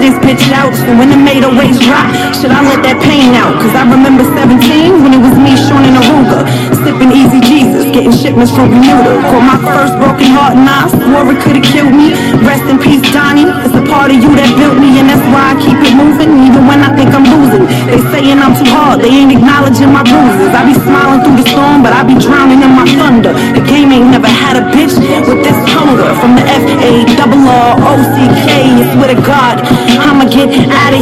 To 0.00 0.08
this 0.08 0.16
bitch 0.24 0.48
out. 0.56 0.72
So 0.72 0.88
when 0.96 1.12
the 1.12 1.16
made 1.16 1.44
her 1.44 1.52
waist 1.52 1.84
drop, 1.84 2.08
should 2.32 2.50
I 2.50 2.64
let 2.64 2.80
that 2.88 2.96
pain 3.04 3.36
out? 3.36 3.60
Cause 3.60 3.72
I 3.76 3.84
remember 3.84 4.24
17 4.24 5.04
when 5.04 5.12
it 5.12 5.20
was 5.20 5.36
me, 5.36 5.52
Sean 5.56 5.84
and 5.84 6.00
Aruga. 6.00 6.48
Sipping 6.80 7.12
Easy 7.12 7.40
Jesus, 7.44 7.84
getting 7.92 8.14
shipments 8.14 8.52
from 8.52 8.72
Bermuda. 8.72 9.20
Caught 9.28 9.44
my 9.44 9.60
first 9.60 9.94
broken 10.00 10.32
heart 10.32 10.56
and 10.56 10.64
I 10.64 10.88
swore 10.88 11.28
it 11.28 11.38
could've 11.44 11.64
killed 11.64 11.92
me. 11.92 12.16
Rest 12.40 12.64
in 12.72 12.80
peace, 12.80 13.04
Donnie. 13.12 13.44
It's 13.64 13.76
a 13.76 13.84
part 13.84 14.08
of 14.08 14.16
you 14.16 14.32
that 14.40 14.48
built 14.56 14.80
me 14.80 14.96
and 14.96 15.06
that's 15.10 15.24
why 15.28 15.52
I 15.52 15.54
keep 15.60 15.76
it 15.76 15.92
moving. 15.92 16.32
Even 16.48 16.64
when 16.64 16.80
I 16.80 16.90
think 16.96 17.12
I'm 17.12 17.26
losing. 17.28 17.68
They 17.90 18.00
saying 18.08 18.40
I'm 18.40 18.56
too 18.56 18.68
hard, 18.72 19.04
they 19.04 19.12
ain't 19.12 19.32
acknowledging 19.34 19.92
my 19.92 20.06
bruises. 20.06 20.50
I 20.56 20.64
be 20.64 20.76
smiling 20.80 21.20
through 21.20 21.36
the 21.44 21.46
storm, 21.46 21.84
but 21.84 21.92
I 21.92 22.06
be 22.08 22.16
drowning 22.16 22.64
in 22.64 22.72
my 22.72 22.88
thunder. 22.96 23.36
The 23.52 23.62
game 23.68 23.92
ain't 23.92 24.08
never 24.08 24.30
had 24.30 24.56
a 24.56 24.64
bitch 24.72 24.96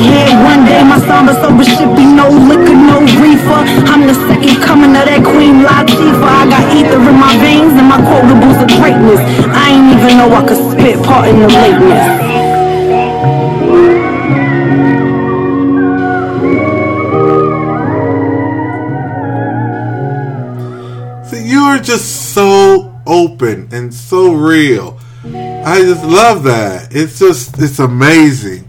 of 0.08 0.14
here 0.16 0.36
one 0.44 0.64
day. 0.64 0.80
My 0.82 0.98
samba 1.04 1.34
sober 1.36 1.64
should 1.64 1.92
be 1.96 2.04
no 2.04 2.28
liquor, 2.28 2.74
no 2.74 3.00
reefer. 3.20 3.60
I'm 3.92 4.06
the 4.06 4.14
second 4.28 4.62
coming 4.64 4.96
of 4.96 5.04
that 5.04 5.22
Queen 5.24 5.60
Latifah. 5.60 6.24
I 6.24 6.44
got 6.48 6.64
ether 6.72 6.96
in 6.96 7.16
my 7.20 7.36
veins 7.44 7.74
and 7.76 7.88
my 7.88 8.00
quotables 8.00 8.56
are 8.56 8.70
greatness. 8.80 9.20
I 9.52 9.76
ain't 9.76 9.88
even 9.92 10.18
know 10.18 10.32
I 10.32 10.42
could 10.46 10.60
spit 10.72 10.96
part 11.04 11.28
in 11.28 11.40
the 11.40 11.48
lateness. 11.48 12.06
See, 21.30 21.44
you 21.48 21.60
are 21.60 21.78
just 21.78 22.32
so 22.32 22.94
open 23.06 23.68
and 23.72 23.92
so 23.92 24.34
real. 24.34 24.98
I 25.24 25.80
just 25.82 26.04
love 26.04 26.44
that. 26.44 26.88
It's 26.94 27.18
just 27.18 27.60
it's 27.60 27.78
amazing. 27.78 28.64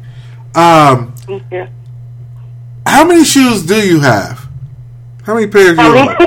Um, 0.55 1.13
Thank 1.30 1.43
you. 1.51 1.67
how 2.88 3.05
many 3.05 3.23
shoes 3.23 3.63
do 3.63 3.75
you 3.88 3.99
have? 3.99 4.49
How 5.23 5.36
many 5.36 5.45
pairs 5.45 5.77
do 5.77 5.84
you 5.84 5.93
have? 5.93 6.17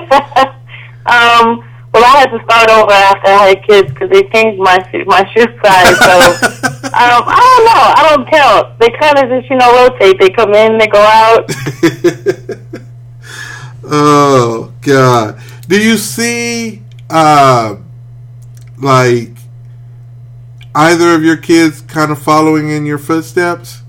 um, 1.07 1.65
well, 1.93 2.05
I 2.05 2.21
had 2.21 2.31
to 2.31 2.41
start 2.45 2.71
over 2.71 2.93
after 2.93 3.27
I 3.27 3.49
had 3.49 3.67
kids 3.67 3.93
because 3.93 4.11
they 4.11 4.23
changed 4.31 4.61
my 4.61 4.79
shoe, 4.93 5.05
my 5.07 5.29
shoe 5.33 5.45
size. 5.61 5.99
So 5.99 6.13
um, 6.87 7.25
I 7.27 7.41
don't 7.51 7.65
know. 7.67 7.83
I 7.97 8.07
don't 8.11 8.31
count. 8.31 8.79
They 8.79 8.91
kind 8.91 9.19
of 9.19 9.29
just 9.29 9.51
you 9.51 9.57
know 9.57 9.73
rotate. 9.75 10.21
They 10.21 10.31
come 10.31 10.55
in, 10.55 10.79
they 10.79 10.87
go 10.87 11.01
out. 11.01 11.51
oh 13.85 14.73
God! 14.83 15.41
Do 15.67 15.83
you 15.83 15.97
see 15.97 16.83
uh, 17.11 17.75
like 18.79 19.31
either 20.77 21.13
of 21.17 21.25
your 21.25 21.39
kids 21.39 21.81
kind 21.81 22.13
of 22.13 22.23
following 22.23 22.71
in 22.71 22.87
your 22.87 22.99
footsteps? 22.99 23.82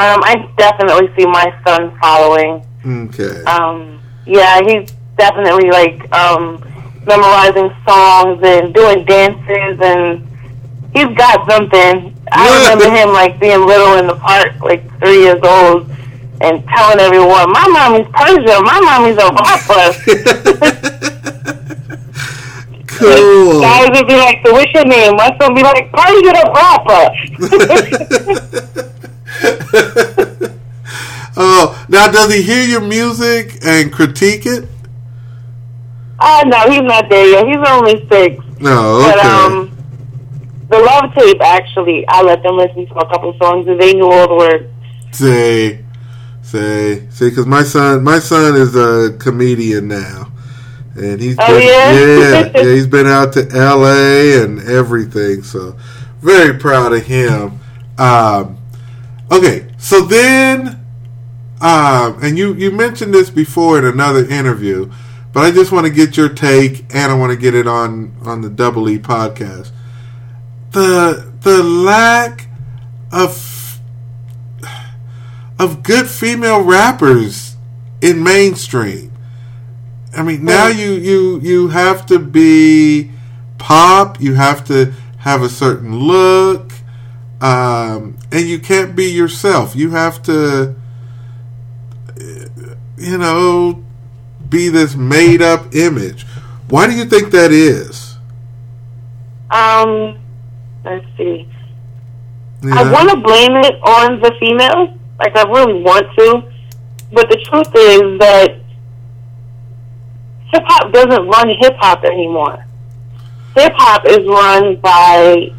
Um, 0.00 0.20
I 0.24 0.48
definitely 0.56 1.12
see 1.14 1.26
my 1.26 1.52
son 1.66 1.92
following. 2.00 2.64
Okay. 2.86 3.44
Um, 3.44 4.00
Yeah, 4.24 4.60
he's 4.62 4.90
definitely 5.18 5.68
like 5.70 6.00
um, 6.14 6.56
memorizing 7.04 7.68
songs 7.86 8.40
and 8.42 8.72
doing 8.72 9.04
dances, 9.04 9.76
and 9.82 10.24
he's 10.94 11.12
got 11.16 11.44
something. 11.50 12.16
I 12.32 12.48
remember 12.56 12.88
him 12.96 13.12
like 13.12 13.38
being 13.40 13.66
little 13.66 13.98
in 13.98 14.06
the 14.06 14.16
park, 14.16 14.58
like 14.62 14.82
three 15.00 15.20
years 15.24 15.40
old, 15.42 15.90
and 16.40 16.64
telling 16.68 17.00
everyone, 17.00 17.52
"My 17.52 17.66
mommy's 17.68 18.08
Persia. 18.14 18.56
My 18.62 18.80
mommy's 18.80 19.18
a 19.20 19.28
rapper." 19.36 19.84
cool. 22.86 23.60
Guys 23.60 23.90
would 23.92 24.06
be 24.08 24.16
like, 24.16 24.38
"So 24.46 24.52
what's 24.52 24.72
your 24.72 24.86
name?" 24.86 25.16
My 25.16 25.28
son 25.38 25.52
would 25.52 25.60
be 25.60 25.62
like, 25.62 25.92
"Persia 25.92 26.32
the 26.32 26.44
rapper." 26.56 27.04
oh, 31.36 31.86
now 31.88 32.10
does 32.10 32.32
he 32.34 32.42
hear 32.42 32.64
your 32.64 32.80
music 32.80 33.58
and 33.64 33.92
critique 33.92 34.46
it? 34.46 34.68
Oh 36.20 36.42
no, 36.46 36.70
he's 36.70 36.82
not 36.82 37.08
there 37.08 37.26
yet. 37.26 37.46
He's 37.46 37.68
only 37.68 38.06
six. 38.08 38.44
No, 38.60 38.96
okay. 39.00 39.12
But 39.16 39.24
um, 39.26 39.70
the 40.68 40.78
love 40.78 41.14
tape 41.14 41.40
actually, 41.40 42.04
I 42.08 42.22
let 42.22 42.42
them 42.42 42.56
listen 42.56 42.86
to 42.86 42.94
a 42.94 43.08
couple 43.08 43.36
songs 43.38 43.66
and 43.68 43.80
they 43.80 43.92
knew 43.94 44.10
all 44.10 44.28
the 44.28 44.34
words. 44.34 44.66
say, 45.12 45.82
say, 46.42 47.08
see, 47.10 47.30
because 47.30 47.46
my 47.46 47.62
son, 47.62 48.04
my 48.04 48.18
son 48.18 48.54
is 48.56 48.76
a 48.76 49.16
comedian 49.18 49.88
now, 49.88 50.30
and 50.94 51.20
he's 51.20 51.36
Oh, 51.38 51.46
been, 51.46 51.62
yeah? 51.66 51.92
yeah, 51.92 52.50
yeah, 52.62 52.72
he's 52.74 52.86
been 52.86 53.06
out 53.06 53.32
to 53.34 53.48
L.A. 53.50 54.44
and 54.44 54.60
everything. 54.68 55.42
So 55.42 55.74
very 56.20 56.58
proud 56.58 56.92
of 56.92 57.02
him. 57.06 57.58
Um, 57.96 58.58
okay, 59.30 59.66
so 59.78 60.00
then, 60.02 60.84
um, 61.60 62.18
and 62.22 62.38
you 62.38 62.54
you 62.54 62.70
mentioned 62.70 63.14
this 63.14 63.30
before 63.30 63.78
in 63.78 63.84
another 63.84 64.26
interview, 64.26 64.90
but 65.32 65.44
I 65.44 65.50
just 65.50 65.72
want 65.72 65.86
to 65.86 65.92
get 65.92 66.16
your 66.16 66.28
take, 66.28 66.84
and 66.94 67.12
I 67.12 67.14
want 67.14 67.32
to 67.32 67.38
get 67.38 67.54
it 67.54 67.66
on 67.66 68.16
on 68.22 68.40
the 68.40 68.50
Double 68.50 68.88
E 68.88 68.98
podcast. 68.98 69.70
The 70.72 71.32
the 71.40 71.62
lack 71.62 72.48
of 73.12 73.80
of 75.58 75.82
good 75.82 76.08
female 76.08 76.62
rappers 76.62 77.56
in 78.00 78.22
mainstream. 78.22 79.12
I 80.16 80.22
mean, 80.22 80.44
now 80.44 80.68
you 80.68 80.92
you 80.92 81.40
you 81.40 81.68
have 81.68 82.06
to 82.06 82.18
be 82.18 83.10
pop. 83.58 84.20
You 84.20 84.34
have 84.34 84.64
to 84.66 84.92
have 85.18 85.42
a 85.42 85.48
certain 85.48 85.94
look, 85.94 86.69
um, 87.40 88.18
and 88.30 88.46
you 88.46 88.58
can't 88.58 88.94
be 88.94 89.06
yourself. 89.06 89.74
You 89.74 89.90
have 89.90 90.22
to, 90.24 90.74
you 92.96 93.18
know, 93.18 93.82
be 94.48 94.68
this 94.68 94.94
made 94.94 95.40
up 95.40 95.74
image. 95.74 96.26
Why 96.68 96.86
do 96.86 96.94
you 96.94 97.04
think 97.04 97.30
that 97.32 97.50
is? 97.52 98.16
Um, 99.50 100.18
let's 100.84 101.06
see. 101.16 101.48
You 102.62 102.72
I 102.72 102.92
want 102.92 103.10
to 103.10 103.16
blame 103.16 103.56
it 103.56 103.74
on 103.82 104.20
the 104.20 104.32
females. 104.38 104.90
Like 105.18 105.36
I 105.36 105.42
really 105.42 105.82
want 105.82 106.06
to, 106.18 106.42
but 107.12 107.28
the 107.28 107.36
truth 107.36 107.68
is 107.74 108.18
that 108.20 108.60
hip 110.52 110.62
hop 110.66 110.92
doesn't 110.92 111.26
run 111.26 111.48
hip 111.60 111.76
hop 111.78 112.04
anymore. 112.04 112.64
Hip 113.56 113.72
hop 113.76 114.06
is 114.06 114.26
run 114.26 114.76
by 114.76 115.52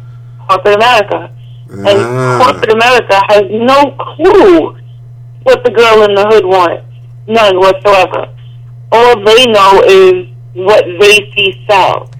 corporate 0.48 0.76
America, 0.76 1.31
and 1.72 1.98
Ah. 1.98 2.38
corporate 2.44 2.72
America 2.72 3.20
has 3.28 3.44
no 3.50 3.90
clue 3.92 4.76
what 5.44 5.64
the 5.64 5.70
girl 5.70 6.02
in 6.02 6.14
the 6.14 6.26
hood 6.28 6.44
wants. 6.44 6.84
None 7.26 7.58
whatsoever. 7.58 8.28
All 8.92 9.16
they 9.24 9.46
know 9.46 9.80
is 9.86 10.26
what 10.54 10.84
they 11.00 11.30
see 11.34 11.64
sell. 11.68 12.10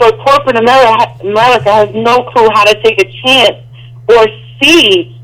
So 0.00 0.10
corporate 0.12 0.58
America, 0.58 1.12
America 1.22 1.70
has 1.72 1.90
no 1.94 2.22
clue 2.32 2.48
how 2.54 2.64
to 2.64 2.74
take 2.82 3.00
a 3.00 3.08
chance 3.22 3.58
or 4.08 4.26
see 4.60 5.20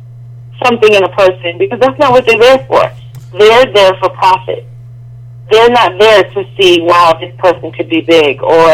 something 0.65 0.93
in 0.93 1.03
a 1.03 1.09
person 1.09 1.59
because 1.59 1.81
that's 1.81 1.99
not 1.99 2.13
what 2.13 2.27
they're 2.27 2.39
there 2.39 2.59
for. 2.67 2.91
They're 3.39 3.73
there 3.73 3.95
for 3.95 4.11
profit. 4.11 4.67
They're 5.51 5.71
not 5.71 5.99
there 5.99 6.23
to 6.23 6.45
see, 6.57 6.81
wow, 6.83 7.17
this 7.21 7.35
person 7.39 7.73
could 7.73 7.89
be 7.89 8.03
big 8.03 8.43
or 8.43 8.69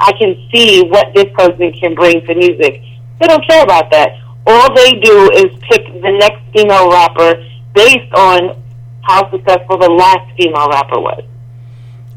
I 0.00 0.12
can 0.18 0.36
see 0.52 0.82
what 0.88 1.14
this 1.14 1.26
person 1.34 1.72
can 1.72 1.94
bring 1.94 2.24
to 2.26 2.34
music. 2.34 2.82
They 3.20 3.26
don't 3.26 3.46
care 3.48 3.62
about 3.62 3.90
that. 3.90 4.16
All 4.50 4.74
they 4.74 4.92
do 5.00 5.30
is 5.32 5.50
pick 5.68 5.84
the 6.00 6.16
next 6.18 6.40
female 6.54 6.90
rapper 6.90 7.44
based 7.74 8.12
on 8.14 8.60
how 9.02 9.30
successful 9.30 9.76
the 9.78 9.90
last 9.90 10.34
female 10.36 10.68
rapper 10.68 10.98
was. 11.00 11.22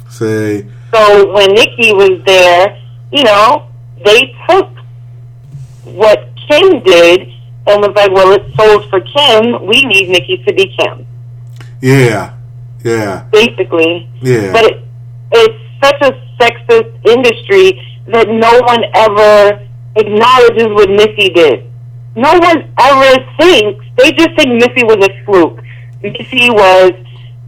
Say, 0.10 0.66
So 0.94 1.32
when 1.34 1.54
Nikki 1.54 1.92
was 1.94 2.22
there, 2.26 2.80
you 3.12 3.24
know, 3.24 3.68
they 4.06 4.34
took 4.50 4.70
what 5.84 6.30
Kim 6.48 6.82
did 6.84 7.22
and 7.68 7.82
was 7.82 7.94
like, 7.96 8.12
well, 8.12 8.32
it's 8.32 8.56
sold 8.56 8.90
for 8.90 9.02
Kim. 9.02 9.66
We 9.66 9.84
need 9.84 10.10
Nikki 10.10 10.38
to 10.46 10.54
be 10.54 10.74
Kim, 10.78 11.06
yeah, 11.82 12.38
yeah, 12.84 13.28
basically. 13.32 14.10
yeah. 14.22 14.52
But 14.54 14.66
it, 14.66 14.84
it's 15.32 15.60
such 15.84 16.02
a 16.02 16.12
sexist 16.40 16.92
industry 17.08 17.82
that 18.08 18.28
no 18.30 18.60
one 18.62 18.84
ever 18.94 19.68
acknowledges 19.96 20.68
what 20.68 20.90
Missy 20.90 21.30
did. 21.30 21.71
No 22.16 22.38
one 22.38 22.74
ever 22.78 23.26
thinks, 23.38 23.86
they 23.98 24.12
just 24.12 24.36
think 24.36 24.54
Missy 24.54 24.84
was 24.84 24.98
a 25.08 25.26
fluke. 25.26 25.64
Missy 26.02 26.50
was, 26.50 26.92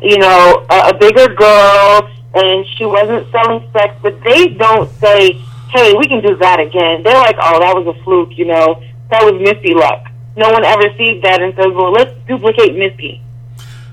you 0.01 0.18
know, 0.18 0.66
a, 0.70 0.89
a 0.89 0.97
bigger 0.97 1.34
girl 1.34 2.09
and 2.36 2.66
she 2.76 2.86
wasn't 2.86 3.30
selling 3.32 3.70
sex, 3.74 3.95
but 4.01 4.22
they 4.24 4.47
don't 4.47 4.89
say, 4.99 5.34
hey, 5.72 5.93
we 5.93 6.07
can 6.07 6.22
do 6.22 6.36
that 6.38 6.59
again. 6.59 7.03
They're 7.03 7.18
like, 7.18 7.36
oh, 7.39 7.59
that 7.59 7.76
was 7.76 7.95
a 7.95 8.03
fluke, 8.03 8.38
you 8.38 8.45
know, 8.45 8.82
that 9.09 9.24
was 9.24 9.39
Missy 9.41 9.74
luck. 9.74 10.07
No 10.36 10.49
one 10.49 10.64
ever 10.64 10.95
sees 10.97 11.22
that 11.24 11.41
and 11.41 11.53
says, 11.55 11.68
well, 11.74 11.91
let's 11.91 12.11
duplicate 12.28 12.76
Missy. 12.76 13.22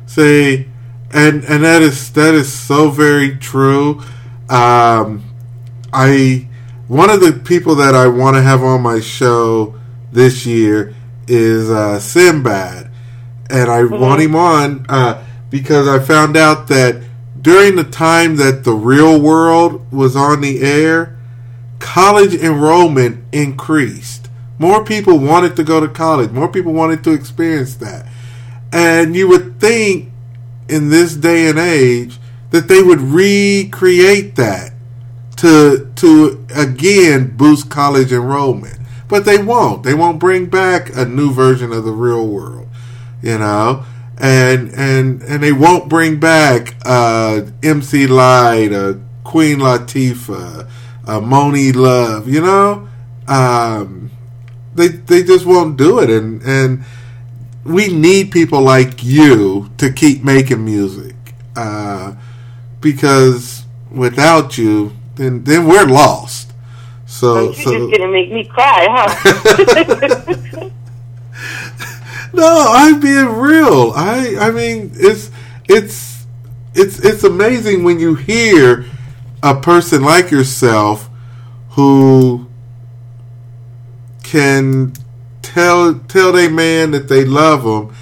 See, 0.07 0.67
and 1.13 1.45
and 1.45 1.65
that 1.65 1.83
is 1.83 2.13
that 2.13 2.35
is 2.35 2.53
so 2.53 2.91
very 2.91 3.37
true. 3.37 4.03
Um, 4.49 5.25
I 5.93 6.49
one 6.89 7.11
of 7.11 7.21
the 7.21 7.33
people 7.33 7.75
that 7.77 7.95
I 7.95 8.09
want 8.09 8.37
to 8.37 8.43
have 8.43 8.63
on 8.63 8.81
my 8.81 9.01
show 9.01 9.80
this 10.13 10.47
year 10.47 10.95
is 11.27 11.71
uh, 11.71 12.01
Sinbad, 12.01 12.91
and 13.49 13.71
I 13.71 13.85
want 13.85 14.21
him 14.21 14.35
on 14.35 14.87
uh, 14.89 15.25
because 15.51 15.89
I 15.89 15.99
found 15.99 16.37
out 16.37 16.69
that 16.69 17.03
during 17.41 17.77
the 17.77 17.85
time 17.85 18.37
that 18.37 18.65
the 18.65 18.73
Real 18.73 19.21
World 19.21 19.91
was 19.93 20.17
on 20.17 20.41
the 20.41 20.61
air, 20.61 21.17
college 21.79 22.35
enrollment 22.35 23.25
increased. 23.33 24.29
More 24.59 24.85
people 24.85 25.19
wanted 25.19 25.57
to 25.57 25.65
go 25.65 25.81
to 25.81 25.89
college. 25.89 26.31
More 26.31 26.49
people 26.49 26.73
wanted 26.73 27.03
to 27.05 27.13
experience 27.13 27.77
that. 27.77 28.07
And 28.73 29.17
you 29.17 29.27
would 29.29 29.59
think 29.59 30.11
in 30.69 30.91
this 30.91 31.17
day 31.17 31.49
and 31.49 31.59
age 31.59 32.19
that 32.51 32.69
they 32.69 32.83
would 32.83 33.01
recreate 33.01 34.37
that 34.37 34.73
to 35.37 35.91
to 35.97 36.47
again 36.55 37.37
boost 37.37 37.71
college 37.71 38.13
enrollment. 38.13 38.79
But 39.11 39.25
they 39.25 39.39
won't. 39.39 39.83
They 39.83 39.95
won't 39.95 40.19
bring 40.19 40.47
back 40.47 40.97
a 40.97 41.05
new 41.05 41.33
version 41.33 41.73
of 41.73 41.85
the 41.85 41.93
real 41.93 42.27
world. 42.27 42.69
You 43.23 43.39
know? 43.39 43.85
And 44.17 44.71
and 44.75 45.23
and 45.23 45.43
they 45.43 45.53
won't 45.53 45.89
bring 45.89 46.21
back 46.21 46.77
uh 46.85 47.43
MC 47.63 48.07
Lyte, 48.07 48.73
uh 48.73 48.95
Queen 49.25 49.59
Latifah, 49.59 50.69
uh 51.07 51.21
Monie 51.21 51.75
Love, 51.75 52.29
you 52.29 52.41
know? 52.41 52.89
Um 53.27 54.11
they 54.75 54.89
they 54.89 55.23
just 55.23 55.47
won't 55.47 55.77
do 55.77 55.99
it 55.99 56.11
and 56.11 56.43
and 56.43 56.85
we 57.65 57.89
need 57.89 58.31
people 58.31 58.61
like 58.63 59.03
you 59.03 59.71
to 59.79 59.93
keep 59.93 60.25
making 60.25 60.65
music 60.65 61.15
uh, 61.57 62.15
because 62.81 63.65
without 63.91 64.57
you 64.57 64.93
then 65.17 65.45
then 65.45 65.67
we're 65.67 65.87
lost 65.87 66.50
so 67.21 67.43
You're 67.45 67.53
just 67.53 67.65
gonna 67.65 68.09
make 68.09 68.33
me 68.33 68.45
cry, 68.45 68.87
huh? 68.91 70.71
no 72.33 72.65
i'm 72.69 73.01
being 73.01 73.27
real 73.27 73.93
i 73.97 74.37
i 74.39 74.51
mean 74.53 74.93
it's 74.95 75.31
it's 75.69 76.25
it's 76.75 76.99
it's 77.01 77.25
amazing 77.25 77.83
when 77.83 77.99
you 77.99 78.15
hear 78.15 78.85
a 79.43 79.55
person 79.61 80.03
like 80.05 80.31
yourself 80.31 81.11
who 81.71 82.47
can 84.23 84.93
tell 85.43 85.95
tell 86.09 86.33
their 86.33 86.51
man 86.51 86.93
that 86.93 87.09
they 87.09 87.25
love 87.25 87.65
him, 87.65 87.95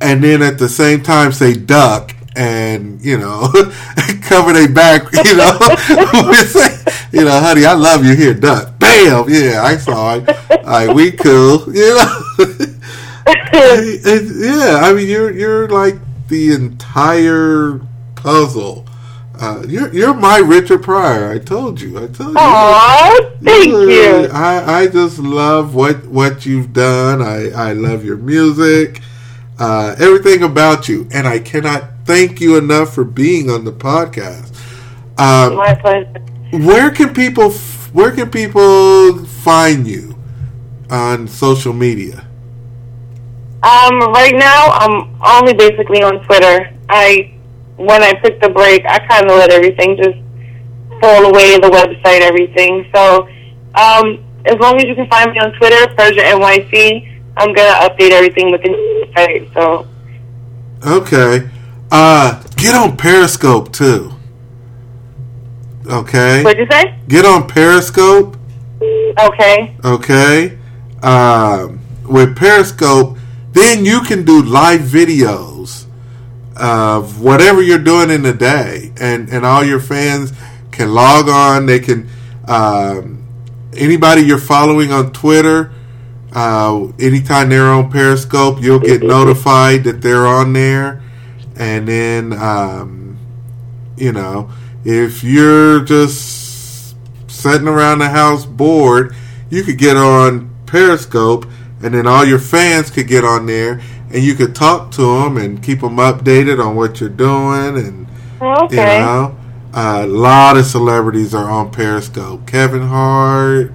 and 0.00 0.22
then 0.22 0.42
at 0.42 0.58
the 0.58 0.68
same 0.68 1.02
time 1.02 1.32
say 1.32 1.54
duck 1.54 2.14
and 2.36 3.00
you 3.04 3.18
know 3.18 3.48
cover 4.22 4.52
their 4.52 4.68
back. 4.68 5.02
You 5.24 5.36
know, 5.36 5.58
you 7.12 7.24
know, 7.24 7.40
honey, 7.40 7.64
I 7.64 7.74
love 7.74 8.04
you 8.04 8.14
here, 8.16 8.34
duck. 8.34 8.78
Bam, 8.78 9.28
yeah, 9.28 9.62
I 9.62 9.76
saw 9.76 10.16
it. 10.16 10.28
All 10.50 10.58
right, 10.64 10.94
we 10.94 11.12
cool. 11.12 11.64
You 11.74 11.94
know, 11.96 12.22
It- 13.26 14.32
yeah. 14.36 14.80
I 14.82 14.92
mean, 14.92 15.08
you're 15.08 15.30
you're 15.30 15.68
like 15.68 15.96
the 16.28 16.52
entire 16.52 17.80
puzzle 18.16 18.86
Uh, 19.40 19.62
you're 19.66 19.92
you're 19.92 20.14
my 20.14 20.38
Richard 20.38 20.82
Pryor. 20.82 21.30
I 21.32 21.38
told 21.38 21.80
you. 21.80 21.96
I 21.98 22.06
told 22.06 22.30
you. 22.34 22.38
Aw, 22.38 23.30
thank 23.42 23.66
you. 23.72 24.28
I, 24.32 24.82
I 24.82 24.86
just 24.86 25.18
love 25.18 25.74
what 25.74 26.06
what 26.06 26.46
you've 26.46 26.72
done. 26.72 27.20
I, 27.22 27.50
I 27.50 27.72
love 27.72 28.04
your 28.04 28.18
music, 28.18 29.00
uh, 29.58 29.96
everything 29.98 30.42
about 30.44 30.88
you, 30.88 31.08
and 31.12 31.26
I 31.26 31.38
cannot 31.40 31.91
thank 32.04 32.40
you 32.40 32.56
enough 32.56 32.94
for 32.94 33.04
being 33.04 33.50
on 33.50 33.64
the 33.64 33.72
podcast. 33.72 34.54
Um, 35.18 35.56
My 35.56 35.74
pleasure. 35.74 36.08
where 36.52 36.90
can 36.90 37.12
people 37.14 37.50
where 37.92 38.10
can 38.10 38.30
people 38.30 39.24
find 39.26 39.86
you 39.86 40.16
on 40.90 41.28
social 41.28 41.72
media? 41.72 42.26
Um, 43.62 44.00
right 44.12 44.34
now, 44.34 44.70
I'm 44.72 45.14
only 45.24 45.52
basically 45.52 46.02
on 46.02 46.24
Twitter. 46.24 46.72
I, 46.88 47.32
when 47.76 48.02
I 48.02 48.12
took 48.14 48.40
the 48.40 48.48
break, 48.48 48.84
I 48.86 48.98
kind 49.06 49.30
of 49.30 49.36
let 49.38 49.50
everything 49.52 49.96
just 49.96 50.18
fall 51.00 51.26
away, 51.26 51.58
the 51.58 51.70
website, 51.70 52.22
everything. 52.22 52.86
So, 52.94 53.28
um, 53.76 54.24
as 54.46 54.58
long 54.58 54.78
as 54.78 54.84
you 54.84 54.94
can 54.96 55.06
find 55.08 55.30
me 55.30 55.38
on 55.38 55.52
Twitter, 55.52 55.94
Persia 55.94 56.22
NYC, 56.22 57.08
I'm 57.36 57.52
gonna 57.52 57.88
update 57.88 58.10
everything 58.10 58.50
within 58.50 58.72
the 58.72 59.08
site. 59.14 59.48
So, 59.54 59.86
Okay, 60.84 61.48
uh, 61.92 62.42
get 62.56 62.74
on 62.74 62.96
Periscope 62.96 63.72
too. 63.72 64.12
Okay, 65.86 66.42
what'd 66.42 66.58
you 66.58 66.66
say? 66.70 66.98
get 67.08 67.24
on 67.24 67.46
Periscope. 67.46 68.38
Okay. 69.18 69.76
okay 69.84 70.58
um, 71.02 71.80
with 72.08 72.36
periscope 72.36 73.18
then 73.52 73.84
you 73.84 74.00
can 74.02 74.24
do 74.24 74.42
live 74.42 74.80
videos 74.80 75.86
of 76.56 77.20
whatever 77.20 77.60
you're 77.62 77.78
doing 77.78 78.10
in 78.10 78.22
the 78.22 78.32
day 78.32 78.92
and 79.00 79.28
and 79.28 79.44
all 79.44 79.64
your 79.64 79.80
fans 79.80 80.32
can 80.70 80.92
log 80.92 81.28
on 81.28 81.66
they 81.66 81.78
can 81.78 82.08
um, 82.48 83.24
anybody 83.76 84.22
you're 84.22 84.38
following 84.38 84.92
on 84.92 85.12
twitter 85.12 85.72
uh, 86.32 86.86
anytime 86.98 87.50
they're 87.50 87.68
on 87.68 87.90
periscope 87.90 88.62
you'll 88.62 88.78
get 88.78 89.02
notified 89.02 89.84
that 89.84 90.00
they're 90.00 90.26
on 90.26 90.52
there 90.52 91.01
and 91.62 91.86
then 91.86 92.32
um, 92.32 93.16
you 93.96 94.12
know 94.12 94.50
if 94.84 95.22
you're 95.22 95.84
just 95.84 96.96
sitting 97.30 97.68
around 97.68 98.00
the 98.00 98.08
house 98.08 98.44
bored, 98.44 99.14
you 99.48 99.62
could 99.62 99.78
get 99.78 99.96
on 99.96 100.50
Periscope, 100.66 101.46
and 101.82 101.94
then 101.94 102.06
all 102.06 102.24
your 102.24 102.38
fans 102.40 102.90
could 102.90 103.06
get 103.06 103.24
on 103.24 103.46
there, 103.46 103.80
and 104.12 104.22
you 104.22 104.34
could 104.34 104.54
talk 104.54 104.90
to 104.92 105.02
them 105.02 105.36
and 105.36 105.62
keep 105.62 105.80
them 105.80 105.96
updated 105.96 106.64
on 106.64 106.74
what 106.74 107.00
you're 107.00 107.08
doing, 107.08 107.76
and 107.78 108.06
Okay. 108.40 108.98
you 108.98 109.00
know, 109.04 109.36
a 109.72 110.04
lot 110.06 110.56
of 110.56 110.66
celebrities 110.66 111.32
are 111.32 111.48
on 111.48 111.70
Periscope. 111.70 112.44
Kevin 112.46 112.82
Hart, 112.82 113.72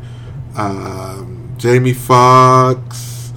um, 0.58 1.54
Jamie 1.58 1.94
Foxx, 1.94 3.32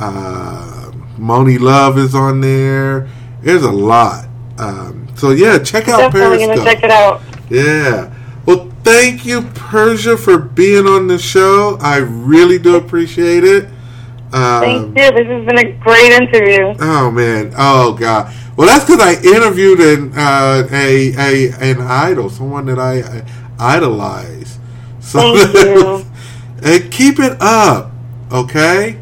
uh, 0.00 0.90
Monie 1.18 1.60
Love 1.60 1.96
is 1.96 2.14
on 2.14 2.40
there. 2.40 3.08
There's 3.44 3.62
a 3.62 3.70
lot. 3.72 4.26
Um, 4.58 5.06
so 5.16 5.30
yeah, 5.30 5.58
check 5.58 5.88
out 5.88 5.98
Definitely 5.98 6.38
Periscope. 6.46 6.56
gonna 6.56 6.70
check 6.74 6.84
it 6.84 6.90
out. 6.90 7.20
Yeah. 7.50 8.12
Well, 8.46 8.70
thank 8.84 9.24
you, 9.26 9.42
Persia, 9.54 10.16
for 10.16 10.38
being 10.38 10.86
on 10.86 11.06
the 11.08 11.18
show. 11.18 11.76
I 11.80 11.98
really 11.98 12.58
do 12.58 12.76
appreciate 12.76 13.44
it. 13.44 13.64
Um, 14.32 14.60
Thank 14.62 14.98
you. 14.98 15.12
This 15.12 15.26
has 15.28 15.46
been 15.46 15.58
a 15.58 15.72
great 15.78 16.12
interview. 16.12 16.74
Oh 16.80 17.10
man! 17.10 17.52
Oh 17.56 17.92
god! 17.94 18.34
Well, 18.56 18.66
that's 18.66 18.84
because 18.84 19.00
I 19.00 19.20
interviewed 19.22 19.80
an 19.80 20.12
uh, 20.16 20.66
a 20.72 21.12
a 21.16 21.52
an 21.60 21.80
idol, 21.82 22.30
someone 22.30 22.66
that 22.66 22.78
I, 22.78 23.00
I 23.58 23.76
idolize. 23.76 24.58
So 25.00 25.36
Thank 25.36 25.54
you. 25.54 26.04
and 26.62 26.92
keep 26.92 27.18
it 27.20 27.36
up, 27.40 27.92
okay? 28.32 28.98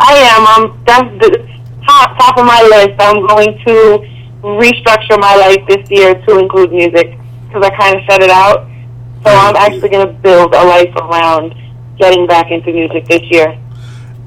I 0.00 0.12
am. 0.14 0.46
I'm 0.46 0.84
that's 0.84 1.10
the 1.20 1.47
top 1.88 2.18
top 2.18 2.38
of 2.38 2.44
my 2.44 2.62
list. 2.62 3.00
I'm 3.00 3.26
going 3.26 3.58
to 3.66 4.04
restructure 4.42 5.18
my 5.20 5.34
life 5.36 5.64
this 5.66 5.90
year 5.90 6.14
to 6.26 6.38
include 6.38 6.72
music 6.72 7.18
because 7.46 7.64
I 7.64 7.70
kind 7.70 7.96
of 7.96 8.02
shut 8.04 8.22
it 8.22 8.30
out. 8.30 8.68
So 9.24 9.30
I'm 9.30 9.56
actually 9.56 9.88
going 9.88 10.06
to 10.06 10.12
build 10.12 10.54
a 10.54 10.64
life 10.64 10.94
around 10.96 11.54
getting 11.98 12.26
back 12.26 12.50
into 12.50 12.72
music 12.72 13.06
this 13.06 13.22
year. 13.30 13.58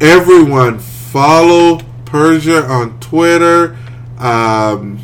Everyone, 0.01 0.79
follow 0.79 1.79
Persia 2.05 2.65
on 2.65 2.99
Twitter. 2.99 3.77
Um, 4.17 4.99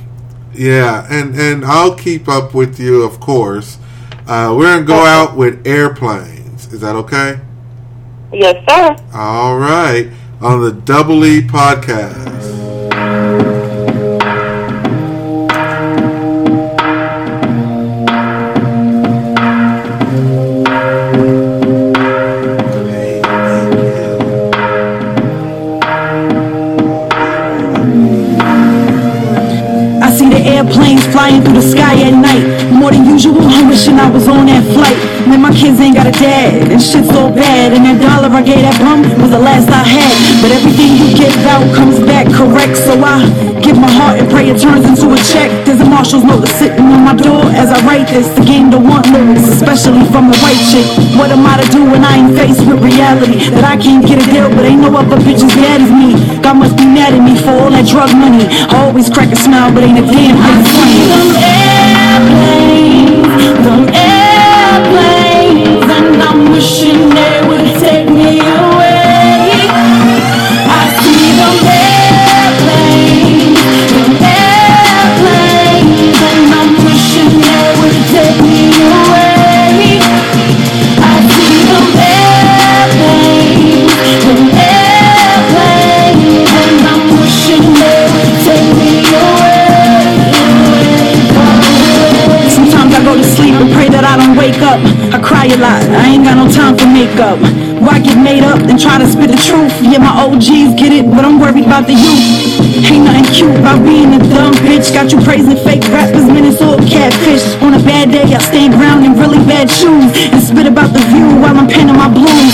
yeah, 0.54 1.06
and 1.10 1.40
and 1.40 1.64
I'll 1.64 1.96
keep 1.96 2.28
up 2.28 2.54
with 2.54 2.80
you, 2.80 3.04
of 3.04 3.20
course. 3.20 3.78
Uh, 4.28 4.54
we're 4.58 4.66
gonna 4.66 4.86
go 4.86 5.06
out 5.06 5.38
with 5.38 5.66
airplanes. 5.66 6.74
Is 6.74 6.82
that 6.82 6.96
okay? 6.96 7.40
Yes, 8.34 8.56
sir. 8.68 8.96
All 9.14 9.58
right, 9.58 10.10
on 10.42 10.62
the 10.62 10.72
Double 10.72 11.26
E 11.26 11.42
podcast. 11.42 12.28
I 30.00 30.12
see 30.12 30.30
the 30.30 30.38
airplanes 30.38 31.06
flying 31.08 31.42
through 31.42 31.54
the 31.54 31.62
sky 31.62 31.96
at 32.04 32.12
night. 32.12 32.72
More 32.72 32.92
than 32.92 33.06
usual, 33.06 33.42
I'm 33.42 33.70
wishing 33.70 33.96
I 33.96 34.10
was 34.10 34.28
on 34.28 34.46
that 34.46 34.64
flight. 34.74 35.07
Man, 35.28 35.44
my 35.44 35.52
kids 35.52 35.76
ain't 35.84 35.92
got 35.92 36.08
a 36.08 36.16
dad, 36.16 36.72
and 36.72 36.80
shit's 36.80 37.12
so 37.12 37.28
bad. 37.28 37.76
And 37.76 37.84
that 37.84 38.00
dollar 38.00 38.32
I 38.32 38.40
gave 38.40 38.64
that 38.64 38.80
bum 38.80 39.04
was 39.20 39.28
the 39.28 39.44
last 39.44 39.68
I 39.68 39.84
had. 39.84 40.16
But 40.40 40.56
everything 40.56 40.96
you 40.96 41.12
give 41.20 41.36
out 41.44 41.68
comes 41.76 42.00
back 42.08 42.32
correct. 42.32 42.80
So 42.80 42.96
I 42.96 43.28
give 43.60 43.76
my 43.76 43.92
heart 43.92 44.24
and 44.24 44.32
pray 44.32 44.48
it 44.48 44.56
turns 44.56 44.88
into 44.88 45.12
a 45.12 45.20
check. 45.28 45.52
There's 45.68 45.84
a 45.84 45.90
marshal's 45.90 46.24
notice 46.24 46.56
sitting 46.56 46.88
on 46.88 47.04
my 47.04 47.12
door 47.12 47.44
as 47.60 47.76
I 47.76 47.80
write 47.84 48.08
this. 48.08 48.32
The 48.40 48.48
game 48.48 48.72
don't 48.72 48.88
want 48.88 49.12
lyrics, 49.12 49.44
especially 49.52 50.08
from 50.16 50.32
a 50.32 50.38
white 50.40 50.64
chick. 50.72 50.88
What 51.20 51.28
am 51.28 51.44
I 51.44 51.60
to 51.60 51.68
do 51.76 51.84
when 51.84 52.08
I 52.08 52.24
ain't 52.24 52.32
faced 52.32 52.64
with 52.64 52.80
reality? 52.80 53.52
That 53.52 53.68
I 53.68 53.76
can't 53.76 54.08
get 54.08 54.24
a 54.24 54.28
deal, 54.32 54.48
but 54.56 54.64
ain't 54.64 54.80
no 54.80 54.96
other 54.96 55.20
bitch 55.20 55.44
as 55.44 55.52
bad 55.60 55.84
as 55.84 55.92
me. 55.92 56.16
God 56.40 56.56
must 56.56 56.80
be 56.80 56.88
mad 56.88 57.12
at 57.12 57.20
me 57.20 57.36
for 57.36 57.52
all 57.52 57.72
that 57.76 57.84
drug 57.84 58.16
money. 58.16 58.48
I 58.48 58.88
always 58.88 59.12
crack 59.12 59.28
a 59.36 59.36
smile, 59.36 59.76
but 59.76 59.84
ain't 59.84 60.00
a 60.00 60.08
damn 60.08 60.40
thing 60.40 60.64
funny. 60.72 61.04
Them 61.12 61.36
airplanes, 62.16 63.60
them 63.68 63.84
up. 94.68 94.80
I 95.16 95.18
cry 95.24 95.48
a 95.48 95.58
lot, 95.58 95.82
I 95.96 96.12
ain't 96.12 96.28
got 96.28 96.36
no 96.36 96.52
time 96.52 96.76
for 96.76 96.88
makeup. 96.92 97.40
Why 97.80 98.04
get 98.04 98.20
made 98.20 98.44
up 98.44 98.60
and 98.68 98.76
try 98.76 99.00
to 99.00 99.08
spit 99.08 99.32
the 99.32 99.40
truth? 99.40 99.72
Yeah, 99.80 100.04
my 100.04 100.12
OGs 100.28 100.76
get 100.76 100.92
it, 100.92 101.08
but 101.08 101.24
I'm 101.24 101.40
worried 101.40 101.64
about 101.64 101.88
the 101.88 101.96
youth. 101.96 102.60
Ain't 102.84 103.06
nothing 103.08 103.28
cute 103.32 103.56
about 103.56 103.80
being 103.86 104.12
a 104.12 104.20
dumb 104.20 104.54
bitch. 104.68 104.92
Got 104.92 105.14
you 105.14 105.20
praising 105.24 105.56
fake 105.64 105.88
rappers, 105.88 106.28
all 106.60 106.78
catfish. 106.84 107.46
On 107.62 107.74
a 107.74 107.80
bad 107.80 108.12
day, 108.12 108.28
I 108.34 108.40
stand 108.40 108.74
ground 108.74 109.06
in 109.06 109.14
really 109.14 109.40
bad 109.46 109.70
shoes 109.70 110.12
and 110.34 110.42
spit 110.42 110.68
about 110.68 110.92
the 110.92 111.00
view 111.12 111.40
while 111.40 111.56
I'm 111.56 111.68
penning 111.68 111.96
my 111.96 112.10
blues. 112.12 112.54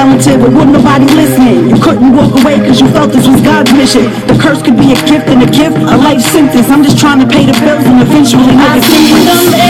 Talented, 0.00 0.40
but 0.40 0.50
wasn't 0.52 0.72
nobody 0.72 1.04
listening. 1.12 1.68
You 1.68 1.76
couldn't 1.76 2.16
walk 2.16 2.32
away 2.40 2.56
cause 2.64 2.80
you 2.80 2.88
felt 2.88 3.12
this 3.12 3.26
was 3.28 3.40
God's 3.42 3.72
mission. 3.72 4.04
The 4.28 4.38
curse 4.40 4.62
could 4.62 4.78
be 4.78 4.92
a 4.92 5.00
gift 5.04 5.28
and 5.28 5.42
a 5.42 5.50
gift, 5.60 5.76
a 5.76 5.96
life 5.96 6.22
sentence. 6.22 6.68
I'm 6.70 6.82
just 6.82 6.98
trying 6.98 7.20
to 7.20 7.26
pay 7.28 7.44
the 7.44 7.52
bills 7.60 7.84
and 7.84 8.00
eventually 8.00 8.56
make 8.56 8.76
a 8.76 8.80
difference. 8.80 9.60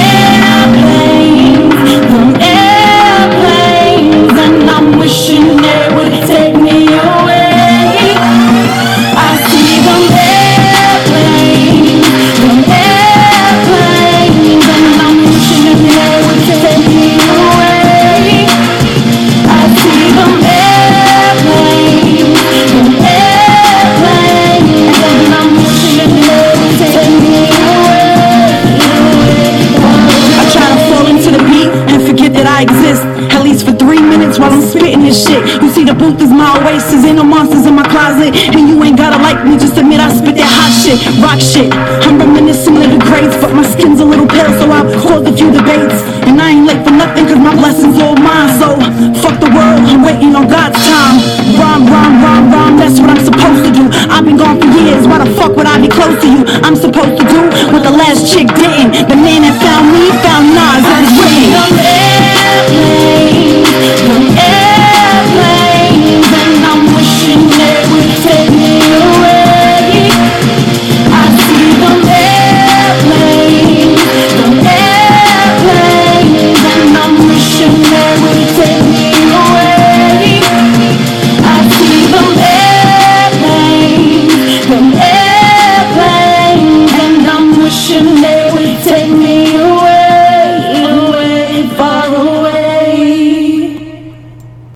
The 36.11 36.16
booth 36.18 36.26
is 36.26 36.34
my 36.34 36.50
oasis, 36.58 37.06
ain't 37.06 37.22
no 37.22 37.24
monsters 37.24 37.70
in 37.70 37.78
my 37.78 37.86
closet. 37.86 38.34
And 38.34 38.66
you 38.66 38.82
ain't 38.82 38.98
gotta 38.98 39.14
like 39.22 39.46
me, 39.46 39.54
just 39.54 39.78
admit 39.78 40.02
I 40.02 40.11
spit 40.11 40.34
that 40.42 40.50
hot 40.50 40.74
shit, 40.74 40.98
rock 41.22 41.38
shit. 41.38 41.70
I'm 42.02 42.18
reminiscing 42.18 42.74
of 42.82 42.90
the 42.90 42.98
greats, 42.98 43.38
but 43.38 43.54
my 43.54 43.62
skin's 43.62 44.02
a 44.02 44.04
little 44.04 44.26
pale, 44.26 44.50
so 44.58 44.66
I've 44.74 44.90
caused 44.98 45.30
a 45.30 45.34
few 45.38 45.54
debates. 45.54 46.02
And 46.26 46.42
I 46.42 46.50
ain't 46.50 46.66
late 46.66 46.82
for 46.82 46.90
nothing, 46.90 47.30
cause 47.30 47.38
my 47.38 47.54
blessings 47.54 47.94
all 48.02 48.18
mine. 48.18 48.50
So 48.58 48.74
fuck 49.22 49.38
the 49.38 49.54
world, 49.54 49.86
I'm 49.86 50.02
waiting 50.02 50.34
on 50.34 50.50
God's 50.50 50.82
time. 50.82 51.22
Rhyme, 51.54 51.86
rhyme, 51.86 52.16
rhyme, 52.18 52.46
rhyme, 52.50 52.74
that's 52.74 52.98
what 52.98 53.14
I'm 53.14 53.22
supposed 53.22 53.62
to 53.62 53.70
do. 53.70 53.86
I've 54.11 54.26
been 54.26 54.34
gone 54.34 54.58
for 54.58 54.66
years, 54.66 55.06
why 55.06 55.22
the 55.22 55.30
fuck 55.38 55.54
would 55.54 55.70
I 55.70 55.78
be 55.78 55.86
close 55.86 56.18
to 56.18 56.26
you? 56.26 56.42
I'm 56.66 56.74
supposed 56.74 57.22
to 57.22 57.24
do 57.30 57.40
what 57.70 57.86
the 57.86 57.94
last 57.94 58.26
chick 58.26 58.50
did. 58.58 58.69